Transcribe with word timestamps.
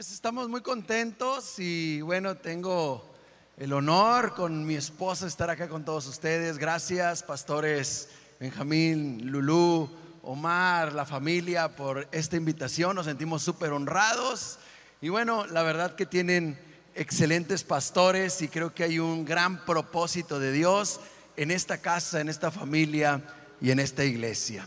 Pues 0.00 0.12
estamos 0.12 0.48
muy 0.48 0.62
contentos 0.62 1.58
y 1.58 2.00
bueno, 2.00 2.34
tengo 2.34 3.04
el 3.58 3.70
honor 3.74 4.32
con 4.34 4.64
mi 4.64 4.74
esposa 4.74 5.26
estar 5.26 5.50
acá 5.50 5.68
con 5.68 5.84
todos 5.84 6.06
ustedes. 6.06 6.56
Gracias, 6.56 7.22
pastores 7.22 8.08
Benjamín, 8.40 9.30
Lulú, 9.30 9.90
Omar, 10.22 10.94
la 10.94 11.04
familia, 11.04 11.76
por 11.76 12.08
esta 12.12 12.38
invitación. 12.38 12.96
Nos 12.96 13.04
sentimos 13.04 13.42
súper 13.42 13.72
honrados. 13.72 14.58
Y 15.02 15.10
bueno, 15.10 15.46
la 15.46 15.62
verdad 15.62 15.94
que 15.94 16.06
tienen 16.06 16.58
excelentes 16.94 17.62
pastores 17.62 18.40
y 18.40 18.48
creo 18.48 18.72
que 18.72 18.84
hay 18.84 18.98
un 19.00 19.26
gran 19.26 19.66
propósito 19.66 20.40
de 20.40 20.50
Dios 20.50 20.98
en 21.36 21.50
esta 21.50 21.76
casa, 21.76 22.22
en 22.22 22.30
esta 22.30 22.50
familia 22.50 23.22
y 23.60 23.70
en 23.70 23.78
esta 23.78 24.02
iglesia. 24.02 24.66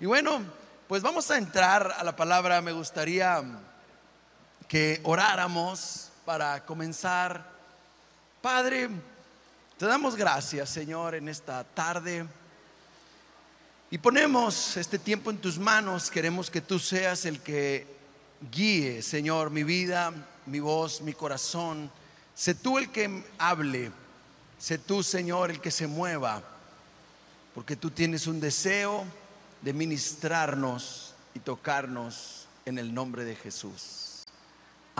Y 0.00 0.04
bueno, 0.04 0.42
pues 0.86 1.00
vamos 1.00 1.30
a 1.30 1.38
entrar 1.38 1.94
a 1.96 2.04
la 2.04 2.14
palabra. 2.14 2.60
Me 2.60 2.72
gustaría 2.72 3.42
que 4.70 5.00
oráramos 5.02 6.12
para 6.24 6.64
comenzar. 6.64 7.44
Padre, 8.40 8.88
te 9.76 9.84
damos 9.84 10.14
gracias, 10.14 10.70
Señor, 10.70 11.16
en 11.16 11.28
esta 11.28 11.64
tarde. 11.64 12.24
Y 13.90 13.98
ponemos 13.98 14.76
este 14.76 15.00
tiempo 15.00 15.32
en 15.32 15.38
tus 15.38 15.58
manos. 15.58 16.08
Queremos 16.08 16.48
que 16.52 16.60
tú 16.60 16.78
seas 16.78 17.24
el 17.24 17.40
que 17.40 17.84
guíe, 18.52 19.02
Señor, 19.02 19.50
mi 19.50 19.64
vida, 19.64 20.12
mi 20.46 20.60
voz, 20.60 21.00
mi 21.00 21.14
corazón. 21.14 21.90
Sé 22.32 22.54
tú 22.54 22.78
el 22.78 22.92
que 22.92 23.24
hable. 23.38 23.90
Sé 24.56 24.78
tú, 24.78 25.02
Señor, 25.02 25.50
el 25.50 25.60
que 25.60 25.72
se 25.72 25.88
mueva. 25.88 26.44
Porque 27.56 27.74
tú 27.74 27.90
tienes 27.90 28.28
un 28.28 28.38
deseo 28.38 29.04
de 29.62 29.72
ministrarnos 29.72 31.12
y 31.34 31.40
tocarnos 31.40 32.46
en 32.66 32.78
el 32.78 32.94
nombre 32.94 33.24
de 33.24 33.34
Jesús. 33.34 33.99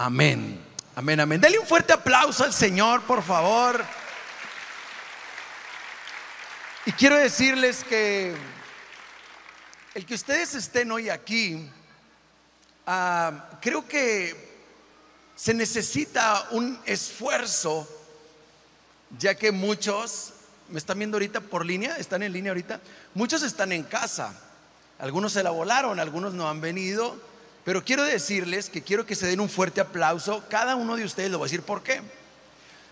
Amén. 0.03 0.59
Amén, 0.97 1.21
amén. 1.21 1.39
Dale 1.39 1.59
un 1.59 1.67
fuerte 1.67 1.93
aplauso 1.93 2.43
al 2.43 2.55
Señor, 2.55 3.03
por 3.03 3.23
favor. 3.23 3.85
Y 6.87 6.93
quiero 6.93 7.17
decirles 7.17 7.85
que 7.85 8.35
el 9.93 10.07
que 10.07 10.15
ustedes 10.15 10.55
estén 10.55 10.91
hoy 10.91 11.11
aquí, 11.11 11.69
ah, 12.87 13.51
creo 13.61 13.87
que 13.87 14.63
se 15.37 15.53
necesita 15.53 16.49
un 16.53 16.81
esfuerzo, 16.87 17.87
ya 19.19 19.35
que 19.35 19.53
muchos, 19.53 20.33
me 20.71 20.79
están 20.79 20.97
viendo 20.97 21.17
ahorita 21.19 21.43
por 21.43 21.67
línea, 21.67 21.99
están 21.99 22.23
en 22.23 22.33
línea 22.33 22.53
ahorita, 22.53 22.81
muchos 23.13 23.43
están 23.43 23.71
en 23.71 23.83
casa, 23.83 24.33
algunos 24.99 25.35
se 25.35 25.43
la 25.43 25.51
volaron, 25.51 26.01
algunos 26.01 26.33
no 26.33 26.49
han 26.49 26.63
venido, 26.63 27.21
pero 27.71 27.85
quiero 27.85 28.03
decirles 28.03 28.69
que 28.69 28.83
quiero 28.83 29.07
que 29.07 29.15
se 29.15 29.29
den 29.29 29.39
un 29.39 29.49
fuerte 29.49 29.81
aplauso, 29.81 30.43
cada 30.49 30.75
uno 30.75 30.97
de 30.97 31.05
ustedes, 31.05 31.31
lo 31.31 31.39
voy 31.39 31.45
a 31.45 31.51
decir 31.51 31.63
por 31.63 31.85
qué. 31.85 32.03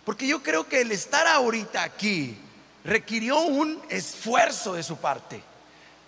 Porque 0.05 0.29
yo 0.29 0.41
creo 0.41 0.69
que 0.69 0.83
el 0.83 0.93
estar 0.93 1.27
ahorita 1.27 1.83
aquí 1.83 2.37
requirió 2.85 3.41
un 3.41 3.83
esfuerzo 3.89 4.75
de 4.75 4.85
su 4.85 4.97
parte 4.97 5.43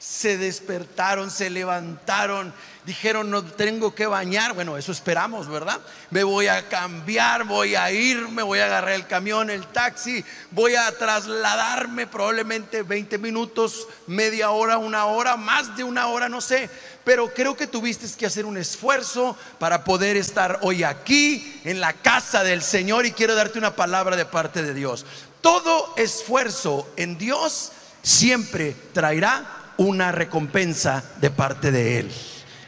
se 0.01 0.39
despertaron, 0.39 1.31
se 1.31 1.51
levantaron, 1.51 2.55
dijeron, 2.87 3.31
no 3.31 3.45
tengo 3.45 3.95
que 3.95 4.07
bañar. 4.07 4.55
Bueno, 4.55 4.79
eso 4.79 4.93
esperamos, 4.93 5.47
¿verdad? 5.47 5.79
Me 6.09 6.25
voy 6.25 6.47
a 6.47 6.71
cambiar, 6.71 7.45
voy 7.45 7.75
a 7.75 7.91
ir, 7.93 8.27
me 8.31 8.43
voy 8.43 8.61
a 8.61 8.65
agarrar 8.65 8.93
el 8.93 9.07
camión, 9.07 9.51
el 9.51 9.67
taxi, 9.67 10.25
voy 10.53 10.75
a 10.75 10.91
trasladarme 10.97 12.07
probablemente 12.07 12.83
20 12.83 13.19
minutos, 13.19 13.87
media 14.07 14.53
hora, 14.53 14.79
una 14.79 15.05
hora, 15.05 15.37
más 15.37 15.77
de 15.77 15.85
una 15.85 16.07
hora, 16.07 16.31
no 16.31 16.41
sé. 16.41 16.71
Pero 17.05 17.35
creo 17.35 17.55
que 17.55 17.67
tuviste 17.67 18.07
que 18.17 18.25
hacer 18.25 18.47
un 18.47 18.57
esfuerzo 18.57 19.37
para 19.59 19.85
poder 19.85 20.17
estar 20.17 20.61
hoy 20.63 20.83
aquí 20.83 21.61
en 21.65 21.79
la 21.79 21.93
casa 21.93 22.43
del 22.43 22.63
Señor 22.63 23.05
y 23.05 23.13
quiero 23.13 23.35
darte 23.35 23.59
una 23.59 23.77
palabra 23.77 24.17
de 24.17 24.25
parte 24.25 24.63
de 24.63 24.73
Dios. 24.73 25.05
Todo 25.43 25.93
esfuerzo 25.99 26.91
en 26.97 27.19
Dios 27.19 27.73
siempre 28.03 28.75
traerá 28.95 29.60
una 29.81 30.13
recompensa 30.13 31.03
de 31.23 31.31
parte 31.31 31.71
de 31.71 32.01
Él. 32.01 32.13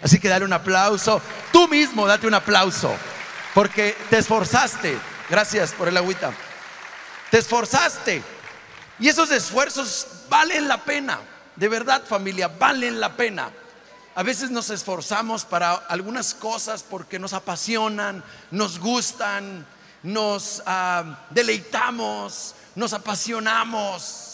Así 0.03 0.19
que 0.19 0.31
dale 0.31 0.47
un 0.47 0.53
aplauso. 0.55 1.21
Tú 1.53 1.69
mismo 1.69 2.07
date 2.07 2.27
un 2.27 2.33
aplauso. 2.33 2.91
Porque 3.53 3.95
te 4.09 4.17
esforzaste. 4.17 4.97
Gracias 5.29 5.73
por 5.73 5.89
el 5.89 5.97
agüita. 5.99 6.33
Te 7.31 7.37
esforzaste. 7.37 8.23
Y 8.99 9.09
esos 9.09 9.31
esfuerzos 9.31 10.07
valen 10.31 10.67
la 10.67 10.79
pena. 10.85 11.19
De 11.55 11.69
verdad 11.69 12.03
familia, 12.03 12.49
valen 12.49 12.99
la 12.99 13.15
pena. 13.15 13.51
A 14.15 14.23
veces 14.23 14.51
nos 14.51 14.71
esforzamos 14.71 15.45
para 15.45 15.75
algunas 15.75 16.33
cosas 16.33 16.83
porque 16.83 17.19
nos 17.19 17.35
apasionan, 17.35 18.25
nos 18.51 18.79
gustan, 18.79 19.67
nos 20.03 20.63
ah, 20.65 21.27
deleitamos, 21.29 22.55
nos 22.75 22.95
apasionamos. 22.95 24.32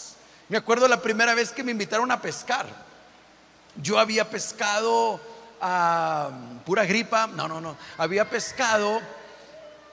Me 0.49 0.57
acuerdo 0.57 0.87
la 0.87 0.99
primera 0.99 1.35
vez 1.35 1.51
que 1.51 1.63
me 1.63 1.71
invitaron 1.71 2.09
a 2.11 2.21
pescar. 2.21 2.65
Yo 3.75 3.99
había 3.99 4.27
pescado 4.27 5.21
a 5.61 6.31
pura 6.65 6.85
gripa, 6.85 7.27
no, 7.27 7.47
no, 7.47 7.61
no, 7.61 7.77
había 7.97 8.27
pescado 8.27 8.99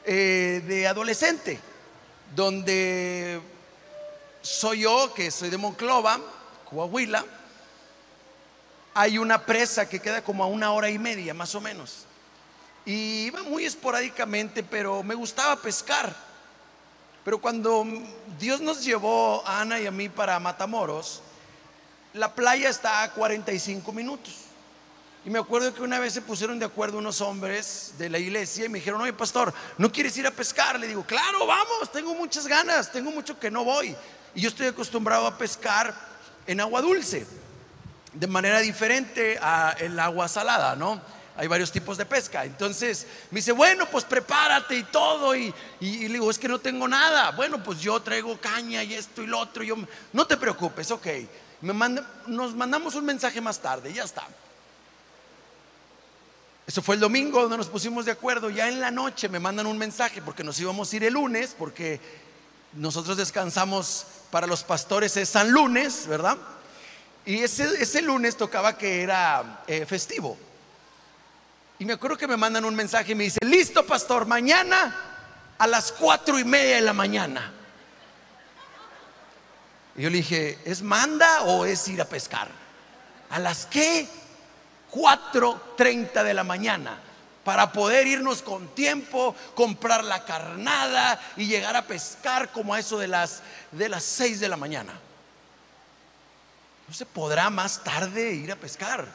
eh, 0.05 0.63
de 0.67 0.87
adolescente, 0.87 1.61
donde 2.35 3.39
soy 4.41 4.81
yo, 4.81 5.13
que 5.13 5.31
soy 5.31 5.51
de 5.51 5.59
Monclova, 5.59 6.19
Coahuila, 6.71 7.23
hay 8.95 9.19
una 9.19 9.45
presa 9.45 9.87
que 9.87 10.01
queda 10.01 10.25
como 10.25 10.43
a 10.43 10.47
una 10.47 10.73
hora 10.73 10.89
y 10.89 10.99
media, 10.99 11.35
más 11.35 11.55
o 11.55 11.61
menos. 11.61 12.07
Y 12.87 13.27
iba 13.27 13.43
muy 13.43 13.67
esporádicamente, 13.67 14.63
pero 14.63 15.03
me 15.03 15.15
gustaba 15.15 15.57
pescar. 15.57 16.26
Pero 17.27 17.41
cuando 17.41 17.85
Dios 18.39 18.61
nos 18.61 18.85
llevó 18.85 19.43
a 19.45 19.61
Ana 19.63 19.81
y 19.81 19.87
a 19.89 19.91
mí 19.91 20.09
para 20.09 20.39
Matamoros, 20.39 21.23
la 22.13 22.33
playa 22.33 22.69
está 22.69 23.03
a 23.03 23.11
45 23.11 23.91
minutos. 23.91 24.33
Y 25.25 25.31
me 25.31 25.41
acuerdo 25.41 25.75
que 25.75 25.83
una 25.83 25.99
vez 25.99 26.13
se 26.13 26.23
pusieron 26.23 26.61
de 26.61 26.67
acuerdo 26.67 26.99
unos 26.99 27.21
hombres 27.21 27.95
de 27.99 28.11
la 28.11 28.21
iglesia 28.21 28.67
y 28.67 28.69
me 28.69 28.79
dijeron, 28.79 29.01
oye 29.01 29.13
pastor, 29.13 29.53
¿no 29.77 29.91
quieres 29.91 30.17
ir 30.17 30.27
a 30.29 30.31
pescar? 30.31 30.79
Le 30.79 30.87
digo, 30.87 31.05
claro, 31.05 31.45
vamos, 31.49 31.91
tengo 31.91 32.15
muchas 32.15 32.47
ganas, 32.47 32.93
tengo 32.93 33.11
mucho 33.11 33.37
que 33.41 33.51
no 33.51 33.65
voy. 33.65 33.97
Y 34.33 34.43
yo 34.43 34.49
estoy 34.49 34.69
acostumbrado 34.69 35.27
a 35.27 35.37
pescar 35.37 35.93
en 36.47 36.61
agua 36.61 36.81
dulce, 36.81 37.27
de 38.13 38.27
manera 38.29 38.61
diferente 38.61 39.37
a 39.43 39.75
el 39.81 39.99
agua 39.99 40.29
salada, 40.29 40.77
¿no? 40.77 41.03
Hay 41.37 41.47
varios 41.47 41.71
tipos 41.71 41.97
de 41.99 42.07
pesca. 42.07 42.45
Entonces 42.45 43.07
me 43.31 43.37
dice, 43.39 43.53
bueno, 43.53 43.87
pues 43.91 44.05
prepárate 44.05 44.77
y 44.77 44.83
todo. 44.85 45.35
Y, 45.35 45.53
le 45.81 46.09
digo, 46.09 46.31
es 46.31 46.39
que 46.39 46.49
no 46.49 46.59
tengo 46.59 46.89
nada. 46.89 47.33
Bueno, 47.33 47.63
pues 47.63 47.81
yo 47.81 48.01
traigo 48.01 48.39
caña 48.41 48.83
y 48.83 48.95
esto 48.95 49.23
y 49.23 49.27
lo 49.27 49.39
otro. 49.39 49.63
yo, 49.63 49.77
no 50.13 50.27
te 50.27 50.37
preocupes, 50.37 50.91
ok. 50.91 51.07
Nos 51.63 52.55
mandamos 52.55 52.95
un 52.95 53.05
mensaje 53.05 53.41
más 53.41 53.59
tarde, 53.59 53.93
ya 53.93 54.05
está. 54.05 54.27
Eso 56.67 56.83
fue 56.83 56.97
el 56.97 57.01
domingo 57.01 57.43
donde 57.43 57.57
nos 57.57 57.69
pusimos 57.69 58.05
de 58.07 58.13
acuerdo. 58.13 58.51
Ya 58.51 58.69
en 58.69 58.81
la 58.81 58.91
noche 58.91 59.29
me 59.29 59.39
mandan 59.39 59.67
un 59.67 59.79
mensaje 59.79 60.21
porque 60.21 60.43
nos 60.43 60.59
íbamos 60.59 60.93
a 60.93 60.97
ir 60.97 61.05
el 61.05 61.15
lunes, 61.15 61.55
porque 61.57 62.01
nosotros 62.73 63.17
descansamos 63.17 64.07
para 64.31 64.47
los 64.47 64.65
pastores 64.65 65.17
es 65.17 65.29
San 65.29 65.51
Lunes, 65.51 66.07
¿verdad? 66.09 66.37
Y 67.25 67.43
ese, 67.43 67.83
ese 67.83 68.03
lunes 68.03 68.37
tocaba 68.37 68.77
que 68.77 69.03
era 69.03 69.63
eh, 69.67 69.87
festivo. 69.87 70.37
Y 71.79 71.85
me 71.85 71.93
acuerdo 71.93 72.17
que 72.17 72.27
me 72.27 72.37
mandan 72.37 72.65
un 72.65 72.75
mensaje 72.75 73.13
y 73.13 73.15
me 73.15 73.25
dice, 73.25 73.39
listo 73.43 73.85
pastor, 73.85 74.27
mañana 74.27 74.95
a 75.59 75.67
las 75.67 75.93
cuatro 75.93 76.39
y 76.39 76.45
media 76.45 76.77
de 76.77 76.83
la 76.83 76.93
mañana. 76.93 77.53
Y 79.97 80.03
yo 80.03 80.11
le 80.11 80.19
dije, 80.19 80.59
¿es 80.65 80.83
manda 80.83 81.43
o 81.43 81.65
es 81.65 81.87
ir 81.89 82.01
a 82.01 82.05
pescar? 82.05 82.49
¿A 83.31 83.39
las 83.39 83.67
qué? 83.67 84.09
treinta 85.77 86.25
de 86.25 86.35
la 86.35 86.45
mañana 86.45 86.99
para 87.45 87.71
poder 87.71 88.07
irnos 88.07 88.43
con 88.43 88.69
tiempo, 88.69 89.37
comprar 89.55 90.03
la 90.03 90.25
carnada 90.25 91.21
y 91.37 91.47
llegar 91.47 91.77
a 91.77 91.87
pescar 91.87 92.51
como 92.51 92.75
a 92.75 92.81
eso 92.81 92.99
de 92.99 93.07
las 93.07 93.43
de 93.71 93.89
las 93.89 94.03
6 94.03 94.41
de 94.41 94.49
la 94.49 94.57
mañana. 94.57 94.93
No 96.89 96.95
se 96.95 97.07
podrá 97.07 97.51
más 97.51 97.85
tarde 97.85 98.33
ir 98.33 98.51
a 98.51 98.57
pescar. 98.57 99.07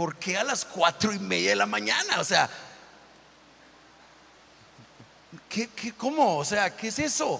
¿Por 0.00 0.16
qué 0.16 0.38
a 0.38 0.44
las 0.44 0.64
cuatro 0.64 1.12
y 1.12 1.18
media 1.18 1.50
de 1.50 1.56
la 1.56 1.66
mañana? 1.66 2.20
O 2.20 2.24
sea, 2.24 2.48
¿qué, 5.46 5.68
cómo? 5.94 6.38
O 6.38 6.44
sea, 6.46 6.74
¿qué 6.74 6.88
es 6.88 6.98
eso? 6.98 7.38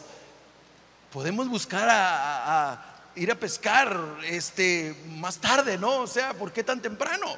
Podemos 1.10 1.48
buscar 1.48 1.88
a, 1.90 2.84
ir 3.14 3.32
a 3.32 3.34
pescar 3.34 3.98
este, 4.24 4.94
más 5.06 5.38
tarde, 5.38 5.78
¿no? 5.78 6.00
O 6.00 6.06
sea, 6.06 6.34
¿por 6.34 6.52
qué 6.52 6.62
tan 6.62 6.82
temprano? 6.82 7.34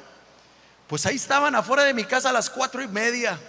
Pues 0.87 1.05
ahí 1.05 1.15
estaban 1.15 1.55
afuera 1.55 1.83
de 1.83 1.93
mi 1.93 2.03
casa 2.03 2.27
a 2.27 2.33
las 2.33 2.49
cuatro 2.49 2.81
y 2.81 2.89
media. 2.89 3.39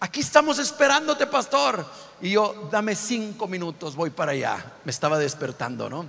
Aquí 0.00 0.20
estamos 0.20 0.58
esperándote, 0.58 1.26
pastor. 1.26 1.86
Y 2.22 2.30
yo, 2.30 2.70
dame 2.72 2.96
cinco 2.96 3.46
minutos, 3.46 3.94
voy 3.94 4.08
para 4.08 4.32
allá. 4.32 4.64
Me 4.82 4.92
estaba 4.92 5.18
despertando, 5.18 5.90
¿no? 5.90 6.08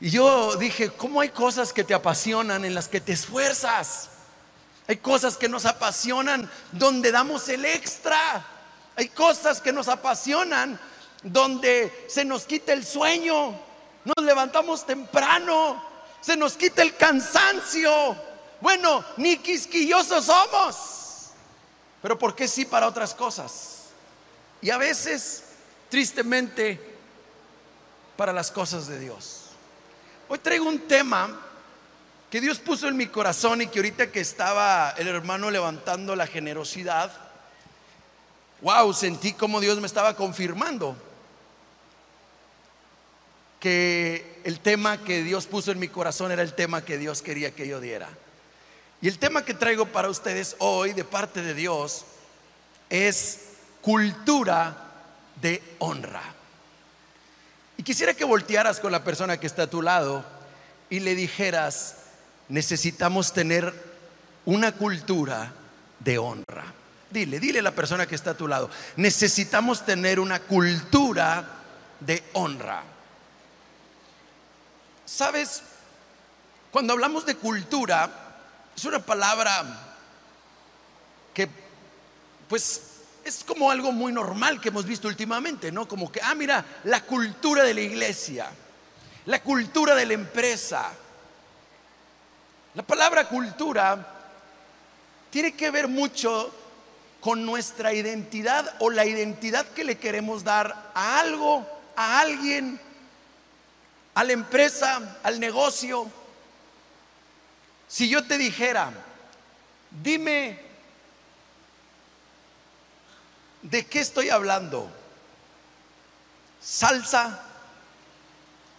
Y 0.00 0.10
yo 0.10 0.56
dije, 0.56 0.90
¿cómo 0.90 1.20
hay 1.20 1.30
cosas 1.30 1.72
que 1.72 1.84
te 1.84 1.94
apasionan, 1.94 2.64
en 2.64 2.74
las 2.74 2.88
que 2.88 3.00
te 3.00 3.12
esfuerzas? 3.12 4.10
Hay 4.88 4.98
cosas 4.98 5.36
que 5.36 5.48
nos 5.48 5.64
apasionan 5.64 6.50
donde 6.72 7.10
damos 7.10 7.48
el 7.48 7.64
extra. 7.64 8.46
Hay 8.96 9.08
cosas 9.08 9.60
que 9.60 9.72
nos 9.72 9.88
apasionan 9.88 10.78
donde 11.22 12.06
se 12.08 12.24
nos 12.24 12.44
quita 12.44 12.72
el 12.72 12.84
sueño, 12.84 13.58
nos 14.04 14.24
levantamos 14.24 14.86
temprano, 14.86 15.82
se 16.20 16.36
nos 16.36 16.56
quita 16.56 16.82
el 16.82 16.96
cansancio. 16.96 18.16
Bueno, 18.60 19.04
ni 19.16 19.36
quisquillosos 19.38 20.26
somos, 20.26 21.30
pero 22.00 22.18
¿por 22.18 22.34
qué 22.34 22.48
sí 22.48 22.64
para 22.64 22.86
otras 22.86 23.14
cosas? 23.14 23.86
Y 24.62 24.70
a 24.70 24.78
veces, 24.78 25.44
tristemente, 25.90 26.80
para 28.16 28.32
las 28.32 28.50
cosas 28.50 28.86
de 28.86 28.98
Dios. 28.98 29.45
Hoy 30.28 30.38
traigo 30.38 30.68
un 30.68 30.80
tema 30.80 31.40
que 32.30 32.40
Dios 32.40 32.58
puso 32.58 32.88
en 32.88 32.96
mi 32.96 33.06
corazón 33.06 33.62
y 33.62 33.68
que 33.68 33.78
ahorita 33.78 34.10
que 34.10 34.18
estaba 34.18 34.90
el 34.98 35.06
hermano 35.06 35.52
levantando 35.52 36.16
la 36.16 36.26
generosidad, 36.26 37.12
wow, 38.60 38.92
sentí 38.92 39.34
como 39.34 39.60
Dios 39.60 39.78
me 39.78 39.86
estaba 39.86 40.16
confirmando 40.16 40.96
que 43.60 44.40
el 44.42 44.58
tema 44.58 44.98
que 44.98 45.22
Dios 45.22 45.46
puso 45.46 45.70
en 45.70 45.78
mi 45.78 45.86
corazón 45.86 46.32
era 46.32 46.42
el 46.42 46.54
tema 46.54 46.84
que 46.84 46.98
Dios 46.98 47.22
quería 47.22 47.54
que 47.54 47.68
yo 47.68 47.80
diera. 47.80 48.08
Y 49.00 49.06
el 49.06 49.20
tema 49.20 49.44
que 49.44 49.54
traigo 49.54 49.86
para 49.86 50.10
ustedes 50.10 50.56
hoy 50.58 50.92
de 50.92 51.04
parte 51.04 51.40
de 51.40 51.54
Dios 51.54 52.04
es 52.90 53.50
cultura 53.80 54.92
de 55.40 55.62
honra. 55.78 56.35
Y 57.76 57.82
quisiera 57.82 58.14
que 58.14 58.24
voltearas 58.24 58.80
con 58.80 58.92
la 58.92 59.04
persona 59.04 59.38
que 59.38 59.46
está 59.46 59.64
a 59.64 59.70
tu 59.70 59.82
lado 59.82 60.24
y 60.88 61.00
le 61.00 61.14
dijeras, 61.14 61.96
necesitamos 62.48 63.32
tener 63.32 63.72
una 64.44 64.72
cultura 64.72 65.52
de 66.00 66.18
honra. 66.18 66.72
Dile, 67.10 67.38
dile 67.38 67.60
a 67.60 67.62
la 67.62 67.74
persona 67.74 68.06
que 68.06 68.14
está 68.14 68.30
a 68.30 68.36
tu 68.36 68.48
lado, 68.48 68.70
necesitamos 68.96 69.84
tener 69.84 70.18
una 70.20 70.40
cultura 70.40 71.44
de 72.00 72.22
honra. 72.32 72.82
Sabes, 75.04 75.62
cuando 76.70 76.92
hablamos 76.92 77.24
de 77.26 77.36
cultura, 77.36 78.10
es 78.76 78.84
una 78.84 78.98
palabra 78.98 79.64
que 81.32 81.48
pues 82.48 82.82
es 83.26 83.42
como 83.42 83.72
algo 83.72 83.90
muy 83.90 84.12
normal 84.12 84.60
que 84.60 84.68
hemos 84.68 84.86
visto 84.86 85.08
últimamente, 85.08 85.72
¿no? 85.72 85.88
Como 85.88 86.12
que, 86.12 86.20
ah, 86.22 86.36
mira, 86.36 86.64
la 86.84 87.02
cultura 87.02 87.64
de 87.64 87.74
la 87.74 87.80
iglesia, 87.80 88.48
la 89.24 89.42
cultura 89.42 89.96
de 89.96 90.06
la 90.06 90.12
empresa. 90.12 90.92
La 92.74 92.84
palabra 92.84 93.28
cultura 93.28 94.14
tiene 95.28 95.56
que 95.56 95.72
ver 95.72 95.88
mucho 95.88 96.54
con 97.20 97.44
nuestra 97.44 97.92
identidad 97.92 98.76
o 98.78 98.90
la 98.90 99.04
identidad 99.04 99.66
que 99.70 99.82
le 99.82 99.98
queremos 99.98 100.44
dar 100.44 100.92
a 100.94 101.18
algo, 101.18 101.66
a 101.96 102.20
alguien, 102.20 102.80
a 104.14 104.22
la 104.22 104.32
empresa, 104.34 105.18
al 105.24 105.40
negocio. 105.40 106.08
Si 107.88 108.08
yo 108.08 108.24
te 108.24 108.38
dijera, 108.38 108.92
dime 109.90 110.65
de 113.70 113.84
qué 113.84 113.98
estoy 113.98 114.30
hablando, 114.30 114.88
salsa, 116.60 117.42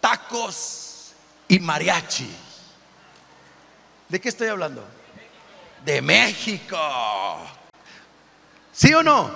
tacos 0.00 1.12
y 1.46 1.58
mariachi. 1.58 2.28
¿De 4.08 4.20
qué 4.20 4.30
estoy 4.30 4.48
hablando? 4.48 4.86
De 5.84 6.00
México. 6.00 6.78
¿Sí 8.72 8.94
o 8.94 9.02
no? 9.02 9.30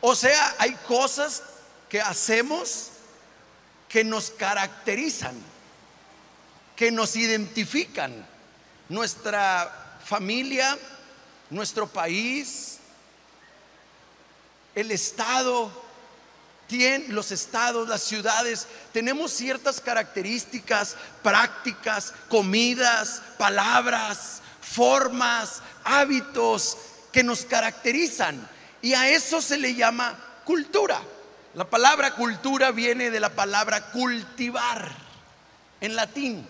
O 0.00 0.14
sea, 0.16 0.56
hay 0.58 0.74
cosas 0.88 1.42
que 1.88 2.00
hacemos 2.00 2.90
que 3.88 4.02
nos 4.02 4.30
caracterizan, 4.30 5.40
que 6.74 6.90
nos 6.90 7.14
identifican. 7.14 8.26
Nuestra 8.88 9.98
familia, 10.04 10.76
nuestro 11.50 11.86
país, 11.86 12.80
el 14.74 14.90
Estado, 14.90 15.84
los 17.08 17.30
estados, 17.30 17.88
las 17.88 18.02
ciudades, 18.02 18.66
tenemos 18.92 19.32
ciertas 19.32 19.80
características 19.80 20.96
prácticas, 21.22 22.12
comidas, 22.28 23.22
palabras, 23.38 24.40
formas, 24.60 25.62
hábitos 25.84 26.76
que 27.12 27.22
nos 27.22 27.44
caracterizan. 27.44 28.48
Y 28.82 28.94
a 28.94 29.08
eso 29.08 29.40
se 29.40 29.56
le 29.56 29.74
llama 29.74 30.18
cultura. 30.44 31.00
La 31.54 31.64
palabra 31.64 32.14
cultura 32.14 32.72
viene 32.72 33.10
de 33.10 33.20
la 33.20 33.30
palabra 33.30 33.92
cultivar 33.92 34.90
en 35.80 35.94
latín. 35.94 36.46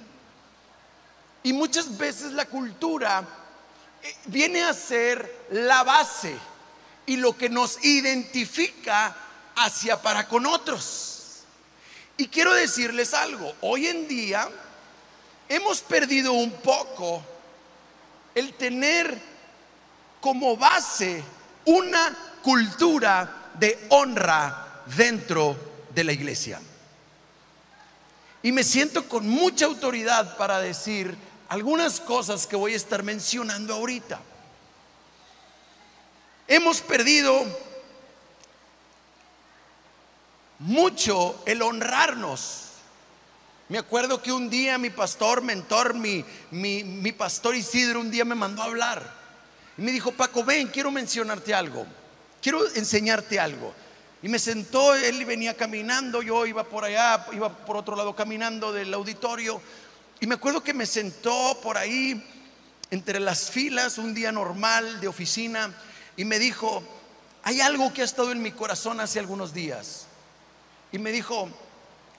Y 1.43 1.53
muchas 1.53 1.99
veces 1.99 2.33
la 2.33 2.47
cultura 2.47 3.23
eh, 4.03 4.17
viene 4.27 4.63
a 4.63 4.73
ser 4.73 5.47
la 5.51 5.83
base 5.83 6.35
y 7.07 7.17
lo 7.17 7.37
que 7.37 7.49
nos 7.49 7.85
identifica 7.85 9.17
hacia 9.57 10.01
para 10.01 10.27
con 10.29 10.47
otros. 10.47 11.45
Y 12.17 12.29
quiero 12.29 12.55
decirles 12.55 13.13
algo, 13.15 13.55
hoy 13.61 13.87
en 13.87 14.07
día 14.09 14.49
hemos 15.49 15.81
perdido 15.81 16.33
un 16.33 16.53
poco 16.53 17.23
el 18.35 18.55
tener 18.55 19.21
como 20.21 20.57
base 20.57 21.23
una 21.65 22.17
cultura 22.43 23.51
de 23.55 23.87
honra 23.91 24.83
dentro 24.97 25.57
de 25.95 26.05
la 26.05 26.13
iglesia. 26.13 26.61
Y 28.43 28.53
me 28.53 28.63
siento 28.63 29.09
con 29.09 29.29
mucha 29.29 29.67
autoridad 29.67 30.37
para 30.37 30.59
decir 30.61 31.17
algunas 31.49 32.01
cosas 32.01 32.47
que 32.47 32.57
voy 32.57 32.75
a 32.75 32.77
estar 32.77 33.03
mencionando 33.03 33.75
ahorita. 33.75 34.21
Hemos 36.47 36.83
perdido 36.83 37.45
mucho 40.59 41.43
el 41.47 41.63
honrarnos. 41.63 42.65
Me 43.69 43.79
acuerdo 43.79 44.21
que 44.21 44.31
un 44.31 44.51
día 44.51 44.77
mi 44.77 44.91
pastor, 44.91 45.41
mentor, 45.41 45.95
mi, 45.95 46.23
mi, 46.51 46.85
mi, 46.85 47.13
pastor 47.13 47.57
Isidro, 47.57 48.01
un 48.01 48.11
día 48.11 48.27
me 48.27 48.35
mandó 48.35 48.63
a 48.63 48.67
hablar. 48.67 49.11
Y 49.79 49.83
me 49.83 49.91
dijo, 49.91 50.13
Paco, 50.13 50.45
ven, 50.45 50.69
quiero 50.69 50.91
mencionarte 50.91 51.55
algo. 51.55 51.87
Quiero 52.43 52.67
enseñarte 52.75 53.41
algo. 53.41 53.75
Y 54.23 54.29
me 54.29 54.39
sentó, 54.39 54.95
él 54.95 55.25
venía 55.25 55.57
caminando, 55.57 56.23
yo 56.23 56.45
iba 56.45 56.65
por 56.65 56.85
allá, 56.85 57.27
iba 57.33 57.49
por 57.49 57.77
otro 57.79 57.97
lado 57.97 58.15
caminando 58.15 58.71
del 58.71 58.93
auditorio. 58.93 59.61
Y 60.21 60.27
me 60.27 60.35
acuerdo 60.35 60.63
que 60.63 60.75
me 60.75 60.87
sentó 60.87 61.59
por 61.63 61.79
ahí, 61.79 62.23
entre 62.91 63.19
las 63.19 63.51
filas, 63.51 63.97
un 63.97 64.15
día 64.15 64.31
normal 64.31 65.01
de 65.01 65.09
oficina, 65.09 65.75
y 66.17 66.25
me 66.25 66.39
dijo, 66.39 66.83
hay 67.43 67.61
algo 67.61 67.93
que 67.93 68.03
ha 68.03 68.05
estado 68.05 68.33
en 68.33 68.43
mi 68.43 68.53
corazón 68.53 69.01
hace 69.01 69.19
algunos 69.19 69.53
días. 69.53 70.07
Y 70.93 70.99
me 70.99 71.13
dijo, 71.13 71.49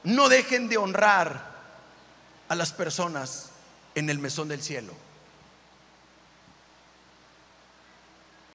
no 0.04 0.30
dejen 0.30 0.68
de 0.70 0.78
honrar 0.78 1.56
a 2.48 2.56
las 2.56 2.74
personas 2.74 3.50
en 3.96 4.10
el 4.10 4.20
mesón 4.20 4.48
del 4.48 4.62
cielo. 4.62 4.94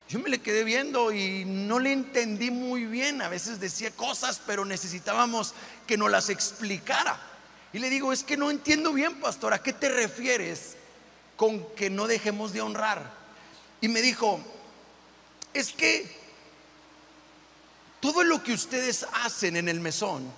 Yo 0.09 0.19
me 0.19 0.29
le 0.29 0.41
quedé 0.41 0.65
viendo 0.65 1.13
y 1.13 1.45
no 1.45 1.79
le 1.79 1.93
entendí 1.93 2.51
muy 2.51 2.85
bien. 2.85 3.23
A 3.23 3.29
veces 3.29 3.61
decía 3.61 3.93
cosas, 3.93 4.41
pero 4.45 4.65
necesitábamos 4.65 5.55
que 5.87 5.97
nos 5.97 6.11
las 6.11 6.31
explicara. 6.31 7.19
Y 7.73 7.79
le 7.79 7.89
digo, 7.89 8.13
es 8.13 8.25
que 8.25 8.37
no 8.37 8.51
entiendo 8.51 8.93
bien, 8.93 9.21
pastor, 9.21 9.55
¿a 9.55 9.63
qué 9.63 9.73
te 9.73 9.89
refieres 9.89 10.77
con 11.37 11.65
que 11.75 11.91
no 11.91 12.09
dejemos 12.09 12.53
de 12.53 12.61
honrar? 12.61 13.13
Y 13.81 13.87
me 13.87 14.03
dijo, 14.03 14.41
es 15.53 15.73
que 15.73 16.21
todo 18.01 18.23
lo 18.25 18.43
que 18.43 18.53
ustedes 18.53 19.07
hacen 19.25 19.57
en 19.57 19.69
el 19.69 19.81
mesón 19.81 20.33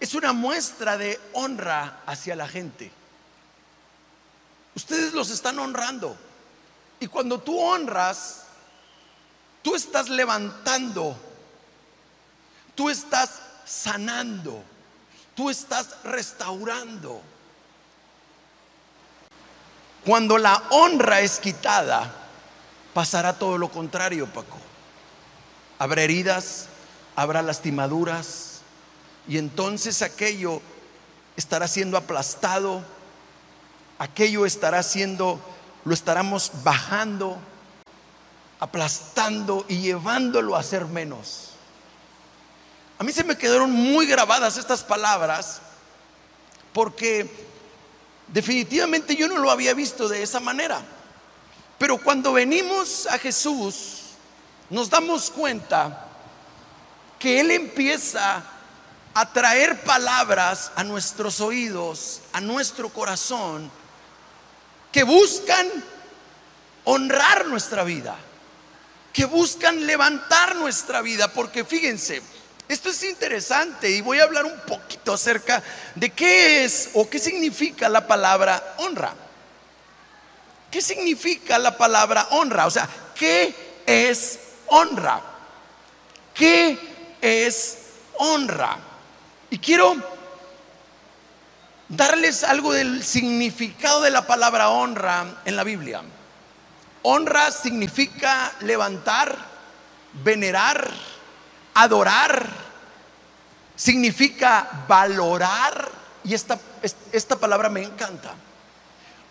es 0.00 0.14
una 0.14 0.32
muestra 0.32 0.96
de 0.98 1.20
honra 1.32 2.02
hacia 2.06 2.34
la 2.34 2.48
gente. 2.48 2.90
Ustedes 4.74 5.12
los 5.12 5.30
están 5.30 5.58
honrando. 5.58 6.16
Y 6.98 7.06
cuando 7.06 7.40
tú 7.40 7.58
honras, 7.58 8.44
tú 9.62 9.74
estás 9.74 10.08
levantando, 10.08 11.16
tú 12.74 12.90
estás 12.90 13.40
sanando, 13.64 14.62
tú 15.34 15.50
estás 15.50 16.02
restaurando. 16.04 17.22
Cuando 20.04 20.38
la 20.38 20.64
honra 20.70 21.20
es 21.20 21.38
quitada, 21.38 22.21
pasará 22.94 23.38
todo 23.38 23.58
lo 23.58 23.70
contrario, 23.70 24.26
Paco. 24.26 24.58
Habrá 25.78 26.02
heridas, 26.02 26.66
habrá 27.16 27.42
lastimaduras, 27.42 28.60
y 29.28 29.38
entonces 29.38 30.02
aquello 30.02 30.60
estará 31.36 31.68
siendo 31.68 31.96
aplastado, 31.96 32.82
aquello 33.98 34.46
estará 34.46 34.82
siendo 34.82 35.40
lo 35.84 35.94
estaremos 35.94 36.52
bajando, 36.62 37.38
aplastando 38.60 39.64
y 39.68 39.78
llevándolo 39.78 40.56
a 40.56 40.62
ser 40.62 40.86
menos. 40.86 41.50
A 42.98 43.04
mí 43.04 43.12
se 43.12 43.24
me 43.24 43.36
quedaron 43.36 43.72
muy 43.72 44.06
grabadas 44.06 44.56
estas 44.56 44.84
palabras 44.84 45.60
porque 46.72 47.28
definitivamente 48.28 49.16
yo 49.16 49.26
no 49.26 49.38
lo 49.38 49.50
había 49.50 49.74
visto 49.74 50.08
de 50.08 50.22
esa 50.22 50.38
manera. 50.38 50.80
Pero 51.82 51.98
cuando 51.98 52.32
venimos 52.32 53.08
a 53.08 53.18
Jesús, 53.18 54.02
nos 54.70 54.88
damos 54.88 55.32
cuenta 55.32 56.06
que 57.18 57.40
Él 57.40 57.50
empieza 57.50 58.40
a 59.12 59.32
traer 59.32 59.82
palabras 59.82 60.70
a 60.76 60.84
nuestros 60.84 61.40
oídos, 61.40 62.20
a 62.34 62.40
nuestro 62.40 62.88
corazón, 62.88 63.68
que 64.92 65.02
buscan 65.02 65.66
honrar 66.84 67.46
nuestra 67.48 67.82
vida, 67.82 68.14
que 69.12 69.24
buscan 69.24 69.84
levantar 69.84 70.54
nuestra 70.54 71.00
vida, 71.02 71.32
porque 71.32 71.64
fíjense, 71.64 72.22
esto 72.68 72.90
es 72.90 73.02
interesante 73.02 73.90
y 73.90 74.02
voy 74.02 74.20
a 74.20 74.22
hablar 74.22 74.44
un 74.44 74.60
poquito 74.68 75.14
acerca 75.14 75.60
de 75.96 76.10
qué 76.10 76.64
es 76.64 76.90
o 76.94 77.10
qué 77.10 77.18
significa 77.18 77.88
la 77.88 78.06
palabra 78.06 78.76
honra. 78.78 79.16
¿Qué 80.72 80.80
significa 80.80 81.58
la 81.58 81.76
palabra 81.76 82.28
honra? 82.30 82.66
O 82.66 82.70
sea, 82.70 82.88
¿qué 83.14 83.54
es 83.84 84.40
honra? 84.68 85.20
¿Qué 86.32 86.78
es 87.20 87.78
honra? 88.14 88.78
Y 89.50 89.58
quiero 89.58 89.94
darles 91.90 92.42
algo 92.42 92.72
del 92.72 93.04
significado 93.04 94.00
de 94.00 94.10
la 94.10 94.26
palabra 94.26 94.70
honra 94.70 95.42
en 95.44 95.56
la 95.56 95.62
Biblia. 95.62 96.00
Honra 97.02 97.50
significa 97.50 98.54
levantar, 98.60 99.36
venerar, 100.24 100.90
adorar, 101.74 102.48
significa 103.76 104.86
valorar. 104.88 105.90
Y 106.24 106.32
esta, 106.32 106.58
esta 107.12 107.36
palabra 107.36 107.68
me 107.68 107.82
encanta. 107.82 108.34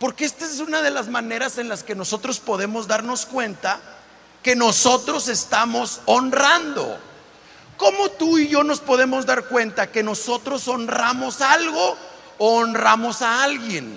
Porque 0.02 0.26
esta 0.26 0.46
es 0.46 0.60
una 0.60 0.82
de 0.82 0.90
las 0.90 1.10
maneras 1.10 1.60
en 1.60 1.70
las 1.70 1.84
que 1.84 1.94
nosotros 1.94 2.40
podemos 2.40 2.88
darnos 2.88 3.28
cuenta 3.28 3.80
que 4.42 4.56
nosotros 4.56 5.28
estamos 5.28 6.02
honrando. 6.08 6.98
¿Cómo 7.78 8.10
tú 8.10 8.40
y 8.40 8.48
yo 8.48 8.64
nos 8.64 8.80
podemos 8.80 9.28
dar 9.28 9.46
cuenta 9.46 9.92
que 9.92 10.02
nosotros 10.02 10.68
honramos 10.68 11.42
algo 11.42 11.96
o 12.40 12.56
honramos 12.56 13.22
a 13.22 13.44
alguien? 13.44 13.96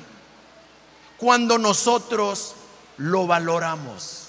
Cuando 1.16 1.56
nosotros 1.56 2.52
lo 2.98 3.26
valoramos, 3.26 4.24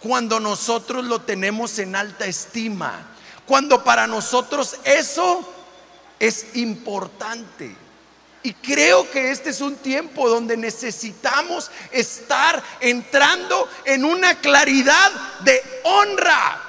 cuando 0.00 0.38
nosotros 0.38 1.06
lo 1.06 1.22
tenemos 1.22 1.78
en 1.78 1.96
alta 1.96 2.26
estima, 2.26 2.92
cuando 3.46 3.82
para 3.82 4.06
nosotros 4.06 4.76
eso 4.84 5.50
es 6.20 6.56
importante. 6.56 7.85
Y 8.46 8.54
creo 8.54 9.10
que 9.10 9.32
este 9.32 9.50
es 9.50 9.60
un 9.60 9.74
tiempo 9.74 10.28
donde 10.28 10.56
necesitamos 10.56 11.68
estar 11.90 12.62
entrando 12.78 13.68
en 13.84 14.04
una 14.04 14.40
claridad 14.40 15.10
de 15.40 15.80
honra. 15.82 16.62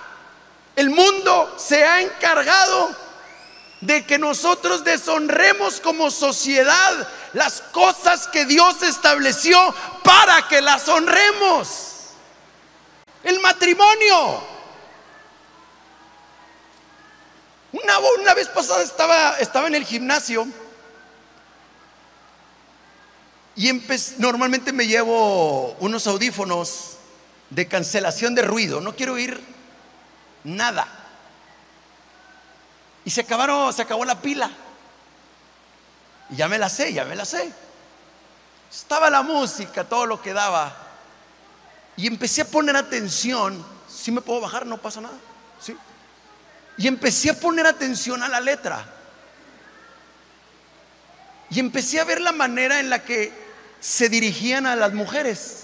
El 0.75 0.89
mundo 0.89 1.55
se 1.55 1.85
ha 1.85 2.01
encargado 2.01 2.95
de 3.81 4.03
que 4.07 4.17
nosotros 4.17 4.83
deshonremos 4.83 5.79
como 5.79 6.09
sociedad 6.09 7.07
las 7.33 7.61
cosas 7.61 8.25
que 8.25 8.45
Dios 8.45 8.81
estableció 8.81 9.59
para 10.03 10.47
que 10.47 10.61
las 10.61 10.87
honremos. 10.87 12.07
El 13.23 13.39
matrimonio. 13.39 14.43
Una, 17.71 18.33
vez 18.33 18.47
pasada 18.47 18.81
estaba, 18.81 19.37
estaba 19.37 19.67
en 19.67 19.75
el 19.75 19.85
gimnasio 19.85 20.47
y 23.57 23.73
normalmente 24.19 24.71
me 24.71 24.85
llevo 24.85 25.71
unos 25.79 26.05
audífonos 26.05 26.97
de 27.49 27.67
cancelación 27.67 28.35
de 28.35 28.43
ruido. 28.43 28.81
No 28.81 28.95
quiero 28.95 29.13
oír 29.13 29.43
nada. 30.43 30.87
Y 33.03 33.09
se 33.09 33.21
acabaron, 33.21 33.73
se 33.73 33.81
acabó 33.81 34.05
la 34.05 34.21
pila. 34.21 34.51
Y 36.29 36.35
ya 36.35 36.47
me 36.47 36.59
la 36.59 36.69
sé, 36.69 36.93
ya 36.93 37.03
me 37.03 37.15
la 37.15 37.25
sé. 37.25 37.51
Estaba 38.71 39.09
la 39.09 39.23
música, 39.23 39.85
todo 39.85 40.05
lo 40.05 40.21
que 40.21 40.33
daba. 40.33 40.77
Y 41.95 42.05
empecé 42.05 42.41
a 42.41 42.45
poner 42.45 42.75
atención. 42.75 43.65
Si 43.89 44.11
me 44.11 44.21
puedo 44.21 44.39
bajar, 44.39 44.67
no 44.67 44.77
pasa 44.77 45.01
nada. 45.01 45.17
¿Sí? 45.59 45.75
Y 46.77 46.87
empecé 46.87 47.31
a 47.31 47.39
poner 47.39 47.65
atención 47.65 48.21
a 48.21 48.27
la 48.27 48.39
letra. 48.39 48.85
Y 51.49 51.59
empecé 51.59 51.99
a 51.99 52.03
ver 52.03 52.21
la 52.21 52.33
manera 52.33 52.79
en 52.79 52.91
la 52.91 53.03
que 53.03 53.46
se 53.87 54.09
dirigían 54.09 54.65
a 54.65 54.75
las 54.75 54.93
mujeres. 54.93 55.63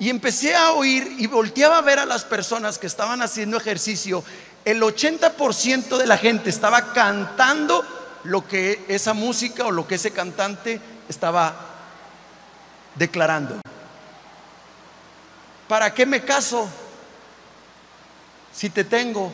Y 0.00 0.10
empecé 0.10 0.56
a 0.56 0.72
oír 0.72 1.14
y 1.16 1.28
volteaba 1.28 1.78
a 1.78 1.82
ver 1.82 2.00
a 2.00 2.06
las 2.06 2.24
personas 2.24 2.76
que 2.76 2.88
estaban 2.88 3.22
haciendo 3.22 3.56
ejercicio. 3.56 4.24
El 4.64 4.82
80% 4.82 5.96
de 5.96 6.06
la 6.08 6.18
gente 6.18 6.50
estaba 6.50 6.92
cantando 6.92 7.84
lo 8.24 8.48
que 8.48 8.84
esa 8.88 9.14
música 9.14 9.66
o 9.66 9.70
lo 9.70 9.86
que 9.86 9.94
ese 9.94 10.10
cantante 10.10 10.80
estaba 11.08 11.54
declarando. 12.96 13.60
¿Para 15.68 15.94
qué 15.94 16.04
me 16.04 16.24
caso 16.24 16.68
si 18.52 18.70
te 18.70 18.82
tengo? 18.82 19.30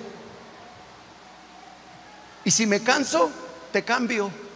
Y 2.45 2.51
si 2.51 2.67
me 2.67 2.83
canso, 2.83 3.31
te 3.73 3.83
cambio. 3.83 4.48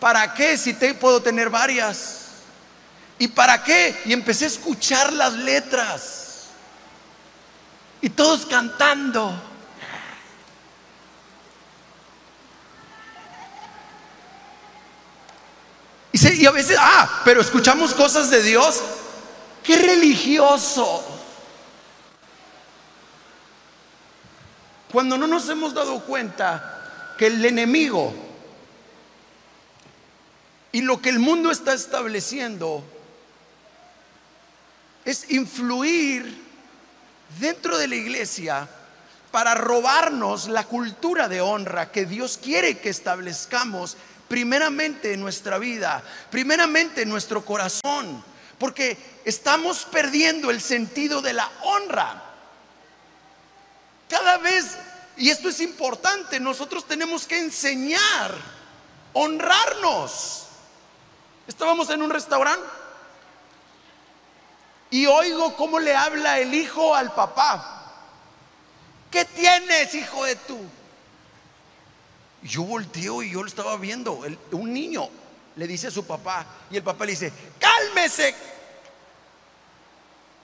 ¿Para 0.00 0.32
qué 0.32 0.56
si 0.56 0.74
te 0.74 0.94
puedo 0.94 1.20
tener 1.20 1.50
varias? 1.50 2.26
¿Y 3.18 3.28
para 3.28 3.62
qué? 3.64 4.00
Y 4.04 4.12
empecé 4.12 4.44
a 4.44 4.48
escuchar 4.48 5.12
las 5.12 5.32
letras. 5.32 6.46
Y 8.00 8.10
todos 8.10 8.46
cantando. 8.46 9.34
Y, 16.12 16.42
y 16.42 16.46
a 16.46 16.52
veces, 16.52 16.76
ah, 16.80 17.22
pero 17.24 17.40
escuchamos 17.40 17.92
cosas 17.92 18.30
de 18.30 18.42
Dios. 18.42 18.80
Qué 19.64 19.76
religioso. 19.76 21.04
Cuando 24.92 25.18
no 25.18 25.26
nos 25.26 25.48
hemos 25.48 25.74
dado 25.74 26.00
cuenta 26.04 27.14
que 27.18 27.26
el 27.26 27.44
enemigo 27.44 28.27
y 30.72 30.82
lo 30.82 31.00
que 31.00 31.08
el 31.08 31.18
mundo 31.18 31.50
está 31.50 31.72
estableciendo 31.72 32.84
es 35.04 35.30
influir 35.30 36.44
dentro 37.38 37.78
de 37.78 37.88
la 37.88 37.96
iglesia 37.96 38.68
para 39.30 39.54
robarnos 39.54 40.48
la 40.48 40.64
cultura 40.64 41.28
de 41.28 41.40
honra 41.40 41.90
que 41.90 42.06
Dios 42.06 42.38
quiere 42.42 42.78
que 42.78 42.90
establezcamos 42.90 43.96
primeramente 44.28 45.14
en 45.14 45.20
nuestra 45.20 45.58
vida, 45.58 46.02
primeramente 46.30 47.02
en 47.02 47.08
nuestro 47.08 47.44
corazón, 47.44 48.22
porque 48.58 48.98
estamos 49.24 49.86
perdiendo 49.90 50.50
el 50.50 50.60
sentido 50.60 51.22
de 51.22 51.32
la 51.32 51.50
honra. 51.62 52.22
Cada 54.08 54.38
vez, 54.38 54.76
y 55.16 55.30
esto 55.30 55.48
es 55.48 55.60
importante, 55.60 56.40
nosotros 56.40 56.86
tenemos 56.86 57.26
que 57.26 57.38
enseñar, 57.38 58.34
honrarnos. 59.14 60.47
Estábamos 61.48 61.90
en 61.90 62.02
un 62.02 62.10
restaurante 62.10 62.64
y 64.90 65.06
oigo 65.06 65.56
cómo 65.56 65.80
le 65.80 65.96
habla 65.96 66.38
el 66.38 66.54
hijo 66.54 66.94
al 66.94 67.12
papá. 67.12 67.74
¿Qué 69.10 69.24
tienes, 69.24 69.92
hijo 69.94 70.24
de 70.24 70.36
tú? 70.36 70.58
yo 72.42 72.62
volteo 72.62 73.22
y 73.22 73.30
yo 73.30 73.42
lo 73.42 73.48
estaba 73.48 73.76
viendo. 73.76 74.20
un 74.52 74.72
niño 74.72 75.08
le 75.56 75.66
dice 75.66 75.88
a 75.88 75.90
su 75.90 76.06
papá 76.06 76.46
y 76.70 76.76
el 76.76 76.82
papá 76.82 77.04
le 77.04 77.12
dice, 77.12 77.32
cálmese, 77.58 78.34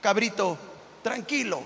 cabrito, 0.00 0.58
tranquilo. 1.02 1.62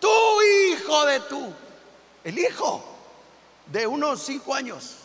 Tu 0.00 0.42
hijo 0.72 1.06
de 1.06 1.20
tú, 1.20 1.54
el 2.24 2.38
hijo 2.38 2.84
de 3.66 3.86
unos 3.86 4.22
cinco 4.22 4.54
años. 4.54 4.96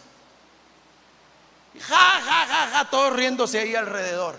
Ja, 1.81 2.21
ja, 2.21 2.45
ja, 2.47 2.67
ja, 2.71 2.89
todos 2.89 3.13
riéndose 3.13 3.59
ahí 3.59 3.75
alrededor. 3.75 4.35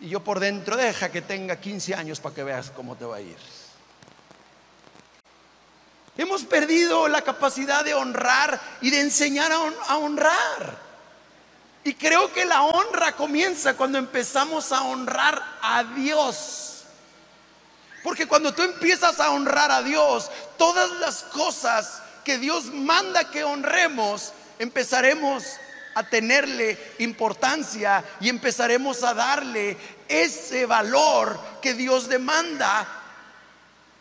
Y 0.00 0.08
yo 0.08 0.20
por 0.20 0.40
dentro, 0.40 0.76
deja 0.76 1.10
que 1.10 1.22
tenga 1.22 1.56
15 1.56 1.94
años 1.94 2.20
para 2.20 2.34
que 2.34 2.44
veas 2.44 2.70
cómo 2.70 2.96
te 2.96 3.04
va 3.04 3.16
a 3.16 3.20
ir. 3.20 3.36
Hemos 6.18 6.44
perdido 6.44 7.08
la 7.08 7.22
capacidad 7.22 7.84
de 7.84 7.94
honrar 7.94 8.58
y 8.80 8.90
de 8.90 9.00
enseñar 9.00 9.52
a, 9.52 9.96
honrar. 9.96 10.86
Y 11.84 11.94
creo 11.94 12.32
que 12.32 12.46
la 12.46 12.62
honra 12.62 13.12
comienza 13.12 13.76
cuando 13.76 13.98
empezamos 13.98 14.72
a 14.72 14.82
honrar 14.82 15.42
a 15.60 15.84
Dios. 15.84 16.84
Porque 18.02 18.26
cuando 18.26 18.54
tú 18.54 18.62
empiezas 18.62 19.20
a 19.20 19.30
honrar 19.30 19.70
a 19.70 19.82
Dios, 19.82 20.30
todas 20.56 20.90
las 20.92 21.22
cosas 21.24 22.02
que 22.24 22.38
Dios 22.38 22.66
manda 22.66 23.30
que 23.30 23.44
honremos, 23.44 24.32
empezaremos 24.58 25.44
a 25.96 26.02
tenerle 26.02 26.78
importancia 26.98 28.04
y 28.20 28.28
empezaremos 28.28 29.02
a 29.02 29.14
darle 29.14 29.78
ese 30.06 30.66
valor 30.66 31.40
que 31.62 31.72
Dios 31.72 32.06
demanda 32.06 32.86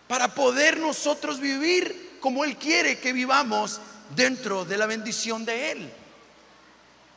para 0.05 0.27
poder 0.35 0.77
nosotros 0.77 1.39
vivir 1.39 2.17
como 2.19 2.43
Él 2.43 2.57
quiere 2.57 2.99
que 2.99 3.13
vivamos 3.13 3.79
dentro 4.13 4.65
de 4.65 4.77
la 4.77 4.87
bendición 4.87 5.45
de 5.45 5.71
Él. 5.71 5.93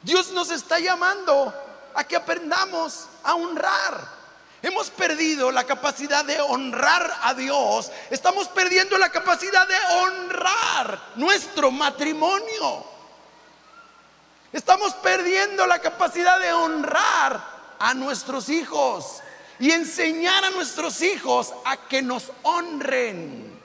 Dios 0.03 0.31
nos 0.31 0.53
está 0.53 0.79
llamando 0.79 1.53
a 1.95 2.05
que 2.05 2.15
aprendamos 2.15 3.09
a 3.25 3.35
honrar. 3.35 4.19
Hemos 4.63 4.91
perdido 4.91 5.51
la 5.51 5.65
capacidad 5.65 6.25
de 6.25 6.41
honrar 6.41 7.19
a 7.23 7.35
Dios. 7.35 7.91
Estamos 8.11 8.47
perdiendo 8.47 8.97
la 8.97 9.11
capacidad 9.11 9.67
de 9.67 9.77
honrar 9.97 11.01
nuestro 11.17 11.73
matrimonio. 11.73 12.98
Estamos 14.53 14.95
perdiendo 14.95 15.67
la 15.67 15.79
capacidad 15.79 16.41
de 16.41 16.53
honrar 16.53 17.41
a 17.79 17.95
nuestros 17.95 18.49
hijos 18.49 19.23
y 19.59 19.71
enseñar 19.71 20.45
a 20.45 20.51
nuestros 20.51 21.03
hijos 21.03 21.53
a 21.65 21.77
que 21.89 22.03
nos 22.03 22.33
honren. 22.43 23.59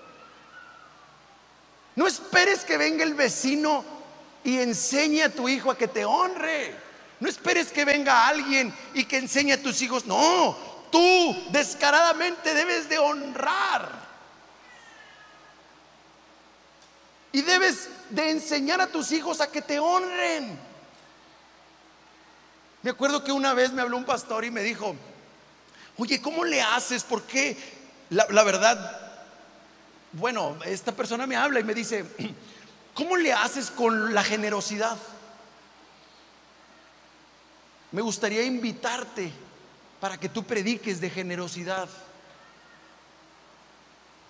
No 1.95 2.07
esperes 2.07 2.65
que 2.65 2.77
venga 2.77 3.03
el 3.03 3.13
vecino 3.13 3.85
y 4.43 4.59
enseñe 4.59 5.21
a 5.23 5.29
tu 5.29 5.47
hijo 5.47 5.71
a 5.71 5.77
que 5.77 5.87
te 5.87 6.03
honre. 6.03 6.75
No 7.19 7.29
esperes 7.29 7.71
que 7.71 7.85
venga 7.85 8.27
alguien 8.27 8.73
y 8.93 9.05
que 9.05 9.17
enseñe 9.17 9.53
a 9.53 9.61
tus 9.61 9.81
hijos. 9.81 10.05
No, 10.05 10.57
tú 10.91 11.43
descaradamente 11.51 12.53
debes 12.53 12.89
de 12.89 12.99
honrar. 12.99 14.03
Y 17.31 17.41
debes 17.41 17.89
de 18.09 18.31
enseñar 18.31 18.81
a 18.81 18.87
tus 18.87 19.11
hijos 19.11 19.39
a 19.39 19.49
que 19.49 19.61
te 19.61 19.79
honren. 19.79 20.72
Me 22.83 22.89
acuerdo 22.89 23.23
que 23.23 23.31
una 23.31 23.53
vez 23.53 23.71
me 23.71 23.81
habló 23.81 23.95
un 23.95 24.03
pastor 24.03 24.43
y 24.43 24.51
me 24.51 24.61
dijo, 24.61 24.93
oye, 25.97 26.21
¿cómo 26.21 26.43
le 26.43 26.61
haces? 26.61 27.05
¿Por 27.05 27.23
qué? 27.23 27.57
La, 28.09 28.43
verdad, 28.43 28.99
bueno, 30.11 30.57
esta 30.65 30.91
persona 30.91 31.25
me 31.25 31.37
habla 31.37 31.61
y 31.61 31.63
me 31.63 31.73
dice, 31.73 32.05
¿cómo 32.93 33.15
le 33.15 33.31
haces 33.31 33.71
con 33.71 34.13
la 34.13 34.21
generosidad? 34.21 34.97
Me 37.93 38.01
gustaría 38.01 38.43
invitarte 38.43 39.31
para 40.01 40.19
que 40.19 40.27
tú 40.27 40.43
prediques 40.43 40.99
de 40.99 41.09
generosidad. 41.09 41.87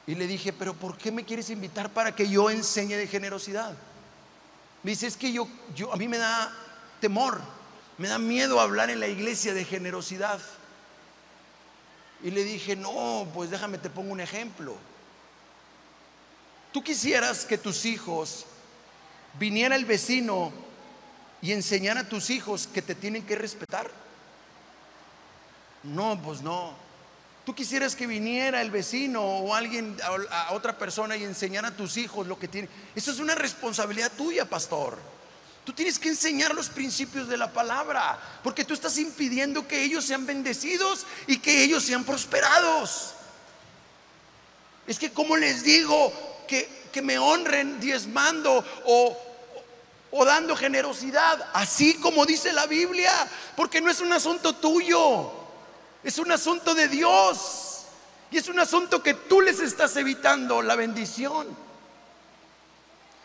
Y 0.05 0.13
le 0.13 0.27
dije, 0.27 0.53
pero 0.53 0.75
¿por 0.75 0.95
qué 0.95 1.11
me 1.11 1.25
quieres 1.25 1.49
invitar 1.49 1.89
para 1.89 2.15
que 2.15 2.29
yo 2.29 2.51
enseñe 2.51 2.97
de 2.97 3.07
generosidad? 3.07 3.73
Me 4.83 4.91
dice, 4.91 5.07
es 5.07 5.17
que 5.17 5.31
yo, 5.31 5.47
yo 5.73 5.91
a 5.91 5.95
mí 5.95 6.07
me 6.07 6.19
da 6.19 6.53
temor 6.99 7.41
me 7.97 8.07
da 8.07 8.17
miedo 8.17 8.59
hablar 8.59 8.89
en 8.89 8.99
la 8.99 9.07
iglesia 9.07 9.53
de 9.53 9.65
generosidad. 9.65 10.39
Y 12.23 12.31
le 12.31 12.43
dije, 12.43 12.75
no, 12.75 13.27
pues 13.33 13.49
déjame 13.49 13.77
te 13.77 13.89
pongo 13.89 14.11
un 14.11 14.21
ejemplo. 14.21 14.75
¿Tú 16.71 16.83
quisieras 16.83 17.45
que 17.45 17.57
tus 17.57 17.85
hijos 17.85 18.45
viniera 19.37 19.75
el 19.75 19.85
vecino 19.85 20.51
y 21.41 21.51
enseñara 21.51 22.01
a 22.01 22.09
tus 22.09 22.29
hijos 22.29 22.67
que 22.67 22.81
te 22.81 22.95
tienen 22.95 23.25
que 23.25 23.35
respetar? 23.35 23.91
No, 25.83 26.19
pues 26.21 26.41
no. 26.41 26.73
¿Tú 27.45 27.53
quisieras 27.53 27.95
que 27.95 28.07
viniera 28.07 28.61
el 28.61 28.71
vecino 28.71 29.21
o 29.21 29.53
alguien 29.53 29.97
a, 30.31 30.53
otra 30.53 30.77
persona 30.77 31.17
y 31.17 31.23
enseñara 31.23 31.67
a 31.67 31.75
tus 31.75 31.97
hijos 31.97 32.25
lo 32.25 32.39
que 32.39 32.47
tienen? 32.47 32.71
Eso 32.95 33.11
es 33.11 33.19
una 33.19 33.35
responsabilidad 33.35 34.11
tuya, 34.17 34.45
pastor. 34.45 34.97
Tú 35.63 35.71
tienes 35.73 35.97
que 35.97 36.09
enseñar 36.09 36.53
los 36.53 36.69
principios 36.69 37.27
de 37.27 37.37
la 37.37 37.51
palabra, 37.51 38.19
porque 38.43 38.65
tú 38.65 38.73
estás 38.73 38.97
impidiendo 38.97 39.67
que 39.67 39.83
ellos 39.83 40.03
sean 40.03 40.25
bendecidos 40.25 41.05
y 41.27 41.37
que 41.37 41.63
ellos 41.63 41.83
sean 41.83 42.03
prosperados. 42.03 43.13
Es 44.85 44.99
que 44.99 45.11
como 45.11 45.37
les 45.37 45.63
digo 45.63 46.11
que, 46.47 46.87
que 46.91 47.01
me 47.01 47.17
honren 47.17 47.79
diezmando 47.79 48.65
o, 48.85 49.17
o 50.11 50.25
dando 50.25 50.55
generosidad, 50.55 51.49
así 51.53 51.93
como 51.95 52.25
dice 52.25 52.51
la 52.51 52.65
Biblia, 52.65 53.11
porque 53.55 53.79
no 53.79 53.89
es 53.89 54.01
un 54.01 54.11
asunto 54.11 54.55
tuyo, 54.55 55.31
es 56.03 56.17
un 56.17 56.31
asunto 56.31 56.75
de 56.75 56.89
Dios. 56.89 57.69
Y 58.33 58.37
es 58.37 58.47
un 58.47 58.59
asunto 58.59 59.03
que 59.03 59.13
tú 59.13 59.41
les 59.41 59.59
estás 59.59 59.95
evitando 59.95 60.63
la 60.63 60.75
bendición. 60.75 61.55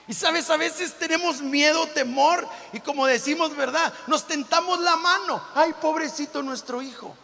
Y 0.08 0.14
sabes, 0.14 0.48
a 0.48 0.56
veces 0.56 0.94
tenemos 0.94 1.42
miedo, 1.42 1.86
temor 1.88 2.48
y 2.72 2.80
como 2.80 3.06
decimos, 3.06 3.54
¿verdad? 3.54 3.92
Nos 4.06 4.26
tentamos 4.26 4.80
la 4.80 4.96
mano. 4.96 5.42
Ay, 5.54 5.74
pobrecito 5.82 6.42
nuestro 6.42 6.80
hijo. 6.80 7.14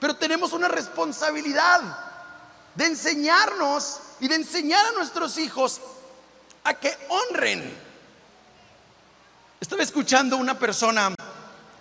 Pero 0.00 0.16
tenemos 0.16 0.54
una 0.54 0.68
responsabilidad 0.68 1.82
de 2.74 2.86
enseñarnos 2.86 4.00
y 4.20 4.28
de 4.28 4.36
enseñar 4.36 4.86
a 4.86 4.92
nuestros 4.92 5.36
hijos 5.36 5.82
a 6.64 6.72
que 6.72 6.96
honren. 7.10 7.76
Estaba 9.60 9.82
escuchando 9.82 10.38
una 10.38 10.58
persona 10.58 11.14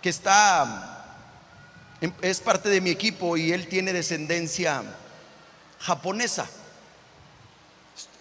que 0.01 0.09
está, 0.09 1.05
es 2.21 2.41
parte 2.41 2.67
de 2.67 2.81
mi 2.81 2.89
equipo 2.89 3.37
y 3.37 3.53
él 3.53 3.69
tiene 3.69 3.93
descendencia 3.93 4.83
japonesa 5.79 6.49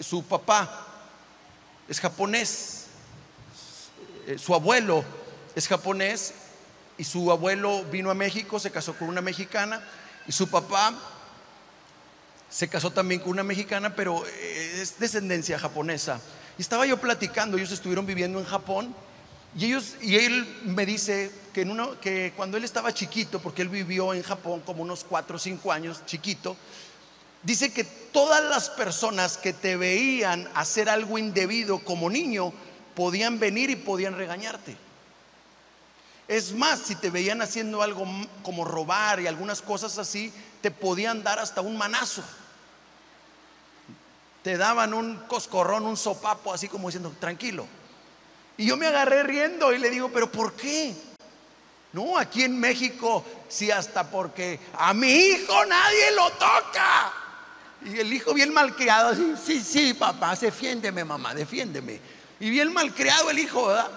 su 0.01 0.23
papá 0.25 0.87
es 1.88 2.01
japonés, 2.01 2.87
eh, 4.27 4.38
su 4.38 4.55
abuelo 4.55 5.05
es 5.55 5.67
japonés 5.67 6.35
y 6.99 7.05
su 7.05 7.31
abuelo 7.31 7.85
vino 7.85 8.11
a 8.11 8.14
México, 8.14 8.59
se 8.59 8.71
casó 8.71 8.95
con 8.95 9.09
una 9.09 9.21
mexicana 9.21 9.83
y 10.27 10.33
su 10.33 10.49
papá 10.49 10.95
se 12.51 12.69
casó 12.69 12.91
también 12.91 13.21
con 13.21 13.31
una 13.31 13.43
mexicana, 13.43 13.95
pero 13.95 14.25
eh, 14.27 14.81
es 14.83 14.99
descendencia 14.99 15.59
japonesa. 15.59 16.21
Y 16.57 16.62
estaba 16.62 16.87
yo 16.87 16.99
platicando, 16.99 17.57
ellos 17.57 17.73
estuvieron 17.73 18.07
viviendo 18.07 18.38
en 18.38 18.45
Japón 18.45 18.95
y 19.57 19.67
ellos 19.67 19.97
y 20.01 20.17
él 20.17 20.47
me 20.64 20.85
dice 20.85 21.31
que, 21.53 21.67
que 22.01 22.33
cuando 22.37 22.57
él 22.57 22.64
estaba 22.64 22.93
chiquito, 22.93 23.41
porque 23.41 23.62
él 23.62 23.69
vivió 23.69 24.12
en 24.12 24.23
Japón 24.23 24.61
como 24.64 24.83
unos 24.83 25.05
4 25.05 25.37
o 25.37 25.38
5 25.38 25.73
años, 25.73 26.05
chiquito, 26.07 26.57
Dice 27.42 27.72
que 27.72 27.85
todas 27.85 28.44
las 28.44 28.70
personas 28.70 29.37
que 29.38 29.53
te 29.53 29.77
veían 29.77 30.48
hacer 30.55 30.88
algo 30.88 31.18
indebido 31.18 31.79
como 31.79 32.11
niño 32.11 32.53
podían 32.94 33.38
venir 33.38 33.70
y 33.70 33.77
podían 33.77 34.16
regañarte. 34.16 34.77
Es 36.27 36.53
más, 36.53 36.81
si 36.81 36.94
te 36.94 37.11
veían 37.11 37.40
haciendo 37.40 37.81
algo 37.81 38.05
como 38.42 38.64
robar 38.64 39.20
y 39.20 39.27
algunas 39.27 39.62
cosas 39.62 39.96
así, 39.98 40.33
te 40.61 40.70
podían 40.70 41.22
dar 41.22 41.38
hasta 41.38 41.61
un 41.61 41.79
manazo. 41.79 42.22
Te 44.42 44.57
daban 44.57 44.92
un 44.92 45.16
coscorrón, 45.27 45.87
un 45.87 45.96
sopapo, 45.96 46.53
así 46.53 46.68
como 46.68 46.88
diciendo, 46.88 47.14
tranquilo. 47.18 47.66
Y 48.57 48.66
yo 48.66 48.77
me 48.77 48.88
agarré 48.88 49.22
riendo 49.22 49.72
y 49.72 49.79
le 49.79 49.90
digo, 49.90 50.11
pero 50.12 50.31
¿por 50.31 50.53
qué? 50.55 50.94
No, 51.92 52.18
aquí 52.18 52.42
en 52.42 52.59
México, 52.59 53.24
sí, 53.48 53.70
hasta 53.70 54.11
porque 54.11 54.61
a 54.74 54.92
mi 54.92 55.11
hijo 55.11 55.64
nadie 55.64 56.11
lo 56.11 56.31
toca. 56.33 57.28
Y 57.85 57.99
el 57.99 58.12
hijo 58.12 58.35
bien 58.35 58.53
malcriado, 58.53 59.11
así, 59.11 59.35
sí, 59.45 59.61
sí, 59.61 59.95
papá, 59.95 60.35
defiéndeme, 60.35 61.05
mamá, 61.05 61.35
defiéndeme. 61.35 62.01
Y 62.41 62.51
bien 62.51 62.73
malcriado 62.73 63.31
el 63.31 63.38
hijo, 63.38 63.69
¿verdad? 63.69 63.88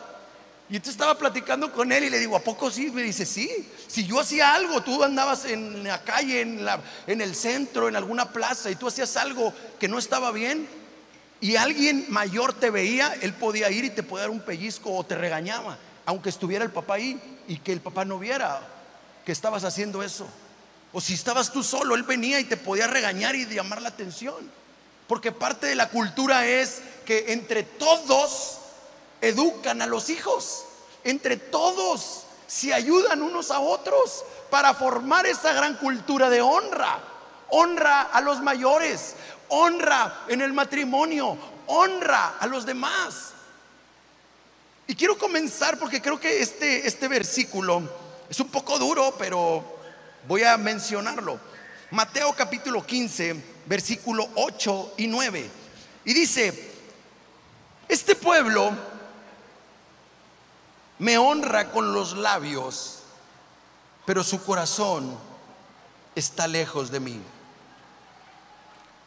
Y 0.69 0.75
entonces 0.77 0.93
estaba 0.93 1.17
platicando 1.17 1.71
con 1.73 1.91
él 1.91 2.05
y 2.05 2.09
le 2.09 2.19
digo, 2.19 2.35
¿a 2.35 2.39
poco 2.39 2.71
sí? 2.71 2.91
Me 2.91 3.03
dice, 3.03 3.25
sí. 3.25 3.69
Si 3.87 4.05
yo 4.05 4.19
hacía 4.19 4.53
algo, 4.53 4.81
tú 4.81 5.03
andabas 5.03 5.45
en 5.45 5.83
la 5.83 6.01
calle, 6.03 6.41
en, 6.41 6.63
la, 6.63 6.79
en 7.07 7.19
el 7.19 7.35
centro, 7.35 7.89
en 7.89 7.95
alguna 7.97 8.31
plaza, 8.31 8.71
y 8.71 8.75
tú 8.75 8.87
hacías 8.87 9.17
algo 9.17 9.53
que 9.79 9.89
no 9.89 9.99
estaba 9.99 10.31
bien, 10.31 10.67
y 11.41 11.55
alguien 11.55 12.05
mayor 12.09 12.53
te 12.53 12.69
veía, 12.69 13.13
él 13.21 13.33
podía 13.33 13.69
ir 13.71 13.83
y 13.83 13.89
te 13.89 14.03
podía 14.03 14.21
dar 14.21 14.29
un 14.29 14.41
pellizco 14.41 14.95
o 14.95 15.03
te 15.03 15.15
regañaba, 15.15 15.77
aunque 16.05 16.29
estuviera 16.29 16.63
el 16.63 16.71
papá 16.71 16.93
ahí 16.93 17.19
y 17.47 17.57
que 17.57 17.73
el 17.73 17.81
papá 17.81 18.05
no 18.05 18.19
viera 18.19 18.61
que 19.25 19.31
estabas 19.31 19.63
haciendo 19.63 20.03
eso. 20.03 20.27
O 20.93 20.99
si 20.99 21.13
estabas 21.13 21.51
tú 21.51 21.63
solo, 21.63 21.95
él 21.95 22.03
venía 22.03 22.39
y 22.39 22.43
te 22.43 22.57
podía 22.57 22.87
regañar 22.87 23.35
y 23.35 23.45
llamar 23.45 23.81
la 23.81 23.89
atención. 23.89 24.51
Porque 25.07 25.31
parte 25.31 25.67
de 25.67 25.75
la 25.75 25.89
cultura 25.89 26.45
es 26.45 26.81
que 27.05 27.33
entre 27.33 27.63
todos 27.63 28.57
educan 29.21 29.81
a 29.81 29.87
los 29.87 30.09
hijos. 30.09 30.65
Entre 31.03 31.37
todos 31.37 32.23
se 32.47 32.73
ayudan 32.73 33.21
unos 33.21 33.51
a 33.51 33.59
otros 33.59 34.25
para 34.49 34.73
formar 34.73 35.25
esa 35.25 35.53
gran 35.53 35.75
cultura 35.77 36.29
de 36.29 36.41
honra. 36.41 36.99
Honra 37.49 38.03
a 38.03 38.21
los 38.21 38.41
mayores, 38.41 39.15
honra 39.49 40.23
en 40.29 40.41
el 40.41 40.53
matrimonio, 40.53 41.37
honra 41.67 42.37
a 42.39 42.47
los 42.47 42.65
demás. 42.65 43.31
Y 44.87 44.95
quiero 44.95 45.17
comenzar 45.17 45.77
porque 45.77 46.01
creo 46.01 46.19
que 46.19 46.41
este, 46.41 46.87
este 46.87 47.07
versículo 47.09 47.81
es 48.29 48.39
un 48.39 48.47
poco 48.47 48.79
duro, 48.79 49.15
pero 49.17 49.80
voy 50.27 50.43
a 50.43 50.57
mencionarlo. 50.57 51.39
Mateo 51.91 52.33
capítulo 52.33 52.85
15, 52.85 53.43
versículo 53.65 54.29
8 54.35 54.93
y 54.97 55.07
9. 55.07 55.49
Y 56.05 56.13
dice, 56.13 56.71
este 57.87 58.15
pueblo 58.15 58.71
me 60.99 61.17
honra 61.17 61.71
con 61.71 61.93
los 61.93 62.15
labios, 62.15 62.99
pero 64.05 64.23
su 64.23 64.43
corazón 64.43 65.17
está 66.15 66.47
lejos 66.47 66.91
de 66.91 66.99
mí. 66.99 67.21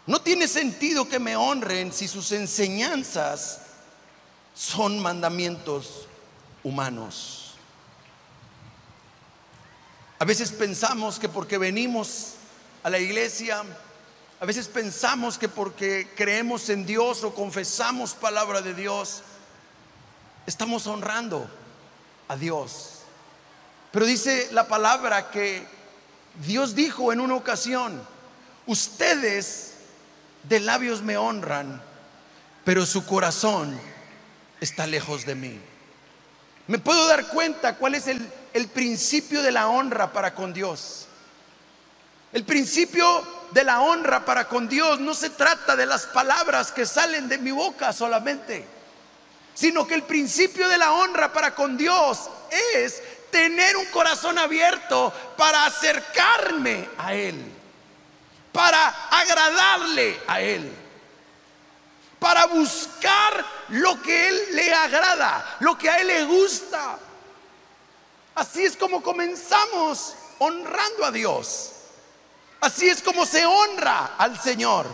No 0.06 0.20
tiene 0.20 0.48
sentido 0.48 1.08
que 1.08 1.18
me 1.18 1.36
honren 1.36 1.92
si 1.92 2.08
sus 2.08 2.32
enseñanzas 2.32 3.60
son 4.54 4.98
mandamientos 5.00 6.06
humanos. 6.62 7.43
A 10.18 10.24
veces 10.24 10.52
pensamos 10.52 11.18
que 11.18 11.28
porque 11.28 11.58
venimos 11.58 12.34
a 12.82 12.90
la 12.90 12.98
iglesia, 12.98 13.64
a 14.40 14.46
veces 14.46 14.68
pensamos 14.68 15.38
que 15.38 15.48
porque 15.48 16.08
creemos 16.16 16.68
en 16.68 16.86
Dios 16.86 17.24
o 17.24 17.34
confesamos 17.34 18.14
palabra 18.14 18.62
de 18.62 18.74
Dios, 18.74 19.22
estamos 20.46 20.86
honrando 20.86 21.50
a 22.28 22.36
Dios. 22.36 23.00
Pero 23.90 24.06
dice 24.06 24.48
la 24.52 24.68
palabra 24.68 25.30
que 25.30 25.66
Dios 26.46 26.74
dijo 26.74 27.12
en 27.12 27.20
una 27.20 27.34
ocasión, 27.34 28.00
ustedes 28.66 29.74
de 30.44 30.60
labios 30.60 31.02
me 31.02 31.16
honran, 31.16 31.82
pero 32.64 32.86
su 32.86 33.04
corazón 33.04 33.78
está 34.60 34.86
lejos 34.86 35.26
de 35.26 35.34
mí. 35.34 35.60
Me 36.66 36.78
puedo 36.78 37.06
dar 37.08 37.28
cuenta 37.28 37.76
cuál 37.76 37.94
es 37.94 38.06
el, 38.06 38.26
el 38.54 38.68
principio 38.68 39.42
de 39.42 39.52
la 39.52 39.68
honra 39.68 40.10
para 40.10 40.34
con 40.34 40.54
Dios. 40.54 41.06
El 42.32 42.44
principio 42.44 43.22
de 43.50 43.62
la 43.62 43.82
honra 43.82 44.24
para 44.24 44.48
con 44.48 44.66
Dios 44.66 44.98
no 44.98 45.12
se 45.12 45.28
trata 45.28 45.76
de 45.76 45.84
las 45.84 46.06
palabras 46.06 46.72
que 46.72 46.86
salen 46.86 47.28
de 47.28 47.36
mi 47.36 47.50
boca 47.50 47.92
solamente, 47.92 48.66
sino 49.54 49.86
que 49.86 49.94
el 49.94 50.04
principio 50.04 50.68
de 50.68 50.78
la 50.78 50.92
honra 50.92 51.32
para 51.32 51.54
con 51.54 51.76
Dios 51.76 52.30
es 52.74 53.02
tener 53.30 53.76
un 53.76 53.86
corazón 53.86 54.38
abierto 54.38 55.12
para 55.36 55.66
acercarme 55.66 56.88
a 56.96 57.12
Él 57.12 57.54
para 58.54 59.08
agradarle 59.10 60.20
a 60.28 60.40
Él, 60.40 60.72
para 62.20 62.46
buscar 62.46 63.44
lo 63.70 64.00
que 64.00 64.28
Él 64.28 64.40
le 64.52 64.72
agrada, 64.72 65.56
lo 65.58 65.76
que 65.76 65.90
a 65.90 65.98
Él 65.98 66.06
le 66.06 66.24
gusta. 66.24 66.96
Así 68.34 68.64
es 68.64 68.76
como 68.76 69.02
comenzamos 69.02 70.14
honrando 70.38 71.04
a 71.04 71.10
Dios. 71.10 71.70
Así 72.60 72.88
es 72.88 73.02
como 73.02 73.26
se 73.26 73.44
honra 73.44 74.16
al 74.18 74.40
Señor. 74.40 74.86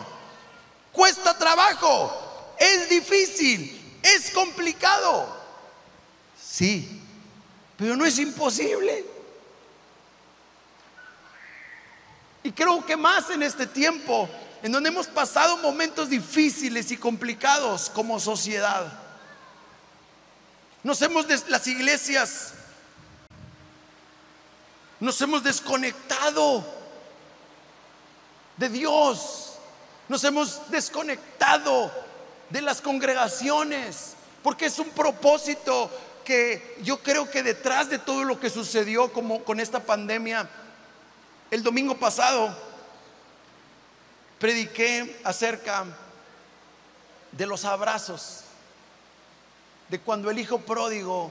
Cuesta 0.93 1.39
trabajo, 1.39 2.55
es 2.59 2.89
difícil, 2.89 4.01
es 4.03 4.31
complicado. 4.33 5.39
Sí, 6.43 7.01
pero 7.77 7.97
no 7.97 8.05
es 8.05 8.19
imposible. 8.19 9.05
Y 12.43 12.53
creo 12.53 12.85
que 12.85 12.97
más 12.97 13.31
en 13.31 13.43
este 13.43 13.67
tiempo, 13.67 14.29
en 14.63 14.73
donde 14.73 14.89
hemos 14.89 15.07
pasado 15.07 15.59
momentos 15.59 16.09
difíciles 16.09 16.91
y 16.91 16.97
complicados 16.97 17.91
como 17.91 18.19
sociedad. 18.19 18.93
Nos 20.83 21.01
hemos, 21.03 21.27
las 21.49 21.67
iglesias, 21.67 22.55
nos 25.01 25.21
hemos 25.23 25.43
desconectado 25.43 26.63
de 28.59 28.69
Dios, 28.69 29.55
nos 30.09 30.23
hemos 30.25 30.71
desconectado 30.71 31.91
de 32.51 32.61
las 32.61 32.83
congregaciones, 32.83 34.15
porque 34.43 34.67
es 34.67 34.79
un 34.79 34.91
propósito 34.91 35.91
que 36.25 36.77
yo 36.83 37.03
creo 37.03 37.31
que 37.31 37.43
detrás 37.43 37.89
de 37.89 37.99
todo 37.99 38.25
lo 38.25 38.39
que 38.39 38.51
sucedió 38.51 39.11
como 39.13 39.43
con 39.43 39.59
esta 39.59 39.81
pandemia, 39.81 40.49
el 41.51 41.63
domingo 41.63 41.97
pasado 41.97 42.55
prediqué 44.39 45.19
acerca 45.25 45.87
de 47.33 47.47
los 47.47 47.65
abrazos, 47.65 48.43
de 49.89 49.99
cuando 49.99 50.31
el 50.31 50.39
hijo 50.39 50.59
pródigo 50.61 51.31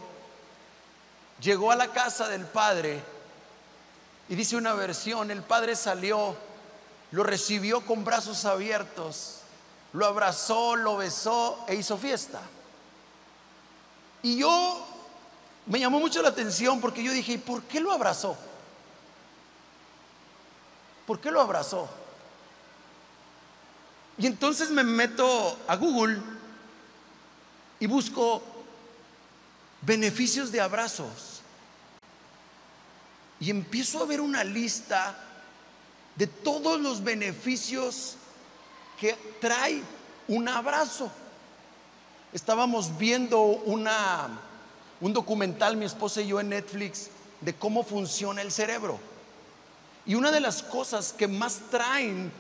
llegó 1.40 1.72
a 1.72 1.76
la 1.76 1.92
casa 1.92 2.28
del 2.28 2.46
padre 2.46 3.02
y 4.30 4.36
dice 4.36 4.56
una 4.56 4.74
versión, 4.74 5.32
el 5.32 5.42
padre 5.42 5.76
salió, 5.76 6.36
lo 7.12 7.24
recibió 7.24 7.82
con 7.82 8.06
brazos 8.06 8.46
abiertos, 8.46 9.40
lo 9.92 10.06
abrazó, 10.06 10.76
lo 10.76 10.98
besó 10.98 11.66
e 11.68 11.74
hizo 11.74 11.98
fiesta. 11.98 12.40
Y 14.22 14.38
yo 14.38 14.86
me 15.66 15.80
llamó 15.80 16.00
mucho 16.00 16.22
la 16.22 16.30
atención 16.30 16.80
porque 16.80 17.04
yo 17.04 17.12
dije, 17.12 17.34
¿y 17.34 17.38
por 17.40 17.64
qué 17.64 17.80
lo 17.80 17.92
abrazó? 17.92 18.38
¿Por 21.08 21.20
qué 21.20 21.32
lo 21.32 21.42
abrazó? 21.42 21.90
Y 24.20 24.28
entonces 24.28 24.70
me 24.70 24.84
meto 24.84 25.58
a 25.68 25.76
Google 25.76 26.22
y 27.80 27.88
busco 27.88 28.44
beneficios 29.82 30.52
de 30.52 30.62
abrazos. 30.62 31.39
Y 33.40 33.50
empiezo 33.50 34.04
a 34.04 34.06
ver 34.06 34.22
una 34.22 34.44
lista 34.44 35.16
de 36.16 36.28
todos 36.28 36.82
los 36.82 37.04
beneficios 37.04 38.16
que 39.00 39.16
trae 39.40 39.82
un 40.28 40.48
abrazo. 40.48 41.10
Estábamos 42.34 42.98
viendo 42.98 43.42
una, 43.42 44.28
un 45.00 45.14
documental, 45.14 45.78
mi 45.78 45.86
esposa 45.86 46.22
y 46.22 46.28
yo, 46.28 46.40
en 46.40 46.50
Netflix, 46.50 47.10
de 47.40 47.56
cómo 47.56 47.84
funciona 47.84 48.42
el 48.42 48.52
cerebro. 48.52 49.00
Y 50.06 50.16
una 50.16 50.32
de 50.32 50.42
las 50.42 50.62
cosas 50.62 51.14
que 51.14 51.28
más 51.28 51.60
traen 51.72 52.32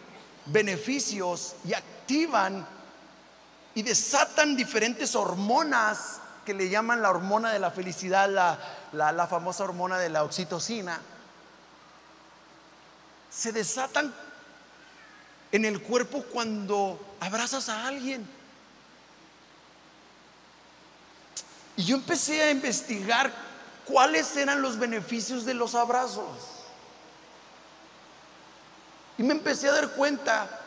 beneficios 0.45 1.55
y 1.65 1.73
activan 1.73 2.67
y 3.75 3.81
desatan 3.81 4.57
diferentes 4.57 5.15
hormonas 5.15 6.19
que 6.45 6.53
le 6.53 6.69
llaman 6.69 7.01
la 7.01 7.11
hormona 7.11 7.51
de 7.51 7.59
la 7.59 7.71
felicidad, 7.71 8.29
la, 8.29 8.59
la, 8.93 9.27
famosa 9.27 9.63
hormona 9.63 9.97
de 9.97 10.09
la 10.09 10.23
oxitocina, 10.23 10.99
se 13.29 13.51
desatan 13.51 14.13
en 15.51 15.65
el 15.65 15.81
cuerpo 15.81 16.23
cuando 16.23 16.99
abrazas 17.19 17.69
a 17.69 17.87
alguien. 17.87 18.27
Y 21.75 21.85
yo 21.85 21.95
empecé 21.95 22.41
a 22.41 22.51
investigar 22.51 23.31
cuáles 23.85 24.35
eran 24.35 24.61
los 24.61 24.77
beneficios 24.77 25.45
de 25.45 25.53
los 25.53 25.75
abrazos. 25.75 26.25
Y 29.17 29.23
me 29.23 29.33
empecé 29.33 29.69
a 29.69 29.73
dar 29.73 29.89
cuenta, 29.91 30.59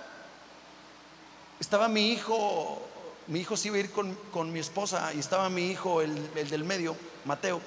estaba 1.58 1.88
mi 1.88 2.12
hijo, 2.12 2.82
mi 3.26 3.40
hijo 3.40 3.56
se 3.56 3.68
iba 3.68 3.76
a 3.78 3.80
ir 3.80 3.90
con, 3.90 4.52
mi 4.52 4.60
esposa 4.60 5.12
y 5.14 5.20
estaba 5.20 5.48
mi 5.48 5.70
hijo, 5.70 6.02
el, 6.02 6.30
el 6.36 6.50
del 6.50 6.64
medio, 6.64 6.96
Mateo. 7.24 7.60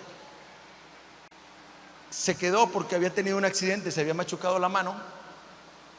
Se 2.16 2.38
quedó 2.38 2.70
porque 2.70 2.96
había 2.96 3.14
tenido 3.14 3.36
un 3.36 3.44
accidente, 3.44 3.92
se 3.92 4.00
había 4.00 4.14
machucado 4.14 4.58
la 4.58 4.70
mano. 4.70 4.96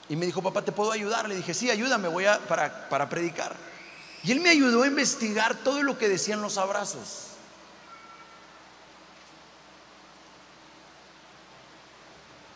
Y 0.09 0.16
me 0.16 0.24
dijo, 0.24 0.42
papá, 0.42 0.62
¿te 0.62 0.72
puedo 0.72 0.90
ayudar? 0.90 1.29
Le 1.29 1.37
dije, 1.37 1.52
sí, 1.52 1.70
ayúdame, 1.70 2.09
voy 2.09 2.24
a, 2.24 2.38
para, 2.38 2.88
para 2.88 3.09
predicar. 3.09 3.55
Y 4.22 4.33
él 4.33 4.40
me 4.40 4.48
ayudó 4.48 4.85
a 4.85 4.87
investigar 4.87 5.57
todo 5.57 5.83
lo 5.83 5.98
que 5.98 6.09
decían 6.09 6.40
los 6.40 6.57
abrazos. 6.57 7.26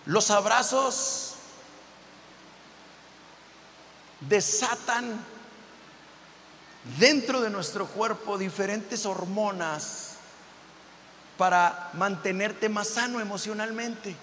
Los 0.06 0.30
abrazos 0.30 1.34
desatan 4.20 5.22
dentro 6.98 7.42
de 7.42 7.50
nuestro 7.50 7.86
cuerpo 7.86 8.38
diferentes 8.38 9.04
hormonas 9.04 10.09
para 11.40 11.88
mantenerte 11.94 12.68
más 12.68 12.86
sano 12.86 13.18
emocionalmente. 13.18 14.14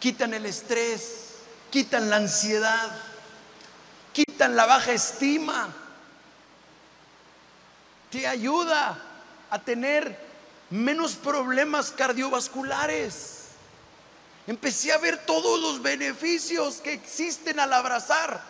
Quitan 0.00 0.34
el 0.34 0.44
estrés, 0.44 1.34
quitan 1.70 2.10
la 2.10 2.16
ansiedad, 2.16 2.90
quitan 4.12 4.56
la 4.56 4.66
baja 4.66 4.90
estima. 4.90 5.68
Te 8.10 8.26
ayuda 8.26 8.98
a 9.50 9.58
tener 9.60 10.18
menos 10.70 11.14
problemas 11.14 11.92
cardiovasculares. 11.92 13.50
Empecé 14.48 14.90
a 14.90 14.98
ver 14.98 15.24
todos 15.24 15.60
los 15.60 15.80
beneficios 15.80 16.78
que 16.78 16.92
existen 16.92 17.60
al 17.60 17.72
abrazar. 17.72 18.42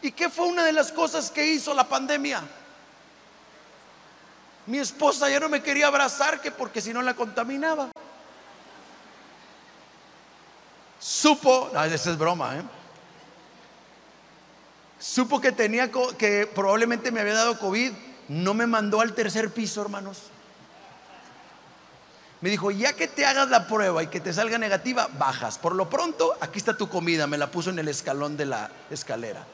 ¿Y 0.00 0.10
qué 0.10 0.30
fue 0.30 0.46
una 0.46 0.64
de 0.64 0.72
las 0.72 0.90
cosas 0.90 1.30
que 1.30 1.44
hizo 1.44 1.74
la 1.74 1.86
pandemia? 1.86 2.42
Mi 4.66 4.78
esposa 4.78 5.30
ya 5.30 5.38
no 5.38 5.48
me 5.48 5.62
quería 5.62 5.86
abrazar 5.86 6.40
que 6.40 6.50
porque 6.50 6.80
si 6.80 6.92
no 6.92 7.02
la 7.02 7.14
contaminaba. 7.14 7.90
Supo, 10.98 11.70
no, 11.72 11.84
esa 11.84 12.10
es 12.10 12.18
broma, 12.18 12.56
¿eh? 12.56 12.62
Supo 14.98 15.40
que 15.40 15.52
tenía 15.52 15.90
que 16.18 16.50
probablemente 16.52 17.12
me 17.12 17.20
había 17.20 17.34
dado 17.34 17.58
COVID, 17.58 17.92
no 18.28 18.54
me 18.54 18.66
mandó 18.66 19.00
al 19.00 19.14
tercer 19.14 19.52
piso, 19.52 19.82
hermanos. 19.82 20.22
Me 22.40 22.50
dijo, 22.50 22.70
ya 22.70 22.92
que 22.92 23.08
te 23.08 23.24
hagas 23.24 23.48
la 23.48 23.66
prueba 23.66 24.02
y 24.02 24.08
que 24.08 24.20
te 24.20 24.32
salga 24.32 24.58
negativa, 24.58 25.08
bajas. 25.18 25.58
Por 25.58 25.74
lo 25.74 25.88
pronto, 25.88 26.36
aquí 26.40 26.58
está 26.58 26.76
tu 26.76 26.88
comida. 26.88 27.26
Me 27.26 27.38
la 27.38 27.50
puso 27.50 27.70
en 27.70 27.78
el 27.78 27.88
escalón 27.88 28.36
de 28.36 28.46
la 28.46 28.70
escalera. 28.90 29.46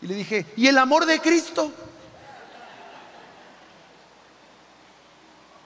Y 0.00 0.06
le 0.06 0.14
dije, 0.14 0.46
¿y 0.56 0.68
el 0.68 0.78
amor 0.78 1.04
de 1.04 1.20
Cristo? 1.20 1.70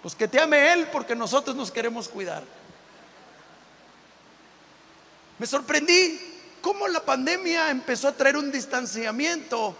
Pues 0.04 0.14
que 0.14 0.28
te 0.28 0.38
ame 0.38 0.70
Él 0.74 0.86
porque 0.92 1.16
nosotros 1.16 1.56
nos 1.56 1.70
queremos 1.70 2.10
cuidar. 2.10 2.42
Me 5.38 5.46
sorprendí 5.46 6.20
cómo 6.60 6.86
la 6.88 7.00
pandemia 7.00 7.70
empezó 7.70 8.08
a 8.08 8.12
traer 8.12 8.36
un 8.36 8.52
distanciamiento. 8.52 9.74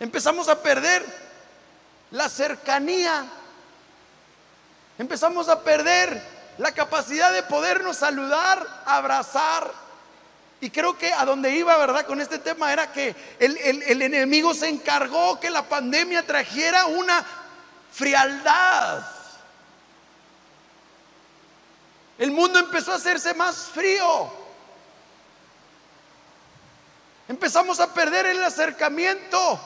Empezamos 0.00 0.48
a 0.48 0.60
perder 0.60 1.06
la 2.10 2.28
cercanía. 2.28 3.26
Empezamos 4.98 5.48
a 5.48 5.62
perder 5.62 6.20
la 6.58 6.72
capacidad 6.72 7.32
de 7.32 7.44
podernos 7.44 7.98
saludar, 7.98 8.82
abrazar. 8.86 9.70
Y 10.60 10.70
creo 10.70 10.98
que 10.98 11.12
a 11.12 11.24
donde 11.24 11.54
iba, 11.54 11.76
¿verdad? 11.76 12.04
Con 12.06 12.20
este 12.20 12.40
tema 12.40 12.72
era 12.72 12.90
que 12.90 13.14
el, 13.38 13.56
el 13.56 14.02
enemigo 14.02 14.52
se 14.52 14.68
encargó 14.68 15.38
que 15.38 15.48
la 15.48 15.62
pandemia 15.62 16.26
trajera 16.26 16.86
una 16.86 17.24
frialdad. 17.92 19.02
El 22.18 22.30
mundo 22.32 22.58
empezó 22.58 22.92
a 22.92 22.96
hacerse 22.96 23.32
más 23.34 23.56
frío. 23.56 24.30
Empezamos 27.28 27.80
a 27.80 27.94
perder 27.94 28.26
el 28.26 28.42
acercamiento, 28.42 29.60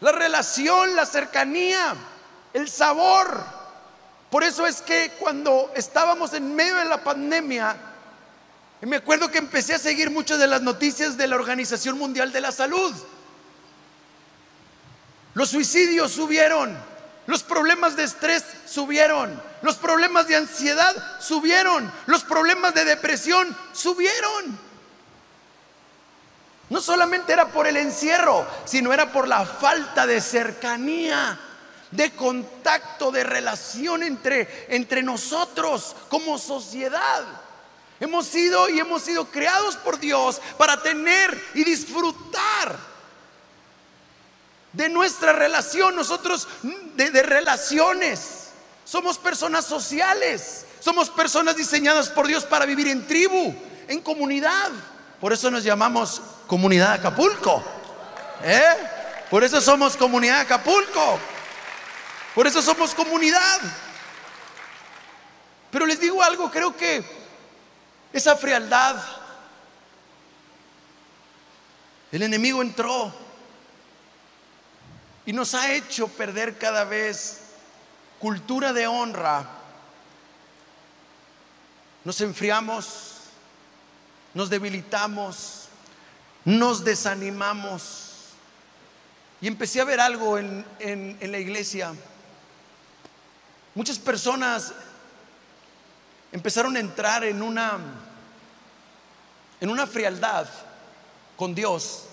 la 0.00 0.10
relación, 0.10 0.96
la 0.96 1.06
cercanía, 1.06 1.94
el 2.52 2.68
sabor. 2.68 3.44
Por 4.30 4.42
eso 4.42 4.66
es 4.66 4.80
que 4.80 5.12
cuando 5.20 5.70
estábamos 5.76 6.32
en 6.32 6.54
medio 6.54 6.76
de 6.76 6.86
la 6.86 7.04
pandemia, 7.04 7.76
me 8.80 8.96
acuerdo 8.96 9.30
que 9.30 9.38
empecé 9.38 9.74
a 9.74 9.78
seguir 9.78 10.10
muchas 10.10 10.40
de 10.40 10.48
las 10.48 10.62
noticias 10.62 11.16
de 11.16 11.28
la 11.28 11.36
Organización 11.36 11.98
Mundial 11.98 12.32
de 12.32 12.40
la 12.40 12.50
Salud. 12.50 12.92
Los 15.34 15.50
suicidios 15.50 16.12
subieron, 16.12 16.76
los 17.26 17.42
problemas 17.42 17.96
de 17.96 18.04
estrés 18.04 18.44
subieron, 18.66 19.40
los 19.62 19.76
problemas 19.76 20.28
de 20.28 20.36
ansiedad 20.36 20.94
subieron, 21.20 21.90
los 22.06 22.24
problemas 22.24 22.74
de 22.74 22.84
depresión 22.84 23.56
subieron. 23.72 24.58
No 26.68 26.80
solamente 26.80 27.32
era 27.32 27.48
por 27.48 27.66
el 27.66 27.76
encierro, 27.76 28.46
sino 28.64 28.92
era 28.92 29.12
por 29.12 29.28
la 29.28 29.46
falta 29.46 30.06
de 30.06 30.20
cercanía, 30.20 31.38
de 31.90 32.12
contacto, 32.12 33.10
de 33.10 33.24
relación 33.24 34.02
entre, 34.02 34.66
entre 34.68 35.02
nosotros 35.02 35.94
como 36.08 36.38
sociedad. 36.38 37.24
Hemos 38.00 38.26
sido 38.26 38.68
y 38.68 38.80
hemos 38.80 39.02
sido 39.02 39.26
creados 39.26 39.76
por 39.76 39.98
Dios 39.98 40.40
para 40.58 40.82
tener 40.82 41.42
y 41.54 41.62
disfrutar 41.64 42.91
de 44.72 44.88
nuestra 44.88 45.32
relación. 45.32 45.94
Nosotros 45.94 46.48
de, 46.62 47.10
de 47.10 47.22
relaciones. 47.22 48.48
Somos 48.84 49.18
personas 49.18 49.64
sociales. 49.64 50.66
Somos 50.80 51.10
personas 51.10 51.56
diseñadas 51.56 52.10
por 52.10 52.26
Dios 52.26 52.44
para 52.44 52.66
vivir 52.66 52.88
en 52.88 53.06
tribu, 53.06 53.54
en 53.88 54.00
comunidad. 54.00 54.70
Por 55.20 55.32
eso 55.32 55.50
nos 55.50 55.62
llamamos 55.62 56.20
comunidad 56.48 56.94
Acapulco. 56.94 57.62
¿Eh? 58.42 58.74
Por 59.30 59.44
eso 59.44 59.60
somos 59.60 59.96
comunidad 59.96 60.40
Acapulco. 60.40 61.18
Por 62.34 62.46
eso 62.46 62.60
somos 62.60 62.94
comunidad. 62.94 63.60
Pero 65.70 65.86
les 65.86 66.00
digo 66.00 66.22
algo, 66.22 66.50
creo 66.50 66.76
que 66.76 67.04
esa 68.12 68.36
frialdad, 68.36 68.96
el 72.10 72.22
enemigo 72.22 72.60
entró 72.60 73.14
y 75.24 75.32
nos 75.32 75.54
ha 75.54 75.72
hecho 75.72 76.08
perder 76.08 76.58
cada 76.58 76.84
vez 76.84 77.40
cultura 78.18 78.72
de 78.72 78.86
honra, 78.86 79.48
nos 82.04 82.20
enfriamos, 82.20 83.14
nos 84.34 84.50
debilitamos, 84.50 85.68
nos 86.44 86.84
desanimamos. 86.84 88.08
Y 89.40 89.48
empecé 89.48 89.80
a 89.80 89.84
ver 89.84 90.00
algo 90.00 90.38
en, 90.38 90.64
en, 90.78 91.32
la 91.32 91.38
iglesia. 91.38 91.92
Muchas 93.74 93.98
personas 93.98 94.72
empezaron 96.30 96.76
a 96.76 96.80
entrar 96.80 97.24
en 97.24 97.42
una, 97.42 97.78
en 99.60 99.70
una 99.70 99.86
frialdad 99.86 100.46
con 101.36 101.54
Dios. 101.54 102.04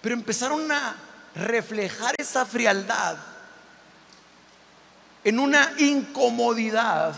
Pero 0.00 0.14
empezaron 0.14 0.70
a 0.72 0.96
reflejar 1.34 2.14
esa 2.18 2.46
frialdad 2.46 3.16
en 5.24 5.38
una 5.38 5.72
incomodidad 5.78 7.14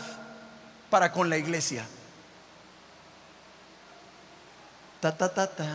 para 0.91 1.13
con 1.13 1.31
la 1.31 1.39
iglesia. 1.39 1.87
Ta, 5.01 5.17
ta, 5.17 5.33
ta, 5.33 5.47
ta. 5.49 5.67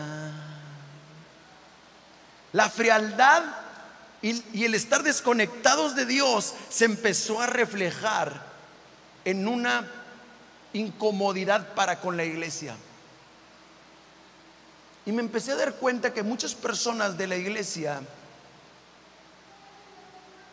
La 2.52 2.70
frialdad 2.70 3.42
y, 4.22 4.42
y, 4.52 4.64
el 4.64 4.74
estar 4.74 5.02
desconectados 5.02 5.94
de 5.94 6.06
Dios 6.06 6.54
se 6.70 6.86
empezó 6.86 7.40
a 7.40 7.46
reflejar 7.46 8.42
en 9.24 9.46
una 9.46 9.86
incomodidad 10.72 11.74
para 11.74 12.00
con 12.00 12.16
la 12.16 12.24
iglesia. 12.24 12.74
Y 15.08 15.12
me 15.12 15.22
empecé 15.22 15.52
a 15.52 15.56
dar 15.56 15.76
cuenta 15.76 16.12
que 16.12 16.22
muchas 16.22 16.54
personas 16.54 17.16
de 17.16 17.26
la 17.26 17.34
iglesia 17.34 18.02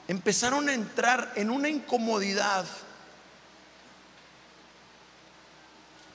empezaron 0.08 0.70
a 0.70 0.74
entrar 0.74 1.34
en 1.36 1.50
una 1.50 1.68
incomodidad, 1.68 2.66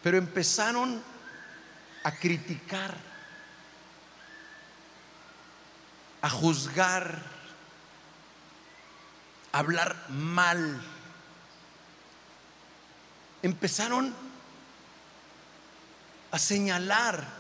pero 0.03 0.17
empezaron 0.17 1.03
a 2.03 2.13
criticar, 2.13 2.97
a 6.23 6.31
juzgar, 6.31 7.23
a 9.53 9.59
hablar 9.59 9.95
mal. 10.09 10.81
Empezaron 13.43 14.15
a 16.31 16.39
señalar 16.39 17.40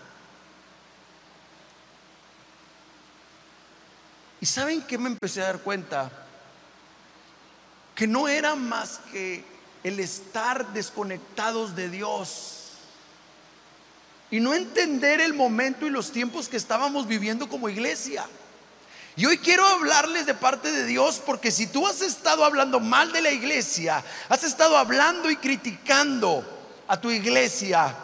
¿Y 4.41 4.47
saben 4.47 4.83
qué 4.83 4.97
me 4.97 5.09
empecé 5.09 5.43
a 5.43 5.47
dar 5.47 5.61
cuenta? 5.61 6.11
Que 7.95 8.07
no 8.07 8.29
era 8.29 8.55
más 8.55 9.01
que 9.13 9.45
el 9.85 10.01
estar 10.01 10.73
desconectados 10.73 11.77
de 11.77 11.89
Dios 11.89 12.57
y 14.31 14.41
no 14.41 14.55
entender 14.55 15.21
el 15.21 15.35
momento 15.35 15.87
y 15.87 15.91
los 15.91 16.13
tiempos 16.13 16.49
que 16.49 16.57
estábamos 16.57 17.07
viviendo 17.07 17.49
como 17.49 17.69
iglesia. 17.69 18.25
Y 19.17 19.27
hoy 19.27 19.39
quiero 19.39 19.67
hablarles 19.67 20.25
de 20.25 20.35
parte 20.35 20.71
de 20.73 20.87
Dios 20.87 21.21
porque 21.25 21.51
si 21.51 21.67
tú 21.67 21.87
has 21.87 22.01
estado 22.01 22.45
hablando 22.45 22.81
mal 22.81 23.13
de 23.13 23.21
la 23.21 23.33
iglesia, 23.33 24.03
has 24.29 24.45
estado 24.45 24.79
hablando 24.79 25.31
y 25.31 25.37
criticando 25.37 26.45
a 26.87 27.01
tu 27.01 27.11
iglesia, 27.11 27.95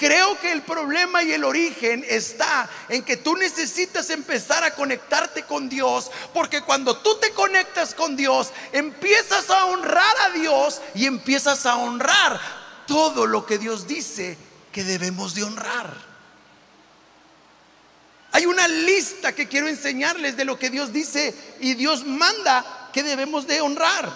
Creo 0.00 0.40
que 0.40 0.50
el 0.50 0.62
problema 0.62 1.22
y 1.22 1.32
el 1.32 1.44
origen 1.44 2.06
está 2.08 2.66
en 2.88 3.02
que 3.02 3.18
tú 3.18 3.36
necesitas 3.36 4.08
empezar 4.08 4.64
a 4.64 4.74
conectarte 4.74 5.42
con 5.42 5.68
Dios, 5.68 6.10
porque 6.32 6.62
cuando 6.62 6.96
tú 6.96 7.18
te 7.18 7.32
conectas 7.32 7.94
con 7.94 8.16
Dios, 8.16 8.48
empiezas 8.72 9.50
a 9.50 9.66
honrar 9.66 10.16
a 10.22 10.30
Dios 10.30 10.80
y 10.94 11.04
empiezas 11.04 11.66
a 11.66 11.76
honrar 11.76 12.40
todo 12.86 13.26
lo 13.26 13.44
que 13.44 13.58
Dios 13.58 13.86
dice 13.86 14.38
que 14.72 14.84
debemos 14.84 15.34
de 15.34 15.44
honrar. 15.44 15.94
Hay 18.32 18.46
una 18.46 18.68
lista 18.68 19.34
que 19.34 19.48
quiero 19.48 19.68
enseñarles 19.68 20.34
de 20.34 20.46
lo 20.46 20.58
que 20.58 20.70
Dios 20.70 20.94
dice 20.94 21.34
y 21.60 21.74
Dios 21.74 22.06
manda 22.06 22.88
que 22.94 23.02
debemos 23.02 23.46
de 23.46 23.60
honrar. 23.60 24.10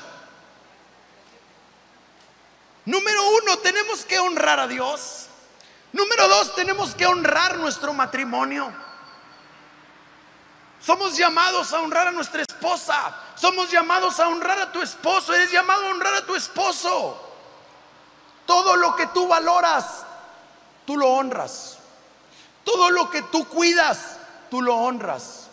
Número 2.86 3.22
uno, 3.42 3.58
tenemos 3.58 4.06
que 4.06 4.18
honrar 4.18 4.60
a 4.60 4.66
Dios. 4.66 5.28
Número 5.94 6.26
dos, 6.26 6.56
tenemos 6.56 6.92
que 6.96 7.06
honrar 7.06 7.56
nuestro 7.56 7.92
matrimonio. 7.92 8.68
Somos 10.84 11.16
llamados 11.16 11.72
a 11.72 11.80
honrar 11.80 12.08
a 12.08 12.10
nuestra 12.10 12.42
esposa. 12.42 13.14
Somos 13.36 13.70
llamados 13.70 14.18
a 14.18 14.26
honrar 14.26 14.58
a 14.58 14.72
tu 14.72 14.82
esposo. 14.82 15.32
Eres 15.32 15.52
llamado 15.52 15.86
a 15.86 15.90
honrar 15.90 16.14
a 16.14 16.26
tu 16.26 16.34
esposo. 16.34 17.16
Todo 18.44 18.74
lo 18.74 18.96
que 18.96 19.06
tú 19.06 19.28
valoras, 19.28 20.04
tú 20.84 20.96
lo 20.96 21.10
honras. 21.10 21.78
Todo 22.64 22.90
lo 22.90 23.08
que 23.08 23.22
tú 23.22 23.46
cuidas, 23.46 24.16
tú 24.50 24.62
lo 24.62 24.74
honras. 24.74 25.46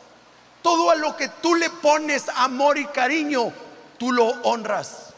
Todo 0.64 0.90
a 0.90 0.96
lo 0.96 1.16
que 1.16 1.28
tú 1.28 1.54
le 1.54 1.70
pones 1.70 2.28
amor 2.30 2.80
y 2.80 2.88
cariño, 2.88 3.54
tú 4.00 4.12
lo 4.12 4.26
honras. 4.42 5.11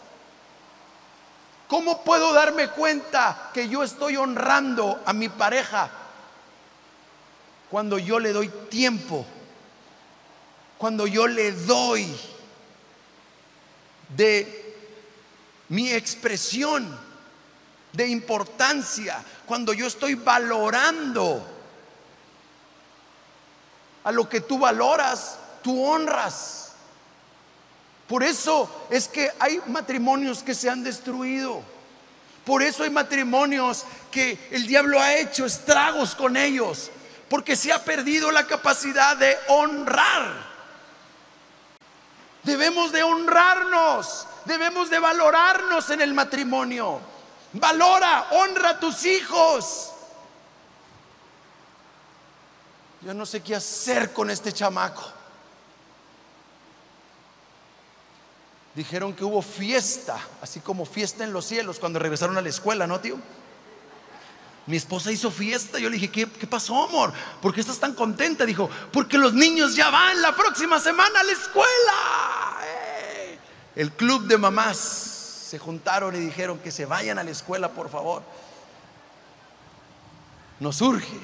¿Cómo 1.73 2.03
puedo 2.03 2.33
darme 2.33 2.67
cuenta 2.67 3.49
que 3.51 3.67
yo 3.67 3.81
estoy 3.81 4.15
honrando 4.15 5.01
a 5.07 5.11
mi 5.11 5.27
pareja? 5.27 5.89
Cuando 7.67 7.97
yo 7.97 8.19
le 8.19 8.31
doy 8.31 8.47
tiempo, 8.69 9.25
cuando 10.77 11.07
yo 11.07 11.25
le 11.25 11.51
doy 11.51 12.15
de 14.15 14.75
mi 15.69 15.91
expresión 15.91 16.95
de 17.91 18.07
importancia, 18.07 19.25
cuando 19.47 19.73
yo 19.73 19.87
estoy 19.87 20.13
valorando 20.13 21.43
a 24.03 24.11
lo 24.11 24.29
que 24.29 24.41
tú 24.41 24.59
valoras, 24.59 25.39
tú 25.63 25.83
honras. 25.83 26.62
Por 28.07 28.23
eso 28.23 28.87
es 28.89 29.07
que 29.07 29.31
hay 29.39 29.61
matrimonios 29.67 30.43
que 30.43 30.53
se 30.53 30.69
han 30.69 30.83
destruido. 30.83 31.61
Por 32.45 32.61
eso 32.61 32.83
hay 32.83 32.89
matrimonios 32.89 33.85
que 34.11 34.49
el 34.51 34.67
diablo 34.67 34.99
ha 34.99 35.15
hecho 35.15 35.45
estragos 35.45 36.13
con 36.13 36.35
ellos. 36.35 36.91
Porque 37.29 37.55
se 37.55 37.71
ha 37.71 37.83
perdido 37.83 38.31
la 38.31 38.45
capacidad 38.45 39.15
de 39.17 39.37
honrar. 39.47 40.53
Debemos 42.43 42.91
de 42.91 43.03
honrarnos. 43.03 44.27
Debemos 44.45 44.89
de 44.89 44.99
valorarnos 44.99 45.89
en 45.89 46.01
el 46.01 46.13
matrimonio. 46.13 46.99
Valora, 47.53 48.27
honra 48.31 48.71
a 48.71 48.79
tus 48.79 49.05
hijos. 49.05 49.91
Yo 53.01 53.13
no 53.13 53.25
sé 53.25 53.41
qué 53.41 53.55
hacer 53.55 54.11
con 54.11 54.29
este 54.29 54.51
chamaco. 54.51 55.22
Dijeron 58.75 59.13
que 59.13 59.23
hubo 59.23 59.41
fiesta, 59.41 60.17
así 60.41 60.59
como 60.59 60.85
fiesta 60.85 61.23
en 61.23 61.31
los 61.31 61.45
cielos 61.45 61.79
cuando 61.79 61.99
regresaron 61.99 62.37
a 62.37 62.41
la 62.41 62.49
escuela, 62.49 62.87
¿no, 62.87 62.99
tío? 62.99 63.17
Mi 64.65 64.77
esposa 64.77 65.11
hizo 65.11 65.29
fiesta. 65.29 65.77
Yo 65.77 65.89
le 65.89 65.97
dije, 65.97 66.09
¿qué, 66.09 66.29
qué 66.29 66.47
pasó, 66.47 66.83
amor? 66.83 67.13
¿Por 67.41 67.53
qué 67.53 67.61
estás 67.61 67.79
tan 67.79 67.93
contenta? 67.93 68.45
Dijo, 68.45 68.69
porque 68.91 69.17
los 69.17 69.33
niños 69.33 69.75
ya 69.75 69.89
van 69.89 70.21
la 70.21 70.35
próxima 70.35 70.79
semana 70.79 71.19
a 71.19 71.23
la 71.23 71.31
escuela. 71.33 72.57
¡Eh! 72.63 73.39
El 73.75 73.91
club 73.91 74.25
de 74.25 74.37
mamás 74.37 74.77
se 74.77 75.59
juntaron 75.59 76.15
y 76.15 76.19
dijeron 76.19 76.57
que 76.59 76.71
se 76.71 76.85
vayan 76.85 77.19
a 77.19 77.23
la 77.23 77.31
escuela, 77.31 77.69
por 77.69 77.89
favor. 77.89 78.23
Nos 80.59 80.81
urge. 80.81 81.19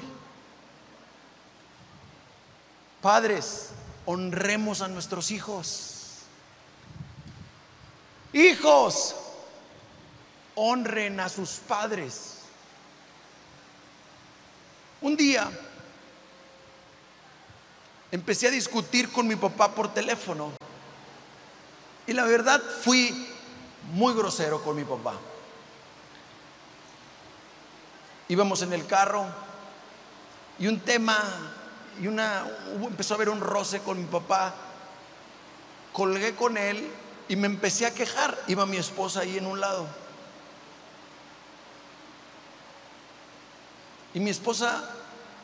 Padres, 3.00 3.70
honremos 4.04 4.82
a 4.82 4.88
nuestros 4.88 5.30
hijos. 5.30 5.99
Hijos, 8.32 9.16
honren 10.54 11.18
a 11.18 11.28
sus 11.28 11.50
padres. 11.66 12.36
Un 15.00 15.16
día 15.16 15.50
empecé 18.12 18.48
a 18.48 18.50
discutir 18.50 19.10
con 19.10 19.26
mi 19.26 19.34
papá 19.36 19.74
por 19.74 19.92
teléfono 19.92 20.52
y 22.06 22.12
la 22.12 22.24
verdad 22.24 22.60
fui 22.82 23.26
muy 23.92 24.14
grosero 24.14 24.62
con 24.62 24.76
mi 24.76 24.84
papá. 24.84 25.14
Íbamos 28.28 28.62
en 28.62 28.72
el 28.72 28.86
carro 28.86 29.26
y 30.58 30.68
un 30.68 30.78
tema 30.80 31.18
y 32.00 32.06
una 32.06 32.46
empezó 32.82 33.14
a 33.14 33.16
haber 33.16 33.28
un 33.28 33.40
roce 33.40 33.80
con 33.80 33.98
mi 33.98 34.06
papá. 34.06 34.54
Colgué 35.92 36.36
con 36.36 36.56
él 36.56 36.88
y 37.30 37.36
me 37.36 37.46
empecé 37.46 37.86
a 37.86 37.94
quejar. 37.94 38.36
Iba 38.48 38.66
mi 38.66 38.76
esposa 38.76 39.20
ahí 39.20 39.38
en 39.38 39.46
un 39.46 39.60
lado. 39.60 39.86
Y 44.12 44.18
mi 44.18 44.30
esposa, 44.30 44.82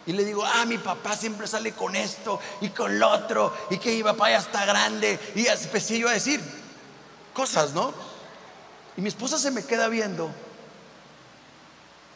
y 0.05 0.13
le 0.13 0.25
digo, 0.25 0.45
ah, 0.45 0.65
mi 0.67 0.79
papá 0.79 1.17
siempre 1.17 1.47
sale 1.47 1.75
con 1.75 1.95
esto 1.95 2.41
y 2.61 2.71
con 2.71 2.99
lo 2.99 3.09
otro, 3.09 3.57
y 3.71 3.79
que 3.79 3.95
mi 3.95 4.03
papá 4.03 4.31
ya 4.31 4.39
está 4.39 4.67
grande. 4.67 5.17
Y 5.37 5.47
empecé 5.47 6.01
yo 6.01 6.09
a 6.09 6.13
decir 6.13 6.41
cosas, 7.33 7.73
¿no? 7.73 7.95
Y 8.97 9.01
mi 9.01 9.07
esposa 9.07 9.39
se 9.39 9.53
me 9.53 9.65
queda 9.65 9.87
viendo 9.87 10.29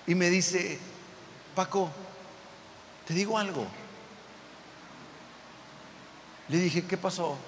y 0.04 0.16
me 0.16 0.30
dice, 0.30 0.80
Paco, 1.54 1.90
te 3.06 3.14
digo 3.14 3.38
algo. 3.38 3.68
Le 6.48 6.58
dije, 6.58 6.84
¿qué 6.86 6.96
pasó? 6.96 7.38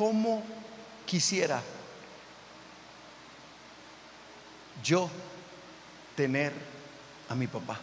¿Cómo 0.00 0.42
quisiera 1.04 1.62
yo 4.82 5.10
tener 6.16 6.54
a 7.28 7.34
mi 7.34 7.46
papá? 7.46 7.78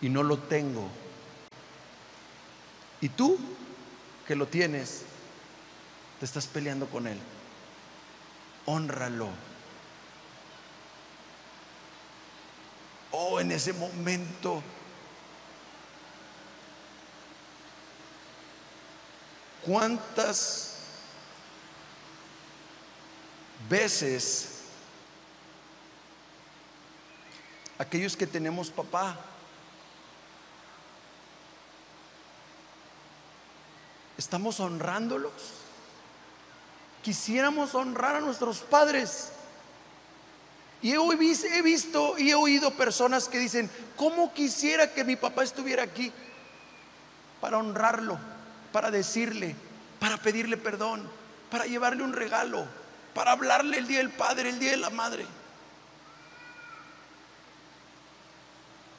Y 0.00 0.08
no 0.08 0.22
lo 0.22 0.38
tengo. 0.38 0.88
Y 3.02 3.10
tú, 3.10 3.38
que 4.26 4.34
lo 4.34 4.46
tienes, 4.46 5.02
te 6.18 6.24
estás 6.24 6.46
peleando 6.46 6.86
con 6.86 7.06
él. 7.06 7.18
Honralo. 8.64 9.28
Oh, 13.10 13.38
en 13.38 13.52
ese 13.52 13.74
momento 13.74 14.62
¿Cuántas 19.68 20.76
veces 23.68 24.60
aquellos 27.76 28.16
que 28.16 28.26
tenemos 28.26 28.70
papá 28.70 29.14
estamos 34.16 34.58
honrándolos? 34.58 35.34
Quisiéramos 37.02 37.74
honrar 37.74 38.16
a 38.16 38.20
nuestros 38.20 38.60
padres. 38.60 39.32
Y 40.80 40.92
he 40.92 41.60
visto 41.60 42.16
y 42.16 42.30
he 42.30 42.34
oído 42.34 42.70
personas 42.70 43.28
que 43.28 43.38
dicen, 43.38 43.70
¿cómo 43.96 44.32
quisiera 44.32 44.94
que 44.94 45.04
mi 45.04 45.16
papá 45.16 45.42
estuviera 45.42 45.82
aquí 45.82 46.10
para 47.42 47.58
honrarlo? 47.58 48.37
Para 48.72 48.90
decirle, 48.90 49.54
para 49.98 50.16
pedirle 50.18 50.56
perdón, 50.56 51.08
para 51.50 51.66
llevarle 51.66 52.02
un 52.02 52.12
regalo, 52.12 52.66
para 53.14 53.32
hablarle 53.32 53.78
el 53.78 53.86
día 53.86 53.98
del 53.98 54.10
Padre, 54.10 54.50
el 54.50 54.58
día 54.58 54.72
de 54.72 54.76
la 54.76 54.90
Madre. 54.90 55.26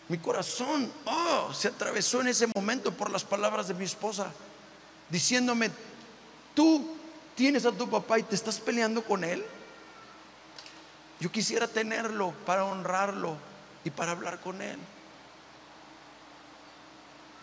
Mi 0.08 0.18
corazón 0.18 0.92
oh, 1.06 1.54
se 1.54 1.68
atravesó 1.68 2.22
en 2.22 2.30
ese 2.30 2.48
momento 2.56 2.92
por 2.92 3.12
las 3.12 3.24
palabras 3.24 3.68
de 3.68 3.76
mi 3.76 3.86
esposa, 3.86 4.32
diciéndome, 5.10 5.70
tú 6.56 6.98
tienes 7.36 7.66
a 7.66 7.72
tu 7.72 7.88
papá 7.88 8.18
y 8.18 8.24
te 8.24 8.36
estás 8.36 8.60
peleando 8.60 9.04
con 9.04 9.24
él. 9.24 9.46
Yo 11.20 11.32
quisiera 11.32 11.68
tenerlo 11.68 12.34
para 12.46 12.66
honrarlo 12.66 13.38
y 13.84 13.92
para 13.92 14.12
hablar 14.12 14.40
con 14.40 14.62
él. 14.62 14.80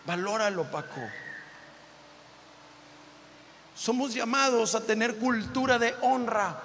Valóralo, 0.05 0.69
Paco. 0.69 1.01
Somos 3.77 4.15
llamados 4.15 4.73
a 4.73 4.81
tener 4.81 5.17
cultura 5.17 5.77
de 5.77 5.95
honra. 6.01 6.59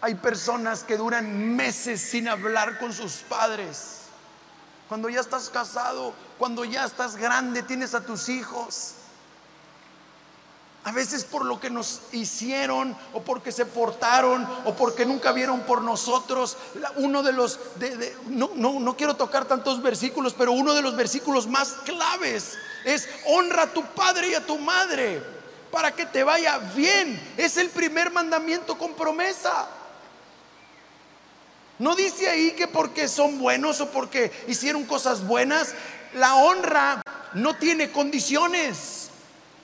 Hay 0.00 0.14
personas 0.14 0.84
que 0.84 0.96
duran 0.96 1.56
meses 1.56 2.00
sin 2.00 2.28
hablar 2.28 2.78
con 2.78 2.92
sus 2.92 3.14
padres. 3.28 4.02
Cuando 4.88 5.08
ya 5.08 5.18
estás 5.18 5.50
casado, 5.50 6.14
cuando 6.38 6.64
ya 6.64 6.84
estás 6.84 7.16
grande, 7.16 7.64
tienes 7.64 7.94
a 7.94 8.00
tus 8.00 8.28
hijos. 8.28 8.92
A 10.84 10.92
veces 10.92 11.24
por 11.24 11.44
lo 11.44 11.58
que 11.58 11.68
nos 11.68 12.02
hicieron 12.12 12.96
o 13.12 13.22
porque 13.22 13.50
se 13.50 13.66
portaron 13.66 14.46
o 14.66 14.74
porque 14.74 15.04
nunca 15.04 15.32
vieron 15.32 15.62
por 15.62 15.82
nosotros. 15.82 16.56
Uno 16.94 17.24
de 17.24 17.32
los, 17.32 17.58
no, 18.28 18.52
no, 18.54 18.78
no 18.78 18.96
quiero 18.96 19.16
tocar 19.16 19.46
tantos 19.46 19.82
versículos, 19.82 20.32
pero 20.32 20.52
uno 20.52 20.74
de 20.74 20.82
los 20.82 20.94
versículos 20.94 21.48
más 21.48 21.70
claves 21.84 22.56
es 22.84 23.08
honra 23.26 23.64
a 23.64 23.72
tu 23.72 23.84
padre 23.84 24.28
y 24.28 24.34
a 24.34 24.46
tu 24.46 24.58
madre 24.58 25.35
para 25.76 25.92
que 25.92 26.06
te 26.06 26.24
vaya 26.24 26.56
bien. 26.74 27.20
Es 27.36 27.58
el 27.58 27.68
primer 27.68 28.10
mandamiento 28.10 28.78
con 28.78 28.94
promesa. 28.94 29.68
No 31.78 31.94
dice 31.94 32.30
ahí 32.30 32.52
que 32.52 32.66
porque 32.66 33.08
son 33.08 33.38
buenos 33.38 33.82
o 33.82 33.90
porque 33.90 34.32
hicieron 34.48 34.86
cosas 34.86 35.26
buenas, 35.26 35.74
la 36.14 36.36
honra 36.36 37.02
no 37.34 37.56
tiene 37.56 37.92
condiciones. 37.92 39.10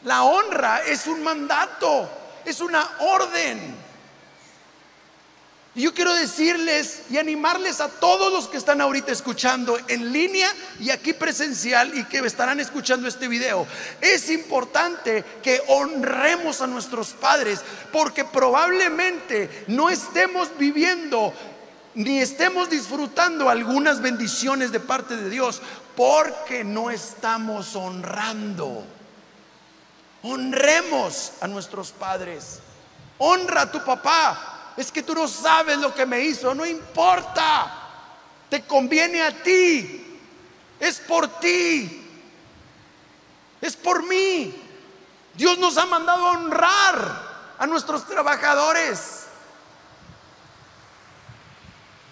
La 0.05 0.25
honra 0.25 0.83
es 0.85 1.07
un 1.07 1.23
mandato, 1.23 2.11
es 2.45 2.61
una 2.61 2.87
orden. 2.99 3.75
Yo 5.75 5.95
quiero 5.95 6.15
decirles 6.15 7.05
y 7.09 7.17
animarles 7.17 7.81
a 7.81 7.89
todos 7.89 8.31
los 8.31 8.47
que 8.47 8.59
están 8.59 8.83
ahorita 8.83 9.11
escuchando 9.11 9.79
en 9.89 10.13
línea 10.13 10.53
y 10.79 10.91
aquí 10.91 11.15
presencial 11.15 11.97
y 11.97 12.05
que 12.05 12.19
estarán 12.19 12.61
escuchando 12.61 13.09
este 13.09 13.27
video. 13.27 13.67
Es 14.03 14.29
importante 14.29 15.25
que 15.43 15.63
honremos 15.69 16.61
a 16.61 16.67
nuestros 16.67 17.13
padres 17.15 17.61
porque 17.91 18.23
probablemente 18.23 19.65
no 19.69 19.89
estemos 19.89 20.51
viviendo 20.59 21.33
ni 21.95 22.21
estemos 22.21 22.69
disfrutando 22.69 23.49
algunas 23.49 24.01
bendiciones 24.03 24.73
de 24.73 24.81
parte 24.81 25.17
de 25.17 25.31
Dios 25.31 25.63
porque 25.97 26.65
no 26.65 26.91
estamos 26.91 27.75
honrando. 27.77 28.85
Honremos 30.23 31.33
a 31.41 31.49
nuestros 31.49 31.93
padres. 31.93 32.61
Honra 33.17 33.63
a 33.63 33.73
tu 33.73 33.83
papá. 33.85 34.52
Es 34.77 34.91
que 34.91 35.03
tú 35.03 35.15
no 35.15 35.29
sabes 35.29 35.79
lo 35.79 35.95
que 35.95 36.07
me 36.07 36.21
hizo. 36.21 36.55
No 36.55 36.65
importa. 36.65 37.79
Te 38.49 38.65
conviene 38.65 39.23
a 39.23 39.43
ti. 39.43 40.21
Es 40.79 40.99
por 41.01 41.29
ti. 41.41 41.99
Es 43.61 43.77
por 43.77 44.03
mí. 44.05 44.55
Dios 45.35 45.59
nos 45.59 45.79
ha 45.79 45.87
mandado 45.87 46.27
a 46.27 46.33
honrar 46.33 47.33
a 47.59 47.67
nuestros 47.67 48.07
trabajadores. 48.07 49.27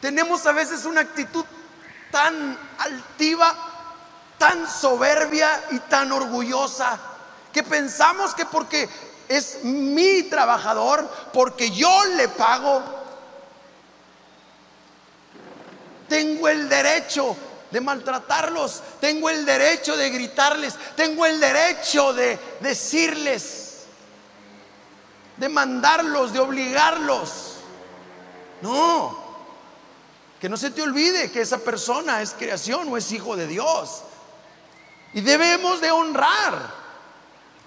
Tenemos 0.00 0.46
a 0.46 0.52
veces 0.52 0.84
una 0.84 1.02
actitud 1.02 1.44
tan 2.10 2.58
altiva, 2.78 3.54
tan 4.38 4.68
soberbia 4.68 5.62
y 5.72 5.78
tan 5.80 6.10
orgullosa 6.12 6.98
que 7.52 7.62
pensamos 7.62 8.34
que 8.34 8.46
porque 8.46 8.88
es 9.30 9.62
mi 9.62 10.24
trabajador, 10.24 11.08
porque 11.32 11.70
yo 11.70 12.04
le 12.16 12.26
pago, 12.30 12.82
tengo 16.08 16.48
el 16.48 16.68
derecho 16.68 17.36
de 17.70 17.80
maltratarlos, 17.80 18.82
tengo 19.00 19.30
el 19.30 19.46
derecho 19.46 19.96
de 19.96 20.10
gritarles, 20.10 20.74
tengo 20.96 21.24
el 21.26 21.38
derecho 21.38 22.12
de 22.12 22.40
decirles, 22.58 23.84
de 25.36 25.48
mandarlos, 25.48 26.32
de 26.32 26.40
obligarlos. 26.40 27.54
No, 28.62 29.16
que 30.40 30.48
no 30.48 30.56
se 30.56 30.72
te 30.72 30.82
olvide 30.82 31.30
que 31.30 31.42
esa 31.42 31.58
persona 31.58 32.20
es 32.20 32.32
creación 32.32 32.92
o 32.92 32.96
es 32.96 33.12
hijo 33.12 33.36
de 33.36 33.46
Dios. 33.46 34.02
Y 35.14 35.20
debemos 35.20 35.80
de 35.80 35.92
honrar. 35.92 36.79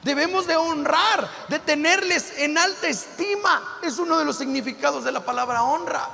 Debemos 0.04 0.48
de 0.48 0.56
honrar, 0.56 1.30
de 1.48 1.60
tenerles 1.60 2.38
en 2.38 2.58
alta 2.58 2.88
estima. 2.88 3.80
Es 3.82 3.98
uno 3.98 4.20
de 4.20 4.26
los 4.26 4.38
significados 4.38 5.04
de 5.04 5.12
la 5.12 5.24
palabra 5.24 5.64
honra. 5.64 6.10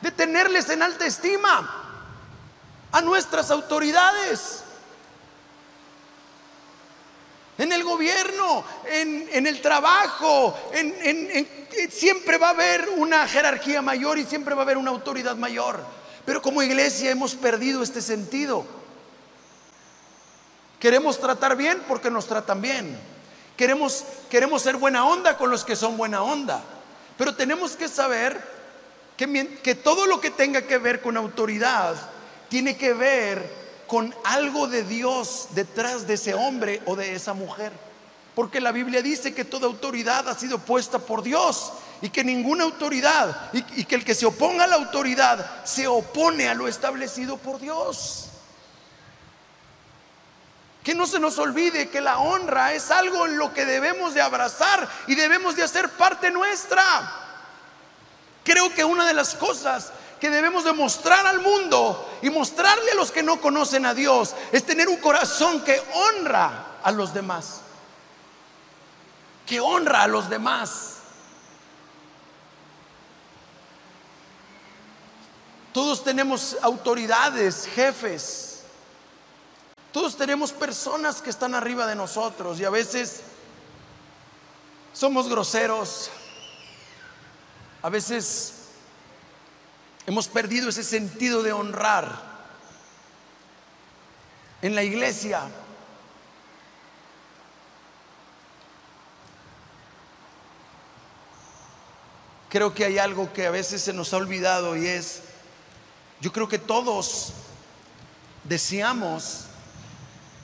De 0.00 0.10
tenerles 0.10 0.70
en 0.70 0.82
alta 0.82 1.06
estima 1.06 1.84
a 2.92 3.00
nuestras 3.02 3.50
autoridades 3.50 4.62
en 7.58 7.72
el 7.72 7.82
gobierno, 7.82 8.64
en, 8.86 9.46
el 9.46 9.60
trabajo, 9.60 10.56
siempre 11.90 12.38
va 12.38 12.48
a 12.48 12.50
haber 12.50 12.88
una 12.96 13.26
jerarquía 13.26 13.82
mayor 13.82 14.16
y 14.16 14.24
siempre 14.24 14.54
va 14.54 14.62
a 14.62 14.64
haber 14.64 14.78
una 14.78 14.92
autoridad 14.92 15.34
mayor. 15.34 15.82
Pero 16.24 16.40
como 16.40 16.62
iglesia 16.62 17.10
hemos 17.10 17.34
perdido 17.34 17.82
este 17.82 18.00
sentido. 18.00 18.64
Queremos 20.78 21.18
tratar 21.18 21.56
bien 21.56 21.82
porque 21.88 22.10
nos 22.10 22.26
tratan 22.26 22.60
bien. 22.60 22.98
Queremos, 23.56 24.04
queremos 24.30 24.62
ser 24.62 24.76
buena 24.76 25.04
onda 25.04 25.36
con 25.36 25.50
los 25.50 25.64
que 25.64 25.76
son 25.76 25.96
buena 25.96 26.22
onda. 26.22 26.62
Pero 27.16 27.34
tenemos 27.34 27.76
que 27.76 27.88
saber 27.88 28.40
que, 29.16 29.58
que 29.62 29.74
todo 29.74 30.06
lo 30.06 30.20
que 30.20 30.30
tenga 30.30 30.62
que 30.62 30.78
ver 30.78 31.00
con 31.00 31.16
autoridad 31.16 31.96
tiene 32.48 32.76
que 32.76 32.92
ver 32.92 33.58
con 33.88 34.14
algo 34.22 34.68
de 34.68 34.84
Dios 34.84 35.48
detrás 35.50 36.06
de 36.06 36.14
ese 36.14 36.34
hombre 36.34 36.80
o 36.86 36.94
de 36.94 37.14
esa 37.14 37.32
mujer. 37.32 37.72
Porque 38.36 38.60
la 38.60 38.70
Biblia 38.70 39.02
dice 39.02 39.34
que 39.34 39.44
toda 39.44 39.66
autoridad 39.66 40.28
ha 40.28 40.34
sido 40.34 40.60
puesta 40.60 41.00
por 41.00 41.24
Dios 41.24 41.72
y 42.00 42.10
que 42.10 42.22
ninguna 42.22 42.62
autoridad 42.64 43.50
y, 43.52 43.84
que 43.84 43.96
el 43.96 44.04
que 44.04 44.14
se 44.14 44.26
oponga 44.26 44.62
a 44.64 44.68
la 44.68 44.76
autoridad 44.76 45.64
se 45.64 45.88
opone 45.88 46.48
a 46.48 46.54
lo 46.54 46.68
establecido 46.68 47.36
por 47.36 47.58
Dios. 47.58 48.27
Que 50.88 50.94
no 50.94 51.06
se 51.06 51.20
nos 51.20 51.38
olvide 51.38 51.90
que 51.90 52.00
la 52.00 52.18
honra 52.18 52.72
es 52.72 52.90
algo 52.90 53.26
en 53.26 53.36
lo 53.36 53.52
que 53.52 53.66
debemos 53.66 54.14
de 54.14 54.22
abrazar 54.22 54.88
y 55.06 55.16
debemos 55.16 55.54
de 55.54 55.62
hacer 55.62 55.90
parte 55.90 56.30
nuestra. 56.30 56.82
Creo 58.42 58.72
que 58.72 58.84
una 58.86 59.06
de 59.06 59.12
las 59.12 59.34
cosas 59.34 59.92
que 60.18 60.30
debemos 60.30 60.64
demostrar 60.64 61.26
al 61.26 61.42
mundo 61.42 62.18
y 62.22 62.30
mostrarle 62.30 62.92
a 62.92 62.94
los 62.94 63.12
que 63.12 63.22
no 63.22 63.38
conocen 63.38 63.84
a 63.84 63.92
Dios 63.92 64.34
es 64.50 64.64
tener 64.64 64.88
un 64.88 64.96
corazón 64.96 65.62
que 65.62 65.78
honra 65.92 66.78
a 66.82 66.90
los 66.90 67.12
demás. 67.12 67.60
Que 69.44 69.60
honra 69.60 70.04
a 70.04 70.08
los 70.08 70.30
demás. 70.30 71.00
Todos 75.74 76.02
tenemos 76.02 76.56
autoridades, 76.62 77.68
jefes. 77.74 78.47
Todos 79.92 80.16
tenemos 80.16 80.52
personas 80.52 81.22
que 81.22 81.30
están 81.30 81.54
arriba 81.54 81.86
de 81.86 81.94
nosotros 81.94 82.60
y 82.60 82.64
a 82.64 82.70
veces 82.70 83.22
somos 84.92 85.28
groseros. 85.28 86.10
A 87.82 87.88
veces 87.88 88.58
Hemos 90.08 90.26
perdido 90.26 90.70
ese 90.70 90.84
sentido 90.84 91.42
de 91.42 91.52
honrar. 91.52 92.18
En 94.62 94.74
la 94.74 94.82
iglesia 94.82 95.42
creo 102.48 102.72
que 102.72 102.86
hay 102.86 102.96
algo 102.96 103.30
que 103.34 103.46
a 103.46 103.50
veces 103.50 103.82
se 103.82 103.92
nos 103.92 104.14
ha 104.14 104.16
olvidado 104.16 104.78
y 104.78 104.86
es, 104.86 105.24
yo 106.22 106.32
creo 106.32 106.48
que 106.48 106.58
todos 106.58 107.34
deseamos 108.44 109.44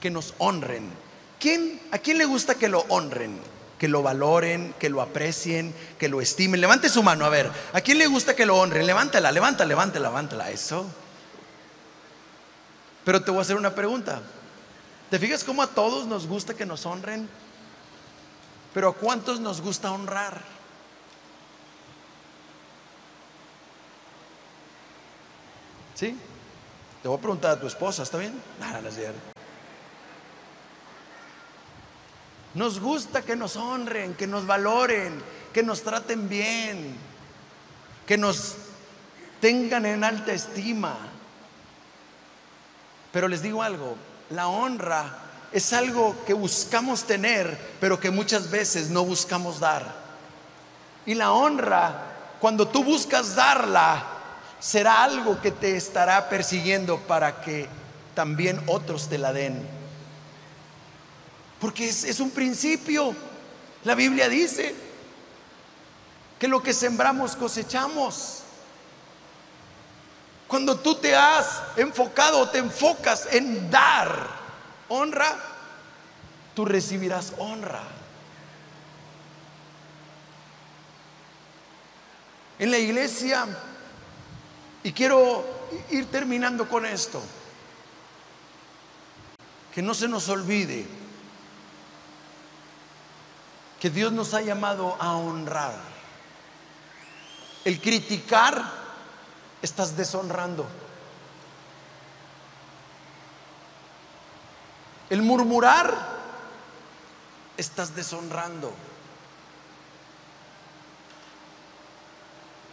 que 0.04 0.10
nos 0.10 0.34
honren. 0.36 0.90
¿Quién, 1.40 1.80
¿A 1.90 1.96
quién 1.96 2.18
le 2.18 2.26
gusta 2.26 2.56
que 2.56 2.68
lo 2.68 2.80
honren? 2.90 3.40
que 3.78 3.88
lo 3.88 4.02
valoren, 4.02 4.74
que 4.78 4.88
lo 4.88 5.02
aprecien, 5.02 5.74
que 5.98 6.08
lo 6.08 6.20
estimen. 6.20 6.60
Levante 6.60 6.88
su 6.88 7.02
mano, 7.02 7.24
a 7.24 7.28
ver, 7.28 7.50
¿a 7.72 7.80
quién 7.80 7.98
le 7.98 8.06
gusta 8.06 8.36
que 8.36 8.46
lo 8.46 8.56
honren? 8.56 8.86
Levántala, 8.86 9.32
levántala, 9.32 9.68
levántala, 9.68 10.08
levántala, 10.08 10.50
eso. 10.50 10.86
Pero 13.04 13.22
te 13.22 13.30
voy 13.30 13.38
a 13.38 13.42
hacer 13.42 13.56
una 13.56 13.74
pregunta. 13.74 14.22
¿Te 15.10 15.18
fijas 15.18 15.42
cómo 15.42 15.62
a 15.62 15.66
todos 15.66 16.06
nos 16.06 16.26
gusta 16.26 16.54
que 16.54 16.64
nos 16.64 16.86
honren? 16.86 17.28
Pero 18.72 18.90
¿a 18.90 18.94
cuántos 18.94 19.40
nos 19.40 19.60
gusta 19.60 19.90
honrar? 19.90 20.40
¿Sí? 25.94 26.16
Te 27.02 27.08
voy 27.08 27.18
a 27.18 27.20
preguntar 27.20 27.50
a 27.52 27.60
tu 27.60 27.66
esposa, 27.66 28.02
¿está 28.02 28.18
bien? 28.18 28.40
Nada, 28.60 28.80
no 28.80 28.88
es 28.88 28.96
Nos 32.54 32.78
gusta 32.78 33.22
que 33.22 33.34
nos 33.34 33.56
honren, 33.56 34.14
que 34.14 34.26
nos 34.26 34.46
valoren, 34.46 35.20
que 35.52 35.62
nos 35.62 35.82
traten 35.82 36.28
bien, 36.28 36.96
que 38.06 38.16
nos 38.16 38.54
tengan 39.40 39.86
en 39.86 40.04
alta 40.04 40.32
estima. 40.32 40.96
Pero 43.12 43.28
les 43.28 43.42
digo 43.42 43.62
algo, 43.62 43.96
la 44.30 44.48
honra 44.48 45.18
es 45.52 45.72
algo 45.72 46.16
que 46.26 46.34
buscamos 46.34 47.04
tener, 47.04 47.58
pero 47.80 47.98
que 47.98 48.10
muchas 48.10 48.50
veces 48.50 48.90
no 48.90 49.04
buscamos 49.04 49.60
dar. 49.60 49.94
Y 51.06 51.14
la 51.14 51.32
honra, 51.32 52.02
cuando 52.40 52.68
tú 52.68 52.82
buscas 52.82 53.34
darla, 53.34 54.02
será 54.58 55.04
algo 55.04 55.40
que 55.40 55.50
te 55.50 55.76
estará 55.76 56.28
persiguiendo 56.28 56.98
para 57.00 57.40
que 57.40 57.68
también 58.14 58.60
otros 58.66 59.08
te 59.08 59.18
la 59.18 59.32
den. 59.32 59.83
Porque 61.64 61.88
es, 61.88 62.20
un 62.20 62.30
principio. 62.30 63.16
La 63.84 63.94
Biblia 63.94 64.28
dice 64.28 64.74
que 66.38 66.46
lo 66.46 66.62
que 66.62 66.74
sembramos 66.74 67.34
cosechamos. 67.36 68.42
Cuando 70.46 70.78
tú 70.78 70.96
te 70.96 71.16
has 71.16 71.62
enfocado 71.78 72.50
te 72.50 72.58
enfocas 72.58 73.28
en 73.32 73.70
dar 73.70 74.28
honra, 74.90 75.38
tú 76.54 76.66
recibirás 76.66 77.32
honra. 77.38 77.82
En 82.58 82.70
la 82.70 82.76
iglesia, 82.76 83.46
y 84.82 84.92
quiero 84.92 85.70
ir 85.88 86.10
terminando 86.10 86.68
con 86.68 86.84
esto, 86.84 87.22
que 89.74 89.80
no 89.80 89.94
se 89.94 90.08
nos 90.08 90.28
olvide 90.28 91.03
que 93.84 93.90
Dios 93.90 94.12
nos 94.12 94.32
ha 94.32 94.40
llamado 94.40 94.96
a 94.98 95.12
honrar. 95.12 95.74
El 97.66 97.82
criticar, 97.82 98.64
estás 99.60 99.94
deshonrando. 99.94 100.66
El 105.10 105.20
murmurar, 105.20 105.94
estás 107.58 107.94
deshonrando. 107.94 108.72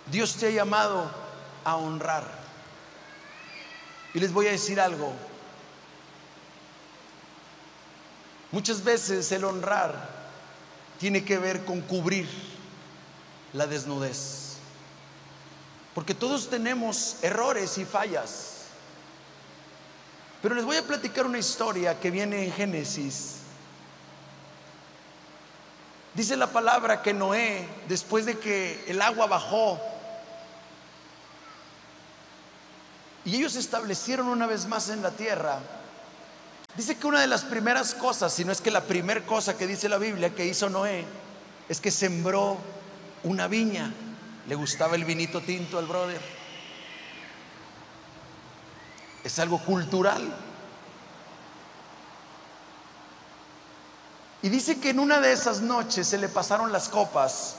Dios 0.05 0.35
te 0.35 0.47
ha 0.47 0.51
llamado 0.51 1.11
a 1.65 1.75
honrar. 1.75 2.23
Y 4.13 4.21
les 4.21 4.31
voy 4.31 4.47
a 4.47 4.51
decir 4.51 4.79
algo. 4.79 5.11
Muchas 8.53 8.81
veces 8.81 9.29
el 9.33 9.43
honrar 9.43 10.20
tiene 11.01 11.25
que 11.25 11.39
ver 11.39 11.65
con 11.65 11.81
cubrir 11.81 12.29
la 13.53 13.65
desnudez. 13.65 14.57
Porque 15.95 16.13
todos 16.13 16.47
tenemos 16.47 17.15
errores 17.23 17.79
y 17.79 17.85
fallas. 17.85 18.65
Pero 20.43 20.53
les 20.53 20.63
voy 20.63 20.77
a 20.77 20.83
platicar 20.83 21.25
una 21.25 21.39
historia 21.39 21.99
que 21.99 22.11
viene 22.11 22.45
en 22.45 22.51
Génesis. 22.53 23.37
Dice 26.13 26.37
la 26.37 26.45
palabra 26.45 27.01
que 27.01 27.15
Noé, 27.15 27.67
después 27.87 28.27
de 28.27 28.37
que 28.37 28.85
el 28.87 29.01
agua 29.01 29.25
bajó, 29.25 29.81
y 33.25 33.37
ellos 33.37 33.53
se 33.53 33.59
establecieron 33.59 34.27
una 34.27 34.45
vez 34.45 34.67
más 34.67 34.89
en 34.89 35.01
la 35.01 35.09
tierra, 35.09 35.61
Dice 36.75 36.95
que 36.95 37.07
una 37.07 37.19
de 37.19 37.27
las 37.27 37.43
primeras 37.43 37.93
cosas, 37.93 38.33
si 38.33 38.45
no 38.45 38.51
es 38.51 38.61
que 38.61 38.71
la 38.71 38.83
primera 38.83 39.25
cosa 39.25 39.57
que 39.57 39.67
dice 39.67 39.89
la 39.89 39.97
Biblia 39.97 40.33
que 40.33 40.45
hizo 40.45 40.69
Noé, 40.69 41.05
es 41.67 41.81
que 41.81 41.91
sembró 41.91 42.57
una 43.23 43.47
viña. 43.47 43.93
Le 44.47 44.55
gustaba 44.55 44.95
el 44.95 45.03
vinito 45.03 45.41
tinto 45.41 45.77
al 45.77 45.85
brother. 45.85 46.21
Es 49.23 49.37
algo 49.39 49.59
cultural. 49.59 50.33
Y 54.41 54.49
dice 54.49 54.79
que 54.79 54.89
en 54.89 54.99
una 54.99 55.19
de 55.19 55.33
esas 55.33 55.61
noches 55.61 56.07
se 56.07 56.17
le 56.17 56.27
pasaron 56.27 56.71
las 56.71 56.89
copas. 56.89 57.57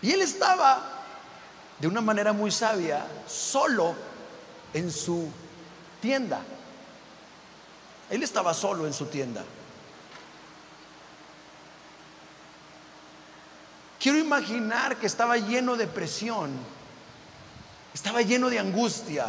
Y 0.00 0.12
él 0.12 0.22
estaba, 0.22 0.82
de 1.78 1.88
una 1.88 2.00
manera 2.00 2.32
muy 2.32 2.50
sabia, 2.50 3.04
solo 3.26 3.94
en 4.72 4.90
su 4.90 5.28
tienda. 6.00 6.40
Él 8.10 8.22
estaba 8.22 8.54
solo 8.54 8.86
en 8.86 8.94
su 8.94 9.06
tienda. 9.06 9.44
Quiero 14.00 14.18
imaginar 14.18 14.96
que 14.96 15.06
estaba 15.06 15.36
lleno 15.36 15.76
de 15.76 15.86
presión, 15.86 16.50
estaba 17.92 18.22
lleno 18.22 18.48
de 18.48 18.58
angustia 18.58 19.26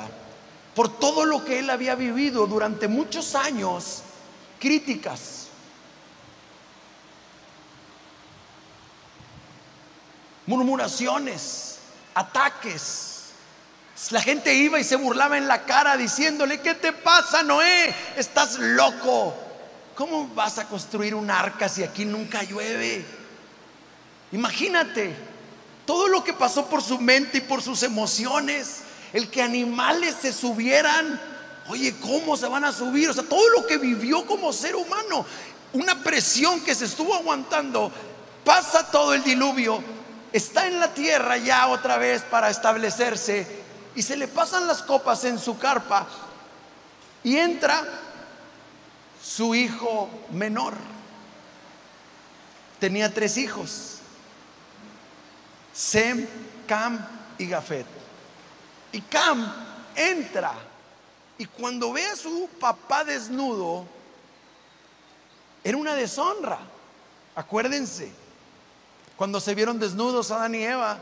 por 0.75 0.99
todo 0.99 1.25
lo 1.25 1.43
que 1.43 1.59
él 1.59 1.69
había 1.69 1.95
vivido 1.95 2.45
durante 2.45 2.87
muchos 2.87 3.35
años, 3.35 4.03
críticas. 4.59 5.47
Murmuraciones, 10.45 11.79
ataques, 12.13 13.08
la 14.11 14.21
gente 14.21 14.55
iba 14.55 14.79
y 14.79 14.83
se 14.83 14.95
burlaba 14.95 15.37
en 15.37 15.47
la 15.47 15.65
cara 15.65 15.97
diciéndole, 15.97 16.61
¿qué 16.61 16.73
te 16.73 16.93
pasa, 16.93 17.43
Noé? 17.43 17.93
Estás 18.15 18.57
loco. 18.57 19.35
¿Cómo 19.93 20.29
vas 20.29 20.57
a 20.57 20.65
construir 20.65 21.13
un 21.13 21.29
arca 21.29 21.67
si 21.67 21.83
aquí 21.83 22.05
nunca 22.05 22.41
llueve? 22.43 23.05
Imagínate 24.31 25.13
todo 25.85 26.07
lo 26.07 26.23
que 26.23 26.33
pasó 26.33 26.67
por 26.67 26.81
su 26.81 26.97
mente 26.99 27.39
y 27.39 27.41
por 27.41 27.61
sus 27.61 27.83
emociones. 27.83 28.77
El 29.11 29.29
que 29.29 29.41
animales 29.41 30.15
se 30.21 30.31
subieran. 30.31 31.19
Oye, 31.67 31.95
¿cómo 31.99 32.37
se 32.37 32.47
van 32.47 32.63
a 32.63 32.71
subir? 32.71 33.09
O 33.09 33.13
sea, 33.13 33.23
todo 33.23 33.47
lo 33.49 33.67
que 33.67 33.77
vivió 33.77 34.25
como 34.25 34.53
ser 34.53 34.75
humano. 34.75 35.25
Una 35.73 36.01
presión 36.01 36.61
que 36.61 36.73
se 36.73 36.85
estuvo 36.85 37.13
aguantando. 37.13 37.91
Pasa 38.45 38.89
todo 38.89 39.13
el 39.13 39.23
diluvio. 39.23 39.83
Está 40.31 40.67
en 40.67 40.79
la 40.79 40.93
tierra 40.93 41.37
ya 41.37 41.67
otra 41.67 41.97
vez 41.97 42.21
para 42.21 42.49
establecerse 42.49 43.58
y 43.99 44.01
se 44.01 44.15
le 44.15 44.29
pasan 44.29 44.65
las 44.65 44.81
copas 44.81 45.25
en 45.25 45.37
su 45.37 45.57
carpa 45.57 46.07
y 47.21 47.35
entra 47.35 47.83
su 49.21 49.53
hijo 49.53 50.09
menor. 50.31 50.73
Tenía 52.79 53.13
tres 53.13 53.35
hijos, 53.35 53.97
Sem, 55.73 56.25
Cam 56.65 57.05
y 57.37 57.47
Gafet. 57.47 57.85
Y 58.93 59.01
Cam 59.01 59.53
entra 59.93 60.53
y 61.37 61.43
cuando 61.43 61.91
ve 61.91 62.05
a 62.05 62.15
su 62.15 62.47
papá 62.57 63.03
desnudo, 63.03 63.85
era 65.61 65.77
una 65.77 65.93
deshonra. 65.93 66.59
Acuérdense, 67.35 68.13
cuando 69.17 69.41
se 69.41 69.53
vieron 69.55 69.77
desnudos 69.77 70.31
Adán 70.31 70.55
y 70.55 70.63
Eva, 70.63 70.99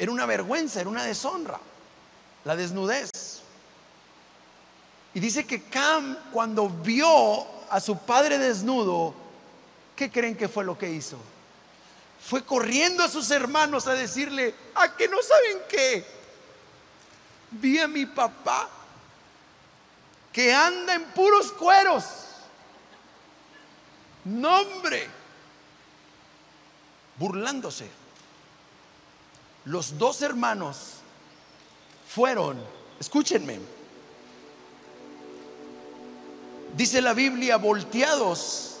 Era 0.00 0.12
una 0.12 0.24
vergüenza, 0.24 0.80
era 0.80 0.88
una 0.88 1.04
deshonra, 1.04 1.60
la 2.46 2.56
desnudez. 2.56 3.10
Y 5.12 5.20
dice 5.20 5.44
que 5.46 5.64
Cam, 5.64 6.16
cuando 6.32 6.70
vio 6.70 7.46
a 7.68 7.78
su 7.80 7.98
padre 7.98 8.38
desnudo, 8.38 9.12
¿qué 9.94 10.10
creen 10.10 10.38
que 10.38 10.48
fue 10.48 10.64
lo 10.64 10.78
que 10.78 10.88
hizo? 10.90 11.18
Fue 12.26 12.42
corriendo 12.42 13.04
a 13.04 13.10
sus 13.10 13.30
hermanos 13.30 13.86
a 13.88 13.92
decirle, 13.92 14.54
¿a 14.74 14.96
que 14.96 15.06
no 15.06 15.18
saben 15.22 15.58
qué? 15.68 16.06
Vi 17.50 17.78
a 17.78 17.86
mi 17.86 18.06
papá 18.06 18.70
que 20.32 20.50
anda 20.50 20.94
en 20.94 21.04
puros 21.10 21.52
cueros. 21.52 22.04
Nombre. 24.24 25.10
Burlándose 27.18 27.99
los 29.64 29.98
dos 29.98 30.22
hermanos 30.22 30.94
fueron, 32.08 32.56
escúchenme, 32.98 33.60
dice 36.76 37.00
la 37.00 37.14
Biblia, 37.14 37.56
volteados, 37.56 38.76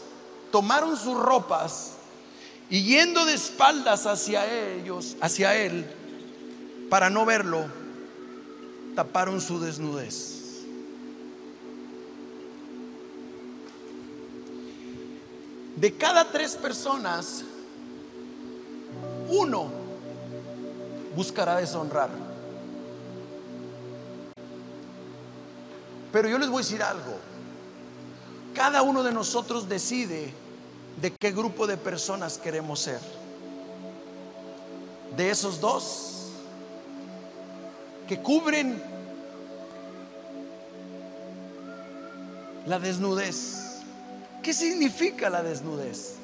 tomaron 0.50 0.96
sus 0.96 1.18
ropas 1.18 1.92
y 2.68 2.82
yendo 2.84 3.24
de 3.24 3.34
espaldas 3.34 4.06
hacia 4.06 4.46
ellos, 4.74 5.16
hacia 5.20 5.54
él, 5.56 5.86
para 6.88 7.10
no 7.10 7.24
verlo, 7.24 7.66
taparon 8.94 9.40
su 9.40 9.60
desnudez. 9.60 10.38
De 15.76 15.94
cada 15.96 16.30
tres 16.30 16.56
personas, 16.56 17.42
uno 19.28 19.79
buscará 21.14 21.56
deshonrar. 21.56 22.10
Pero 26.12 26.28
yo 26.28 26.38
les 26.38 26.48
voy 26.48 26.62
a 26.62 26.64
decir 26.64 26.82
algo. 26.82 27.18
Cada 28.54 28.82
uno 28.82 29.02
de 29.02 29.12
nosotros 29.12 29.68
decide 29.68 30.32
de 31.00 31.12
qué 31.12 31.30
grupo 31.30 31.66
de 31.66 31.76
personas 31.76 32.38
queremos 32.38 32.80
ser. 32.80 33.00
De 35.16 35.30
esos 35.30 35.60
dos 35.60 36.30
que 38.08 38.20
cubren 38.20 38.82
la 42.66 42.78
desnudez. 42.78 43.82
¿Qué 44.42 44.52
significa 44.52 45.30
la 45.30 45.42
desnudez? 45.42 46.16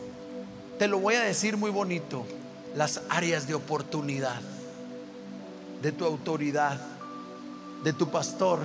Te 0.78 0.88
lo 0.88 0.98
voy 0.98 1.14
a 1.14 1.22
decir 1.22 1.56
muy 1.56 1.70
bonito. 1.70 2.26
Las 2.74 3.00
áreas 3.08 3.46
de 3.46 3.54
oportunidad 3.54 4.40
de 5.82 5.92
tu 5.92 6.04
autoridad, 6.04 6.80
de 7.84 7.92
tu 7.92 8.10
pastor, 8.10 8.60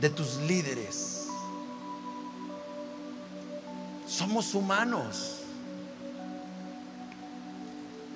de 0.00 0.10
tus 0.10 0.36
líderes. 0.36 1.26
Somos 4.06 4.54
humanos. 4.54 5.38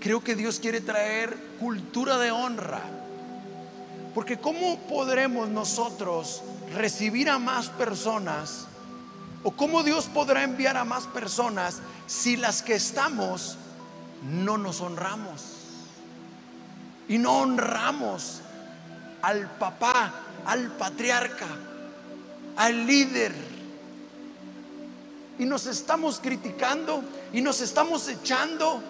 Creo 0.00 0.22
que 0.22 0.34
Dios 0.34 0.60
quiere 0.60 0.80
traer 0.80 1.36
cultura 1.58 2.18
de 2.18 2.30
honra. 2.30 2.82
Porque 4.14 4.38
¿cómo 4.38 4.78
podremos 4.88 5.48
nosotros 5.48 6.42
recibir 6.74 7.28
a 7.28 7.38
más 7.38 7.68
personas? 7.68 8.66
¿O 9.42 9.50
cómo 9.50 9.82
Dios 9.82 10.06
podrá 10.06 10.42
enviar 10.42 10.76
a 10.76 10.84
más 10.84 11.06
personas 11.06 11.80
si 12.06 12.36
las 12.36 12.62
que 12.62 12.74
estamos 12.74 13.56
no 14.22 14.58
nos 14.58 14.80
honramos? 14.80 15.55
Y 17.08 17.18
no 17.18 17.38
honramos 17.38 18.40
al 19.22 19.48
papá, 19.58 20.12
al 20.44 20.72
patriarca, 20.72 21.46
al 22.56 22.86
líder. 22.86 23.32
Y 25.38 25.44
nos 25.44 25.66
estamos 25.66 26.20
criticando 26.20 27.02
y 27.32 27.40
nos 27.40 27.60
estamos 27.60 28.08
echando 28.08 28.82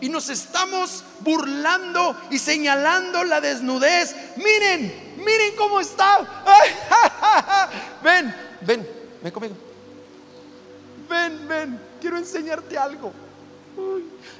y 0.00 0.08
nos 0.08 0.28
estamos 0.28 1.04
burlando 1.20 2.16
y 2.30 2.38
señalando 2.38 3.24
la 3.24 3.40
desnudez. 3.40 4.14
Miren, 4.36 5.14
miren 5.16 5.56
cómo 5.56 5.80
está. 5.80 6.44
ven, 8.02 8.34
ven, 8.60 8.86
ven 9.22 9.32
conmigo. 9.32 9.54
Ven, 11.08 11.48
ven, 11.48 11.80
quiero 12.00 12.18
enseñarte 12.18 12.76
algo. 12.76 13.12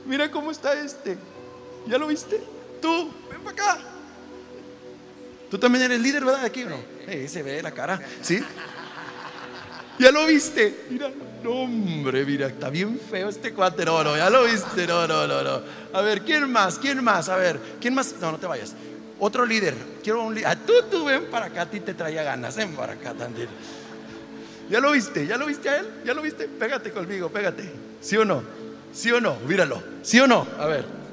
mira 0.04 0.30
cómo 0.30 0.50
está 0.50 0.74
este. 0.74 1.16
¿Ya 1.86 1.98
lo 1.98 2.06
viste? 2.06 2.55
Tú, 2.86 3.10
ven 3.28 3.40
para 3.40 3.50
acá. 3.50 3.78
Tú 5.50 5.58
también 5.58 5.86
eres 5.86 5.98
líder, 5.98 6.24
¿verdad? 6.24 6.44
Aquí 6.44 6.62
no? 6.62 6.76
Eh, 7.08 7.26
se 7.26 7.42
ve 7.42 7.60
la 7.60 7.72
cara, 7.72 8.00
¿sí? 8.22 8.40
¿Ya 9.98 10.12
lo 10.12 10.24
viste? 10.26 10.84
Mira, 10.90 11.10
no, 11.42 11.50
hombre, 11.50 12.24
mira, 12.24 12.46
está 12.46 12.70
bien 12.70 13.00
feo 13.10 13.28
este 13.28 13.52
cuate. 13.52 13.84
No, 13.84 14.04
no, 14.04 14.16
ya 14.16 14.30
lo 14.30 14.44
viste. 14.44 14.86
No, 14.86 15.04
no, 15.04 15.26
no, 15.26 15.42
no. 15.42 15.62
A 15.92 16.00
ver, 16.00 16.22
¿quién 16.22 16.48
más? 16.48 16.78
¿Quién 16.78 17.02
más? 17.02 17.28
A 17.28 17.34
ver, 17.34 17.58
¿quién 17.80 17.92
más? 17.92 18.14
No, 18.20 18.30
no 18.30 18.38
te 18.38 18.46
vayas. 18.46 18.76
Otro 19.18 19.44
líder. 19.44 19.74
Quiero 20.04 20.22
un 20.22 20.36
líder. 20.36 20.48
Ah, 20.48 20.54
tú, 20.54 20.74
tú, 20.88 21.06
ven 21.06 21.24
para 21.28 21.46
acá. 21.46 21.62
A 21.62 21.66
ti 21.68 21.80
te 21.80 21.92
traía 21.92 22.22
ganas. 22.22 22.54
Ven 22.54 22.76
para 22.76 22.92
acá, 22.92 23.14
Tandir. 23.14 23.48
¿Ya 24.70 24.78
lo 24.78 24.92
viste? 24.92 25.26
¿Ya 25.26 25.36
lo 25.36 25.46
viste 25.46 25.68
a 25.68 25.78
él? 25.78 25.86
¿Ya 26.04 26.14
lo 26.14 26.22
viste? 26.22 26.46
Pégate 26.46 26.92
conmigo, 26.92 27.30
pégate. 27.30 27.68
¿Sí 28.00 28.16
o 28.16 28.24
no? 28.24 28.44
¿Sí 28.92 29.10
o 29.10 29.20
no? 29.20 29.40
Míralo. 29.40 29.82
¿Sí 30.02 30.20
o 30.20 30.28
no? 30.28 30.46
A 30.56 30.66
ver. 30.66 31.05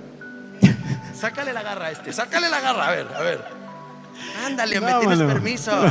Sácale 1.23 1.53
la 1.53 1.63
garra 1.63 1.85
a 1.85 1.91
este. 1.91 2.11
Sácale 2.11 2.49
la 2.49 2.59
garra. 2.59 2.85
A 2.85 2.91
ver, 2.91 3.07
a 3.15 3.21
ver. 3.21 3.45
Ándale, 4.45 4.81
me 4.81 4.93
tienes 4.95 5.19
permiso. 5.19 5.71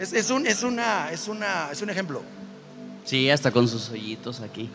Es, 0.00 0.30
un, 0.30 0.46
es, 0.46 0.62
una, 0.62 1.10
es, 1.10 1.26
una, 1.26 1.70
es 1.72 1.82
un 1.82 1.90
ejemplo. 1.90 2.22
Sí, 3.04 3.28
hasta 3.30 3.50
con 3.50 3.66
sus 3.66 3.90
hoyitos 3.90 4.40
aquí. 4.40 4.70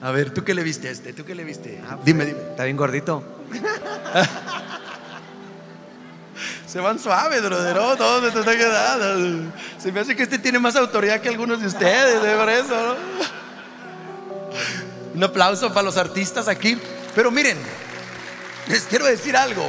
A 0.00 0.12
ver, 0.12 0.32
¿tú 0.32 0.44
qué 0.44 0.54
le 0.54 0.62
viste 0.62 0.86
a 0.86 0.92
este? 0.92 1.12
¿Tú 1.12 1.24
qué 1.24 1.34
le 1.34 1.42
viste? 1.42 1.82
Ah, 1.88 1.98
dime, 2.04 2.24
dime. 2.24 2.38
Está 2.38 2.62
bien 2.64 2.76
gordito. 2.76 3.24
Se 6.68 6.78
van 6.78 7.00
suaves, 7.00 7.42
todo 7.42 8.30
te 8.30 8.38
está 8.38 8.56
quedando. 8.56 9.50
Se 9.78 9.90
me 9.90 9.98
hace 9.98 10.14
que 10.14 10.22
este 10.22 10.38
tiene 10.38 10.60
más 10.60 10.76
autoridad 10.76 11.20
que 11.20 11.28
algunos 11.28 11.60
de 11.60 11.66
ustedes, 11.66 12.22
de 12.22 12.32
¿eh? 12.32 12.36
por 12.36 12.48
eso. 12.48 12.96
Un 15.14 15.24
aplauso 15.24 15.72
para 15.72 15.82
los 15.82 15.96
artistas 15.96 16.46
aquí. 16.46 16.78
Pero 17.18 17.32
miren, 17.32 17.58
les 18.68 18.84
quiero 18.84 19.04
decir 19.04 19.36
algo. 19.36 19.68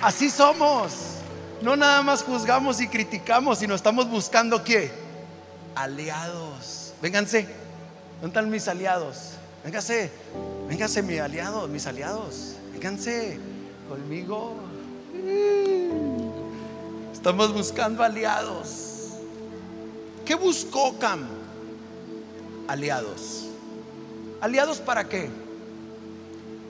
Así 0.00 0.30
somos. 0.30 0.92
No 1.60 1.74
nada 1.74 2.02
más 2.02 2.22
juzgamos 2.22 2.80
y 2.80 2.86
criticamos, 2.86 3.58
sino 3.58 3.74
estamos 3.74 4.08
buscando 4.08 4.62
qué? 4.62 4.92
Aliados. 5.74 6.92
Vénganse. 7.02 7.48
¿Dónde 8.20 8.26
están 8.28 8.48
mis 8.48 8.68
aliados? 8.68 9.32
Vénganse. 9.64 10.12
Vénganse 10.68 11.02
mis 11.02 11.18
aliados, 11.18 11.68
mis 11.68 11.84
aliados. 11.88 12.54
Vénganse 12.74 13.40
conmigo. 13.88 14.54
Estamos 17.12 17.52
buscando 17.52 18.04
aliados. 18.04 19.16
¿Qué 20.24 20.36
buscó 20.36 20.96
Cam? 20.96 21.26
Aliados. 22.68 23.46
¿Aliados 24.40 24.78
para 24.78 25.08
qué? 25.08 25.39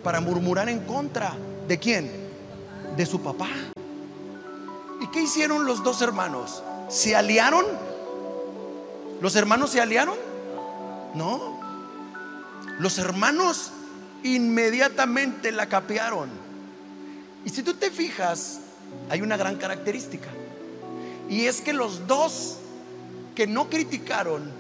Para 0.03 0.21
murmurar 0.21 0.69
en 0.69 0.81
contra. 0.81 1.35
¿De 1.69 1.79
quién? 1.79 2.11
De 2.97 3.07
su 3.07 3.21
papá. 3.21 3.49
¿Y 5.01 5.07
qué 5.09 5.23
hicieron 5.23 5.65
los 5.65 5.83
dos 5.83 6.03
hermanos? 6.03 6.63
¿Se 6.89 7.17
aliaron? 7.17 7.65
¿Los 9.21 9.37
hermanos 9.37 9.71
se 9.71 9.81
aliaron? 9.81 10.17
No. 11.15 11.61
Los 12.79 12.99
hermanos 12.99 13.73
inmediatamente 14.23 15.53
la 15.53 15.67
capearon. 15.67 16.29
Y 17.45 17.51
si 17.51 17.63
tú 17.63 17.75
te 17.75 17.91
fijas, 17.91 18.61
hay 19.09 19.23
una 19.23 19.37
gran 19.37 19.57
característica. 19.57 20.29
Y 21.29 21.47
es 21.47 21.61
que 21.61 21.73
los 21.73 22.07
dos 22.07 22.57
que 23.35 23.47
no 23.47 23.69
criticaron 23.69 24.51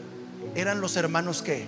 eran 0.54 0.80
los 0.80 0.96
hermanos 0.96 1.42
que, 1.42 1.66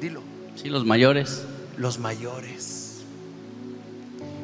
dilo. 0.00 0.22
Sí, 0.56 0.68
los 0.68 0.84
mayores. 0.84 1.42
Los 1.76 1.98
mayores. 1.98 2.92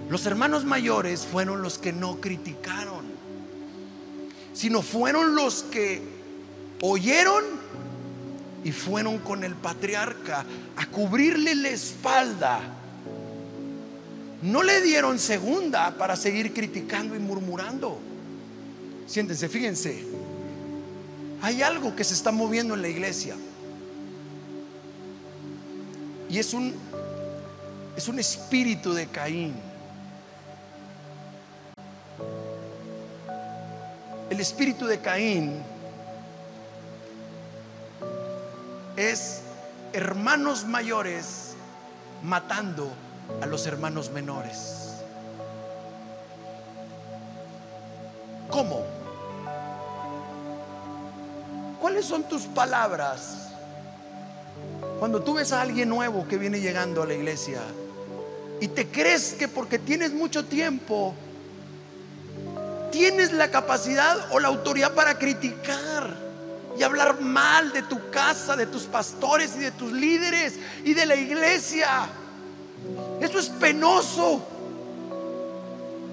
Los 0.09 0.25
hermanos 0.25 0.65
mayores 0.65 1.27
fueron 1.27 1.63
los 1.63 1.79
que 1.79 1.93
no 1.93 2.21
criticaron, 2.21 3.05
sino 4.55 4.81
fueron 4.81 5.35
los 5.35 5.63
que 5.65 6.03
oyeron 6.81 7.45
y 8.65 8.73
fueron 8.73 9.19
con 9.19 9.45
el 9.45 9.55
patriarca 9.55 10.45
a 10.77 10.87
cubrirle 10.87 11.55
la 11.55 11.69
espalda. 11.69 12.61
No 14.43 14.63
le 14.63 14.81
dieron 14.81 15.19
segunda 15.19 15.95
para 15.97 16.17
seguir 16.17 16.55
criticando 16.55 17.15
y 17.15 17.19
murmurando. 17.19 17.99
Siéntense, 19.07 19.49
fíjense. 19.49 20.05
Hay 21.43 21.63
algo 21.63 21.95
que 21.95 22.05
se 22.05 22.15
está 22.15 22.33
moviendo 22.33 22.75
en 22.75 22.83
la 22.83 22.89
iglesia. 22.89 23.37
Y 26.31 26.39
es 26.39 26.53
un 26.53 26.75
es 27.99 28.07
un 28.07 28.21
espíritu 28.21 28.95
de 28.95 29.09
Caín. 29.09 29.57
El 34.31 34.39
espíritu 34.39 34.87
de 34.87 35.01
Caín 35.01 35.61
es 38.95 39.41
hermanos 39.93 40.65
mayores 40.65 41.57
matando 42.23 42.89
a 43.43 43.47
los 43.47 43.67
hermanos 43.67 44.13
menores. 44.13 44.93
¿Cómo? 48.49 48.85
¿Cuáles 51.81 52.05
son 52.05 52.23
tus 52.29 52.43
palabras 52.43 53.49
cuando 55.01 55.21
tú 55.21 55.35
ves 55.35 55.53
a 55.53 55.63
alguien 55.63 55.89
nuevo 55.89 56.29
que 56.29 56.39
viene 56.39 56.61
llegando 56.61 57.03
a 57.03 57.07
la 57.07 57.15
iglesia 57.15 57.61
y 58.61 58.69
te 58.69 58.87
crees 58.89 59.35
que 59.35 59.49
porque 59.49 59.79
tienes 59.79 60.13
mucho 60.13 60.45
tiempo 60.45 61.15
tienes 62.91 63.33
la 63.33 63.51
capacidad 63.51 64.17
o 64.33 64.41
la 64.41 64.49
autoridad 64.49 64.93
para 64.95 65.19
criticar 65.19 66.17
y 66.79 66.83
hablar 66.83 67.21
mal 67.21 67.73
de 67.73 67.83
tu 67.83 68.11
casa, 68.11 68.57
de 68.57 68.67
tus 68.67 68.85
pastores 68.85 69.57
y 69.57 69.61
de 69.61 69.71
tus 69.73 69.93
líderes 69.93 70.55
y 70.85 70.95
de 70.95 71.07
la 71.07 71.17
iglesia. 71.17 72.09
Eso 73.21 73.39
es 73.39 73.49
penoso. 73.49 74.47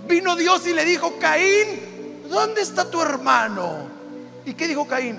Vino 0.07 0.35
Dios 0.35 0.67
y 0.67 0.73
le 0.73 0.85
dijo, 0.85 1.17
Caín, 1.19 2.23
¿dónde 2.29 2.61
está 2.61 2.89
tu 2.89 3.01
hermano? 3.01 3.87
¿Y 4.45 4.53
qué 4.53 4.67
dijo 4.67 4.87
Caín? 4.87 5.17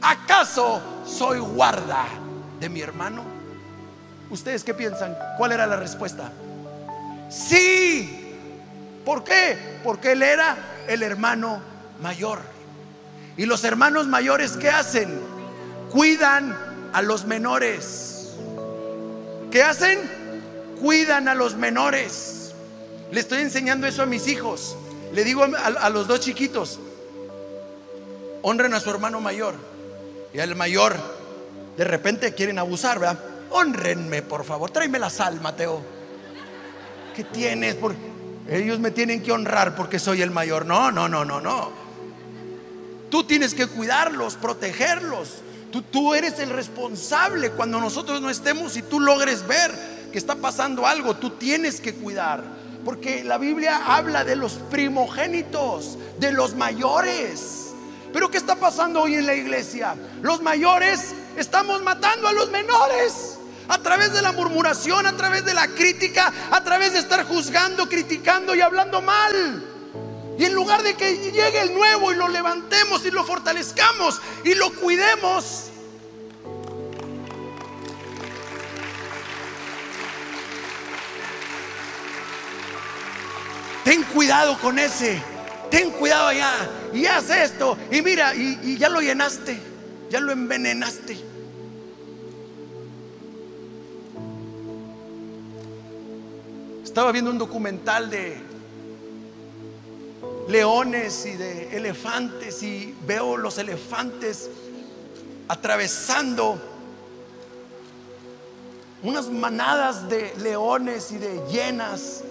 ¿Acaso 0.00 0.80
soy 1.06 1.38
guarda 1.40 2.06
de 2.58 2.68
mi 2.68 2.80
hermano? 2.80 3.29
¿Ustedes 4.30 4.64
qué 4.64 4.74
piensan? 4.74 5.16
¿Cuál 5.36 5.52
era 5.52 5.66
la 5.66 5.76
respuesta? 5.76 6.32
Sí, 7.28 8.20
¿Por 9.04 9.24
qué? 9.24 9.56
Porque 9.82 10.12
él 10.12 10.22
era 10.22 10.56
el 10.86 11.02
hermano 11.02 11.60
mayor. 12.00 12.40
Y 13.36 13.46
los 13.46 13.64
hermanos 13.64 14.06
mayores, 14.06 14.52
¿qué 14.52 14.68
hacen? 14.68 15.18
Cuidan 15.90 16.56
a 16.92 17.02
los 17.02 17.24
menores. 17.24 18.34
¿Qué 19.50 19.62
hacen? 19.62 19.98
Cuidan 20.80 21.28
a 21.28 21.34
los 21.34 21.56
menores. 21.56 22.52
Le 23.10 23.20
estoy 23.20 23.40
enseñando 23.40 23.86
eso 23.86 24.02
a 24.02 24.06
mis 24.06 24.28
hijos. 24.28 24.76
Le 25.12 25.24
digo 25.24 25.44
a, 25.44 25.90
los 25.90 26.06
dos 26.06 26.20
chiquitos, 26.20 26.78
honren 28.42 28.74
a 28.74 28.80
su 28.80 28.90
hermano 28.90 29.20
mayor. 29.20 29.54
Y 30.32 30.38
al 30.38 30.54
mayor, 30.54 30.94
de 31.76 31.84
repente 31.84 32.32
quieren 32.34 32.58
abusar, 32.60 33.00
¿verdad? 33.00 33.18
Honrenme, 33.50 34.22
por 34.22 34.44
favor. 34.44 34.70
Tráeme 34.70 34.98
la 34.98 35.10
sal, 35.10 35.40
Mateo. 35.40 35.82
¿Qué 37.14 37.24
tienes? 37.24 37.74
Por, 37.74 37.94
ellos 38.48 38.78
me 38.78 38.90
tienen 38.90 39.22
que 39.22 39.32
honrar 39.32 39.74
porque 39.74 39.98
soy 39.98 40.22
el 40.22 40.30
mayor. 40.30 40.66
No, 40.66 40.90
no, 40.90 41.08
no, 41.08 41.24
no, 41.24 41.40
no. 41.40 41.70
Tú 43.10 43.24
tienes 43.24 43.54
que 43.54 43.66
cuidarlos, 43.66 44.36
protegerlos. 44.36 45.42
Tú, 45.72 45.82
tú 45.82 46.14
eres 46.14 46.38
el 46.38 46.50
responsable 46.50 47.50
cuando 47.50 47.80
nosotros 47.80 48.20
no 48.20 48.30
estemos 48.30 48.76
y 48.76 48.82
tú 48.82 49.00
logres 49.00 49.46
ver 49.46 49.72
que 50.12 50.18
está 50.18 50.36
pasando 50.36 50.86
algo. 50.86 51.16
Tú 51.16 51.30
tienes 51.30 51.80
que 51.80 51.94
cuidar. 51.94 52.42
porque 52.84 53.22
la 53.24 53.36
Biblia 53.36 53.82
habla 53.84 54.24
de 54.24 54.36
los 54.36 54.54
primogénitos, 54.70 55.98
de 56.18 56.32
los 56.32 56.54
mayores. 56.54 57.72
Pero 58.12 58.30
¿qué 58.30 58.38
está 58.38 58.56
pasando 58.56 59.02
hoy 59.02 59.14
en 59.14 59.26
la 59.26 59.34
iglesia? 59.34 59.94
Los 60.22 60.40
mayores 60.40 61.14
estamos 61.36 61.82
matando 61.82 62.26
a 62.26 62.32
los 62.32 62.50
menores. 62.50 63.39
A 63.70 63.78
través 63.78 64.12
de 64.12 64.20
la 64.20 64.32
murmuración, 64.32 65.06
a 65.06 65.16
través 65.16 65.44
de 65.44 65.54
la 65.54 65.68
crítica, 65.68 66.32
a 66.50 66.62
través 66.62 66.92
de 66.92 66.98
estar 66.98 67.24
juzgando, 67.24 67.88
criticando 67.88 68.54
y 68.54 68.60
hablando 68.60 69.00
mal. 69.00 69.64
Y 70.36 70.44
en 70.44 70.54
lugar 70.54 70.82
de 70.82 70.94
que 70.94 71.30
llegue 71.30 71.60
el 71.60 71.72
nuevo 71.72 72.12
y 72.12 72.16
lo 72.16 72.28
levantemos 72.28 73.06
y 73.06 73.10
lo 73.10 73.24
fortalezcamos 73.24 74.20
y 74.44 74.54
lo 74.54 74.72
cuidemos, 74.74 75.70
ten 83.84 84.02
cuidado 84.04 84.58
con 84.58 84.78
ese, 84.78 85.22
ten 85.70 85.90
cuidado 85.90 86.28
allá. 86.28 86.52
Y 86.92 87.06
haz 87.06 87.30
esto. 87.30 87.78
Y 87.90 88.02
mira, 88.02 88.34
y, 88.34 88.76
ya 88.78 88.88
lo 88.88 89.00
llenaste, 89.00 89.60
ya 90.10 90.20
lo 90.20 90.32
envenenaste. 90.32 91.29
Estaba 96.90 97.12
viendo 97.12 97.30
un 97.30 97.38
documental 97.38 98.10
de 98.10 98.36
leones 100.48 101.24
y 101.24 101.36
de 101.36 101.76
elefantes 101.76 102.64
y 102.64 102.96
veo 103.06 103.36
los 103.36 103.58
elefantes 103.58 104.50
atravesando 105.46 106.60
unas 109.04 109.28
manadas 109.28 110.08
de 110.08 110.34
leones 110.38 111.12
y 111.12 111.18
de 111.18 111.40
hienas 111.48 112.24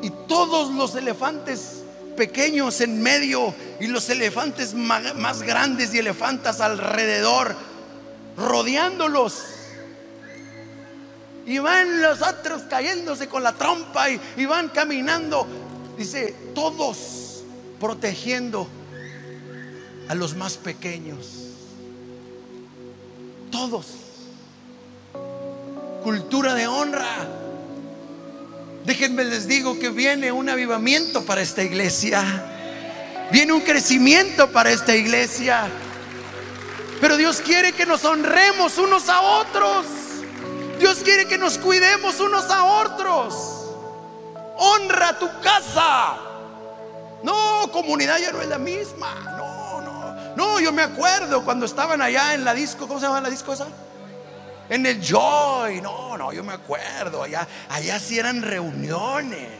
y 0.00 0.10
todos 0.28 0.72
los 0.72 0.94
elefantes 0.94 1.82
pequeños 2.16 2.80
en 2.82 3.02
medio 3.02 3.52
y 3.80 3.88
los 3.88 4.08
elefantes 4.10 4.74
más 4.74 5.42
grandes 5.42 5.92
y 5.92 5.98
elefantas 5.98 6.60
alrededor, 6.60 7.56
rodeándolos. 8.36 9.42
Y 11.46 11.58
van 11.58 12.00
los 12.00 12.22
otros 12.22 12.62
cayéndose 12.62 13.28
con 13.28 13.42
la 13.42 13.52
trompa 13.52 14.08
y, 14.10 14.46
van 14.46 14.68
caminando. 14.68 15.46
Dice, 15.96 16.34
todos 16.54 17.42
protegiendo 17.80 18.68
a 20.08 20.14
los 20.14 20.36
más 20.36 20.56
pequeños. 20.56 21.26
Todos. 23.50 23.86
Cultura 26.02 26.54
de 26.54 26.66
honra. 26.66 27.28
Déjenme 28.84 29.24
les 29.24 29.46
digo 29.46 29.78
que 29.78 29.90
viene 29.90 30.32
un 30.32 30.48
avivamiento 30.48 31.24
para 31.24 31.40
esta 31.40 31.62
iglesia. 31.62 32.22
Viene 33.30 33.52
un 33.52 33.60
crecimiento 33.60 34.50
para 34.50 34.70
esta 34.70 34.94
iglesia. 34.94 35.68
Pero 37.00 37.16
Dios 37.16 37.40
quiere 37.40 37.72
que 37.72 37.86
nos 37.86 38.04
honremos 38.04 38.78
unos 38.78 39.08
a 39.08 39.20
otros. 39.20 39.86
Dios 40.82 40.98
quiere 41.04 41.26
que 41.28 41.38
nos 41.38 41.58
cuidemos 41.58 42.18
unos 42.18 42.50
a 42.50 42.64
otros. 42.64 43.70
Honra 44.58 45.16
tu 45.16 45.30
casa. 45.40 46.16
No, 47.22 47.70
comunidad 47.70 48.18
ya 48.18 48.32
no 48.32 48.42
es 48.42 48.48
la 48.48 48.58
misma. 48.58 49.14
No, 49.38 49.80
no. 49.80 50.34
No, 50.34 50.58
yo 50.58 50.72
me 50.72 50.82
acuerdo 50.82 51.44
cuando 51.44 51.66
estaban 51.66 52.02
allá 52.02 52.34
en 52.34 52.44
la 52.44 52.52
disco. 52.52 52.88
¿Cómo 52.88 52.98
se 52.98 53.06
llama 53.06 53.20
la 53.20 53.30
disco 53.30 53.52
esa? 53.52 53.68
en 54.70 54.84
el 54.84 55.00
Joy. 55.00 55.80
No, 55.80 56.18
no, 56.18 56.32
yo 56.32 56.42
me 56.42 56.54
acuerdo. 56.54 57.22
Allá, 57.22 57.46
allá 57.68 58.00
sí 58.00 58.18
eran 58.18 58.42
reuniones. 58.42 59.50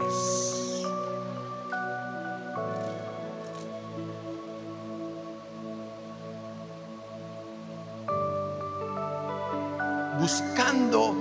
Buscando 10.23 11.17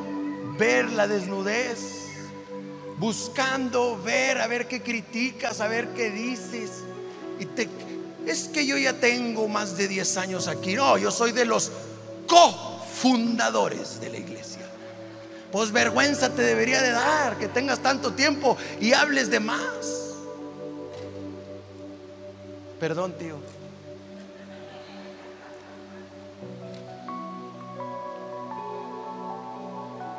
ver 0.60 0.91
la 0.91 1.08
desnudez. 1.08 2.06
Buscando 2.99 3.99
ver, 3.99 4.39
a 4.39 4.45
ver 4.45 4.68
qué 4.68 4.84
criticas, 4.84 5.60
a 5.60 5.68
ver 5.68 5.88
qué 5.95 6.12
dices. 6.12 6.70
Y 7.39 7.47
te, 7.47 7.68
es 8.28 8.47
que 8.49 8.64
yo 8.64 8.78
ya 8.78 8.93
tengo 8.93 9.47
más 9.47 9.76
de 9.76 9.88
10 9.88 10.18
años 10.18 10.47
aquí. 10.47 10.76
No, 10.76 10.99
yo 10.99 11.10
soy 11.10 11.32
de 11.32 11.45
los 11.45 11.72
co 12.28 12.80
fundadores 13.02 13.99
de 13.99 14.12
la 14.12 14.18
iglesia. 14.18 14.70
Pues 15.52 15.72
vergüenza 15.72 16.30
te 16.30 16.43
debería 16.43 16.80
de 16.84 16.91
dar 16.91 17.39
que 17.39 17.47
tengas 17.47 17.80
tanto 17.80 18.14
tiempo 18.14 18.56
y 18.80 18.93
hables 18.93 19.32
de 19.32 19.39
más. 19.39 20.12
Perdón, 22.80 23.14
tío. 23.18 23.61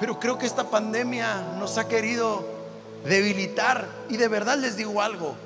Pero 0.02 0.18
creo 0.18 0.36
que 0.36 0.46
esta 0.46 0.68
pandemia 0.68 1.54
nos 1.60 1.78
ha 1.78 1.86
querido 1.86 2.44
debilitar. 3.04 3.86
Y 4.10 4.16
de 4.16 4.26
verdad 4.26 4.58
les 4.58 4.76
digo 4.76 5.00
algo. 5.00 5.36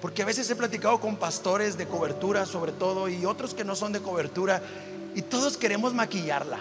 Porque 0.00 0.22
a 0.22 0.24
veces 0.24 0.48
he 0.48 0.56
platicado 0.56 0.98
con 1.00 1.16
pastores 1.16 1.76
de 1.76 1.86
cobertura 1.86 2.46
sobre 2.46 2.72
todo 2.72 3.10
y 3.10 3.26
otros 3.26 3.52
que 3.52 3.62
no 3.62 3.76
son 3.76 3.92
de 3.92 4.00
cobertura 4.00 4.62
y 5.14 5.20
todos 5.20 5.58
queremos 5.58 5.92
maquillarla. 5.92 6.60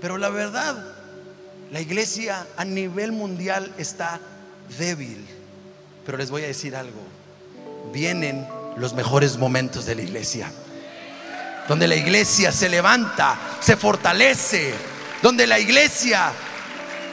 Pero 0.00 0.16
la 0.16 0.30
verdad, 0.30 0.82
la 1.70 1.80
iglesia 1.82 2.46
a 2.56 2.64
nivel 2.64 3.12
mundial 3.12 3.70
está 3.76 4.18
débil. 4.78 5.26
Pero 6.06 6.16
les 6.16 6.30
voy 6.30 6.42
a 6.42 6.46
decir 6.46 6.74
algo. 6.74 7.02
Vienen 7.92 8.48
los 8.78 8.94
mejores 8.94 9.36
momentos 9.36 9.84
de 9.84 9.94
la 9.94 10.00
iglesia. 10.00 10.50
Donde 11.68 11.86
la 11.86 11.96
iglesia 11.96 12.50
se 12.50 12.70
levanta, 12.70 13.38
se 13.60 13.76
fortalece. 13.76 14.72
Donde 15.22 15.46
la 15.46 15.58
iglesia 15.58 16.32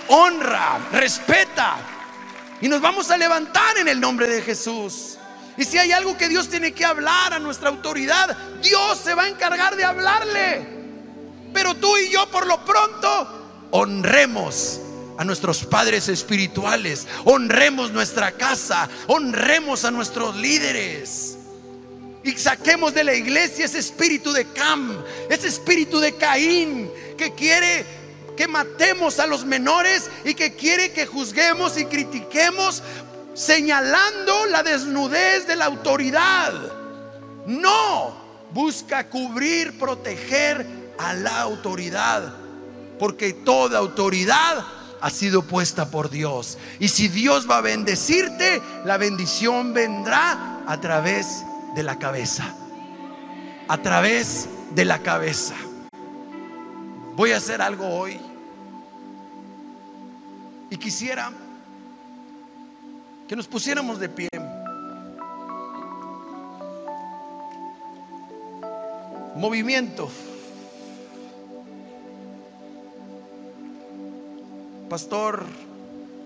honra, 0.07 0.79
respeta. 0.91 1.77
Y 2.61 2.67
nos 2.67 2.81
vamos 2.81 3.09
a 3.11 3.17
levantar 3.17 3.77
en 3.77 3.87
el 3.87 3.99
nombre 3.99 4.27
de 4.27 4.41
Jesús. 4.41 5.17
Y 5.57 5.63
si 5.63 5.77
hay 5.77 5.91
algo 5.91 6.17
que 6.17 6.27
Dios 6.27 6.49
tiene 6.49 6.73
que 6.73 6.85
hablar 6.85 7.33
a 7.33 7.39
nuestra 7.39 7.69
autoridad, 7.69 8.35
Dios 8.61 8.99
se 9.03 9.13
va 9.13 9.23
a 9.23 9.29
encargar 9.29 9.75
de 9.75 9.85
hablarle. 9.85 10.67
Pero 11.53 11.75
tú 11.75 11.95
y 11.97 12.09
yo 12.09 12.29
por 12.29 12.45
lo 12.45 12.63
pronto 12.65 13.67
honremos 13.71 14.81
a 15.17 15.23
nuestros 15.23 15.63
padres 15.63 16.09
espirituales, 16.09 17.07
honremos 17.23 17.91
nuestra 17.91 18.33
casa, 18.33 18.89
honremos 19.07 19.85
a 19.85 19.91
nuestros 19.91 20.35
líderes. 20.35 21.37
Y 22.23 22.31
saquemos 22.33 22.93
de 22.93 23.03
la 23.03 23.13
iglesia 23.13 23.65
ese 23.65 23.79
espíritu 23.79 24.33
de 24.33 24.45
Cam, 24.51 25.01
ese 25.29 25.47
espíritu 25.47 25.99
de 25.99 26.15
Caín 26.15 26.89
que 27.15 27.33
quiere 27.33 27.85
que 28.35 28.47
matemos 28.47 29.19
a 29.19 29.27
los 29.27 29.45
menores 29.45 30.09
y 30.23 30.33
que 30.33 30.55
quiere 30.55 30.91
que 30.91 31.05
juzguemos 31.05 31.77
y 31.77 31.85
critiquemos 31.85 32.83
señalando 33.33 34.45
la 34.47 34.63
desnudez 34.63 35.47
de 35.47 35.55
la 35.55 35.65
autoridad. 35.65 36.53
No, 37.45 38.15
busca 38.51 39.09
cubrir, 39.09 39.77
proteger 39.77 40.65
a 40.97 41.13
la 41.13 41.41
autoridad, 41.41 42.33
porque 42.97 43.33
toda 43.33 43.79
autoridad 43.79 44.65
ha 45.01 45.09
sido 45.09 45.43
puesta 45.43 45.91
por 45.91 46.09
Dios. 46.09 46.57
Y 46.79 46.87
si 46.87 47.07
Dios 47.07 47.49
va 47.49 47.57
a 47.57 47.61
bendecirte, 47.61 48.61
la 48.85 48.97
bendición 48.97 49.73
vendrá 49.73 50.63
a 50.65 50.81
través 50.81 51.43
de 51.75 51.83
la 51.83 51.99
cabeza. 51.99 52.55
A 53.67 53.77
través 53.77 54.47
de 54.71 54.85
la 54.85 54.99
cabeza. 54.99 55.55
Voy 57.15 57.31
a 57.31 57.37
hacer 57.37 57.61
algo 57.61 57.87
hoy. 57.87 58.19
Y 60.69 60.75
quisiera 60.75 61.31
que 63.25 63.35
nos 63.37 63.47
pusiéramos 63.47 63.99
de 63.99 64.09
pie. 64.09 64.29
Movimiento. 69.35 70.09
Pastor, 74.89 75.45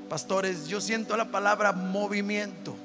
pastores, 0.10 0.68
yo 0.68 0.82
siento 0.82 1.16
la 1.16 1.26
palabra 1.26 1.72
movimiento. 1.72 2.76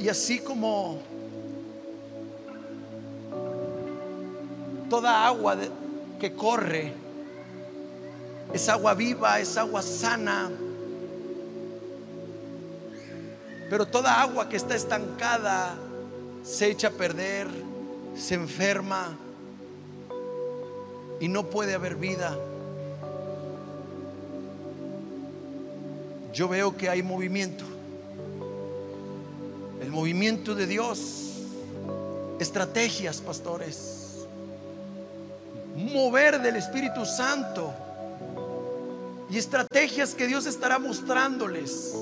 Y 0.00 0.08
así 0.08 0.40
como 0.40 1.00
toda 4.90 5.24
agua 5.24 5.56
que 6.18 6.34
corre 6.34 6.92
es 8.52 8.68
agua 8.68 8.94
viva, 8.94 9.38
es 9.40 9.56
agua 9.56 9.80
sana. 9.80 10.50
Pero 13.70 13.86
toda 13.86 14.20
agua 14.20 14.48
que 14.48 14.56
está 14.56 14.74
estancada 14.74 15.76
se 16.42 16.66
echa 16.66 16.88
a 16.88 16.90
perder, 16.90 17.46
se 18.16 18.34
enferma 18.34 19.16
y 21.20 21.28
no 21.28 21.44
puede 21.44 21.74
haber 21.74 21.94
vida. 21.94 22.36
Yo 26.34 26.48
veo 26.48 26.76
que 26.76 26.88
hay 26.90 27.04
movimiento. 27.04 27.64
El 29.80 29.90
movimiento 29.90 30.56
de 30.56 30.66
Dios. 30.66 31.26
Estrategias, 32.40 33.20
pastores 33.20 34.09
Mover 35.92 36.40
del 36.40 36.56
Espíritu 36.56 37.04
Santo. 37.04 37.72
Y 39.30 39.38
estrategias 39.38 40.14
que 40.14 40.26
Dios 40.26 40.46
estará 40.46 40.78
mostrándoles 40.78 41.94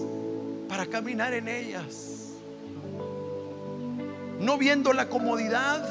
para 0.68 0.86
caminar 0.86 1.34
en 1.34 1.48
ellas. 1.48 2.32
No 4.40 4.56
viendo 4.56 4.92
la 4.92 5.08
comodidad, 5.08 5.84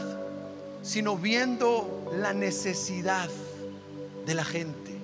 sino 0.82 1.18
viendo 1.18 2.10
la 2.14 2.34
necesidad 2.34 3.30
de 4.26 4.34
la 4.34 4.46
gente. 4.46 4.98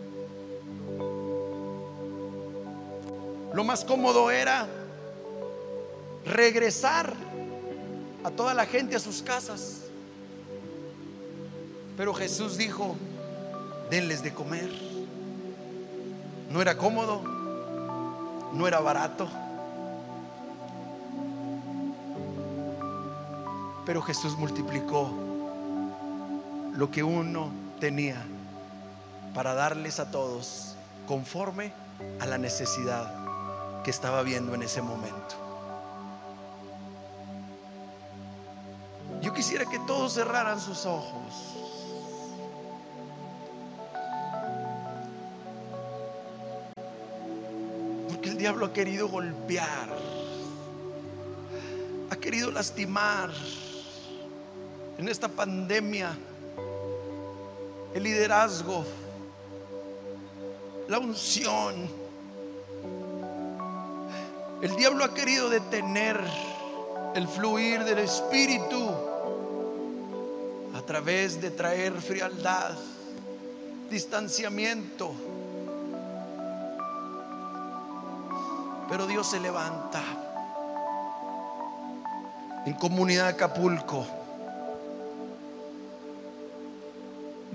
Lo 3.53 3.63
más 3.63 3.85
cómodo 3.85 4.31
era 4.31 4.67
regresar 6.25 7.13
a 8.23 8.31
toda 8.31 8.53
la 8.53 8.65
gente 8.65 8.95
a 8.95 8.99
sus 8.99 9.21
casas. 9.21 9.82
Pero 11.95 12.13
Jesús 12.13 12.57
dijo, 12.57 12.95
denles 13.89 14.23
de 14.23 14.33
comer. 14.33 14.69
No 16.49 16.61
era 16.61 16.77
cómodo, 16.77 17.21
no 18.53 18.67
era 18.67 18.79
barato. 18.79 19.27
Pero 23.85 24.01
Jesús 24.01 24.37
multiplicó 24.37 25.11
lo 26.75 26.89
que 26.89 27.03
uno 27.03 27.51
tenía 27.79 28.23
para 29.33 29.53
darles 29.53 29.99
a 29.99 30.09
todos 30.09 30.75
conforme 31.07 31.73
a 32.19 32.25
la 32.25 32.37
necesidad 32.37 33.13
que 33.83 33.91
estaba 33.91 34.21
viendo 34.21 34.55
en 34.55 34.63
ese 34.63 34.81
momento. 34.81 35.35
Yo 39.21 39.33
quisiera 39.33 39.65
que 39.65 39.79
todos 39.79 40.13
cerraran 40.13 40.59
sus 40.59 40.85
ojos. 40.85 41.72
Diablo 48.43 48.65
ha 48.65 48.73
querido 48.73 49.07
golpear, 49.07 49.87
ha 52.09 52.15
querido 52.17 52.51
lastimar 52.51 53.31
en 54.97 55.07
esta 55.07 55.29
pandemia 55.29 56.13
el 57.93 58.03
liderazgo, 58.03 58.83
la 60.89 60.99
unción 60.99 61.87
el 64.61 64.75
diablo 64.75 65.05
ha 65.05 65.13
querido 65.13 65.49
detener 65.49 66.19
el 67.15 67.25
fluir 67.29 67.85
del 67.85 67.99
Espíritu 67.99 68.93
a 70.75 70.81
través 70.81 71.39
de 71.39 71.49
traer 71.49 71.93
frialdad, 72.01 72.75
distanciamiento. 73.89 75.32
Pero 78.93 79.07
Dios 79.07 79.25
se 79.25 79.39
levanta. 79.39 80.03
En 82.63 82.73
comunidad 82.73 83.23
de 83.23 83.29
Acapulco, 83.31 84.05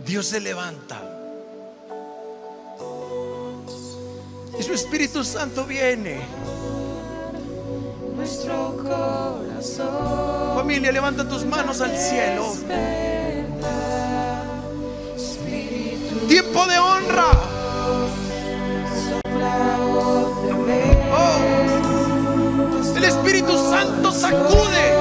Dios 0.05 0.27
se 0.27 0.41
levanta. 0.41 1.01
Y 4.59 4.63
su 4.65 4.73
Espíritu 4.73 5.23
Santo 5.23 5.65
viene 5.65 6.27
nuestro 8.17 8.77
corazón. 8.77 10.57
Familia, 10.57 10.91
levanta 10.91 11.29
tus 11.29 11.45
manos 11.45 11.81
al 11.81 11.97
cielo. 11.97 13.08
Sacude 24.29 24.98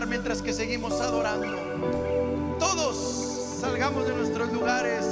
mientras 0.00 0.42
que 0.42 0.52
seguimos 0.52 1.00
adorando. 1.00 1.46
Todos 2.58 3.60
salgamos 3.60 4.06
de 4.08 4.14
nuestros 4.14 4.52
lugares 4.52 5.03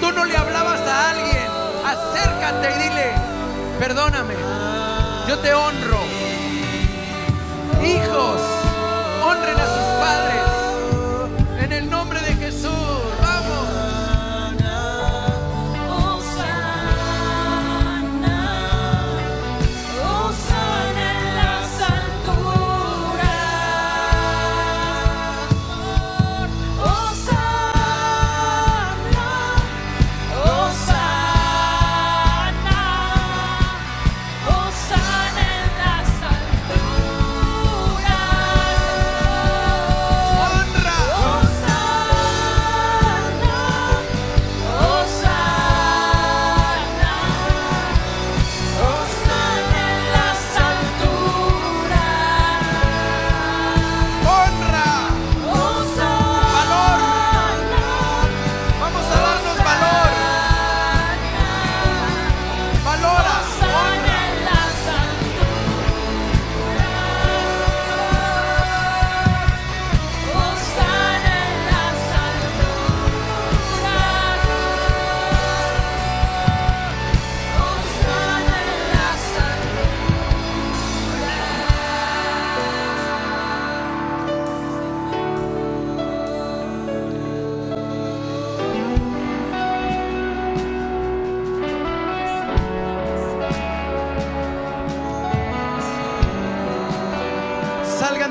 Tú 0.00 0.12
no 0.12 0.24
le 0.24 0.36
hablabas 0.36 0.80
a 0.80 1.10
alguien, 1.10 1.48
acércate 1.84 2.70
y 2.70 2.82
dile, 2.82 3.12
perdóname, 3.78 4.34
yo 5.28 5.38
te 5.38 5.54
honro. 5.54 5.98
Hijos, 7.82 8.40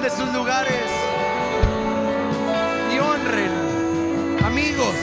de 0.04 0.10
sus 0.10 0.34
lugares 0.34 0.84
y 2.94 3.00
honren, 3.00 3.52
amigos, 4.44 4.96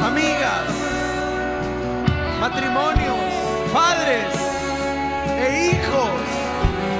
amigas, 0.00 0.62
matrimonios, 2.38 3.18
padres 3.72 4.32
e 5.40 5.72
hijos, 5.72 6.20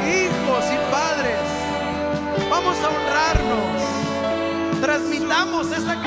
hijos 0.04 0.64
y 0.72 0.90
padres. 0.90 1.38
Vamos 2.50 2.76
a 2.82 2.88
honrarnos, 2.88 4.80
transmitamos 4.80 5.70
esta 5.70 6.02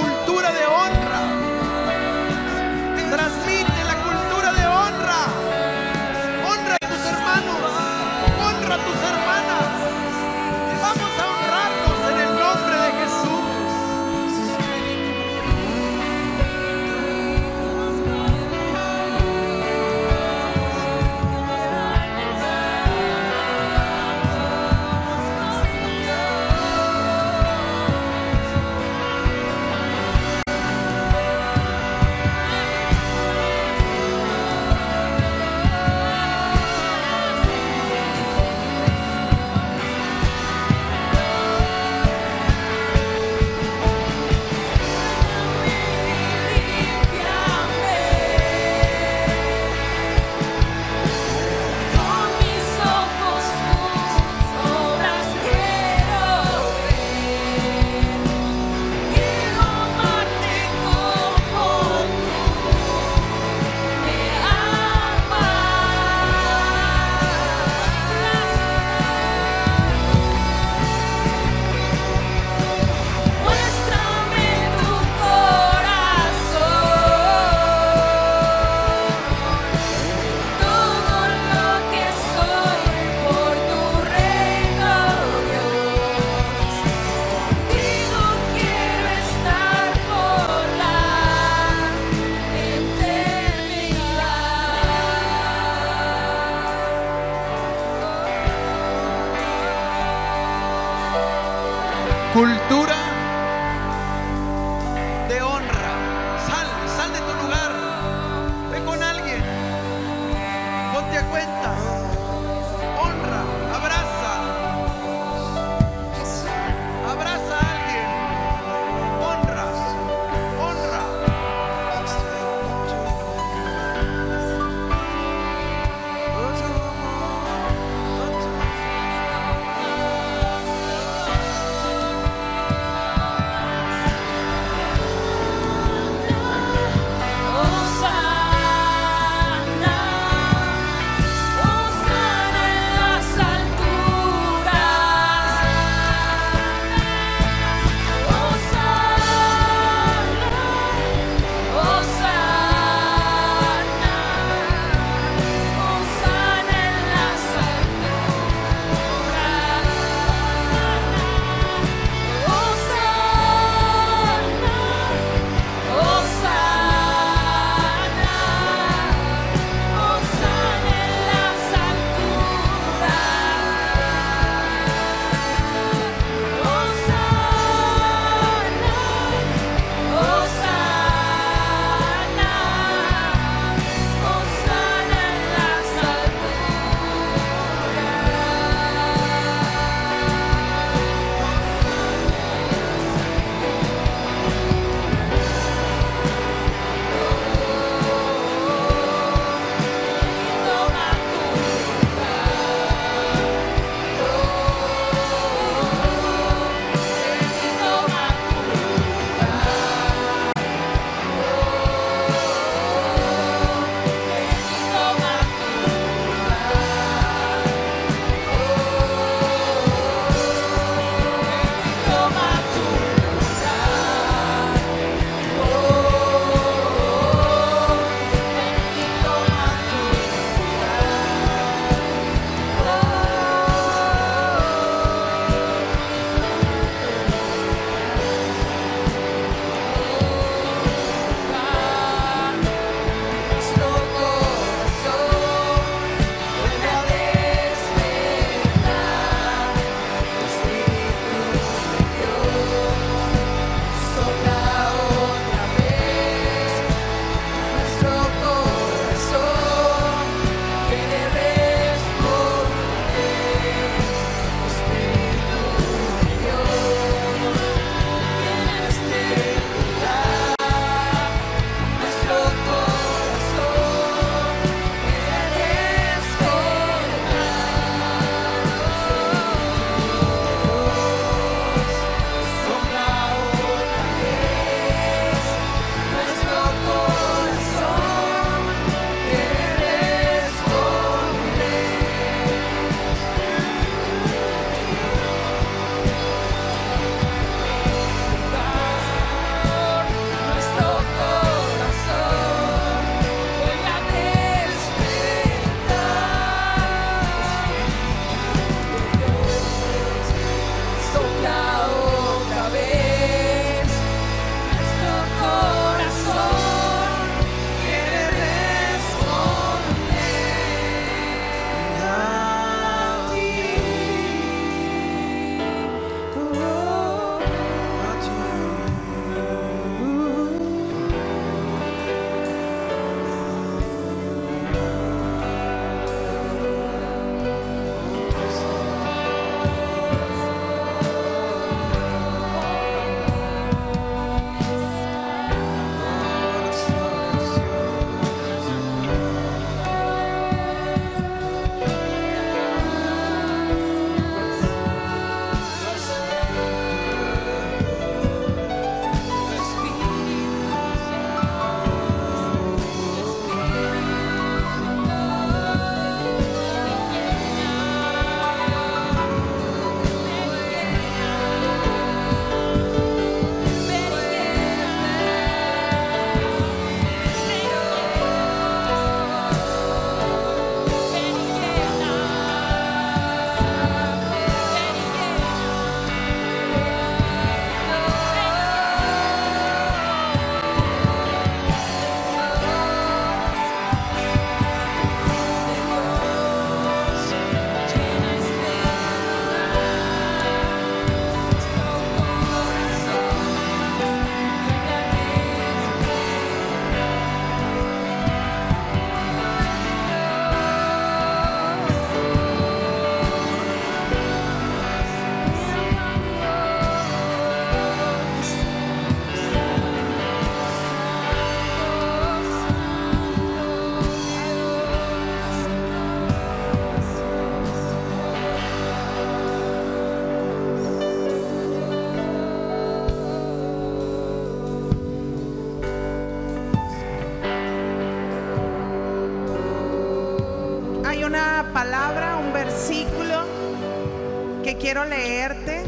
quiero 445.00 445.06
leerte. 445.06 445.84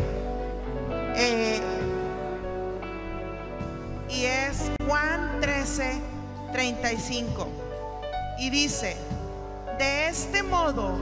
eh, 1.16 1.60
y 4.10 4.26
es 4.26 4.72
Juan 4.88 5.40
13, 5.42 6.00
35. 6.52 7.48
Y 8.40 8.50
dice, 8.50 8.96
de 9.78 10.08
este 10.08 10.44
modo 10.44 10.98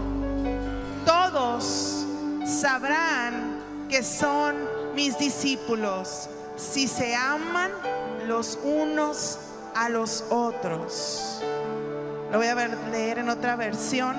todos 1.05 2.05
sabrán 2.45 3.87
que 3.89 4.03
son 4.03 4.55
mis 4.95 5.17
discípulos 5.17 6.29
si 6.55 6.87
se 6.87 7.15
aman 7.15 7.71
los 8.27 8.59
unos 8.63 9.39
a 9.75 9.89
los 9.89 10.25
otros. 10.29 11.41
Lo 12.31 12.37
voy 12.37 12.47
a 12.47 12.55
leer 12.91 13.19
en 13.19 13.29
otra 13.29 13.55
versión. 13.55 14.15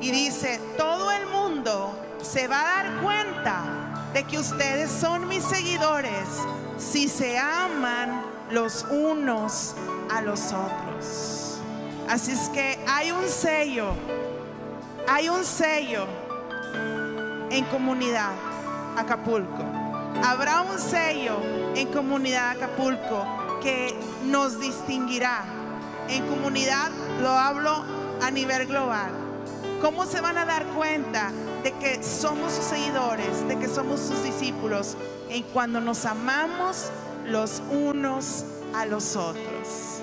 Y 0.00 0.10
dice, 0.10 0.60
todo 0.76 1.10
el 1.12 1.26
mundo 1.26 2.03
se 2.24 2.48
va 2.48 2.60
a 2.60 2.82
dar 2.82 3.02
cuenta 3.02 3.62
de 4.12 4.24
que 4.24 4.38
ustedes 4.38 4.90
son 4.90 5.28
mis 5.28 5.44
seguidores 5.44 6.26
si 6.78 7.08
se 7.08 7.38
aman 7.38 8.22
los 8.50 8.84
unos 8.90 9.74
a 10.10 10.22
los 10.22 10.52
otros. 10.52 11.58
Así 12.08 12.32
es 12.32 12.48
que 12.50 12.78
hay 12.88 13.10
un 13.10 13.28
sello, 13.28 13.94
hay 15.08 15.28
un 15.28 15.44
sello 15.44 16.06
en 17.50 17.64
comunidad 17.66 18.32
Acapulco. 18.96 19.64
Habrá 20.24 20.62
un 20.62 20.78
sello 20.78 21.38
en 21.74 21.88
comunidad 21.88 22.50
Acapulco 22.50 23.26
que 23.62 23.94
nos 24.24 24.60
distinguirá. 24.60 25.44
En 26.08 26.26
comunidad 26.26 26.90
lo 27.20 27.30
hablo 27.30 27.84
a 28.22 28.30
nivel 28.30 28.66
global. 28.66 29.10
¿Cómo 29.80 30.06
se 30.06 30.20
van 30.20 30.38
a 30.38 30.44
dar 30.44 30.64
cuenta 30.66 31.30
de 31.64 31.72
que 31.72 32.02
somos 32.02 32.52
sus 32.52 32.64
seguidores, 32.66 33.48
de 33.48 33.58
que 33.58 33.68
somos 33.68 33.98
sus 33.98 34.22
discípulos? 34.22 34.96
En 35.30 35.42
cuando 35.44 35.80
nos 35.80 36.04
amamos 36.04 36.90
los 37.26 37.62
unos 37.70 38.44
a 38.74 38.84
los 38.84 39.16
otros. 39.16 39.93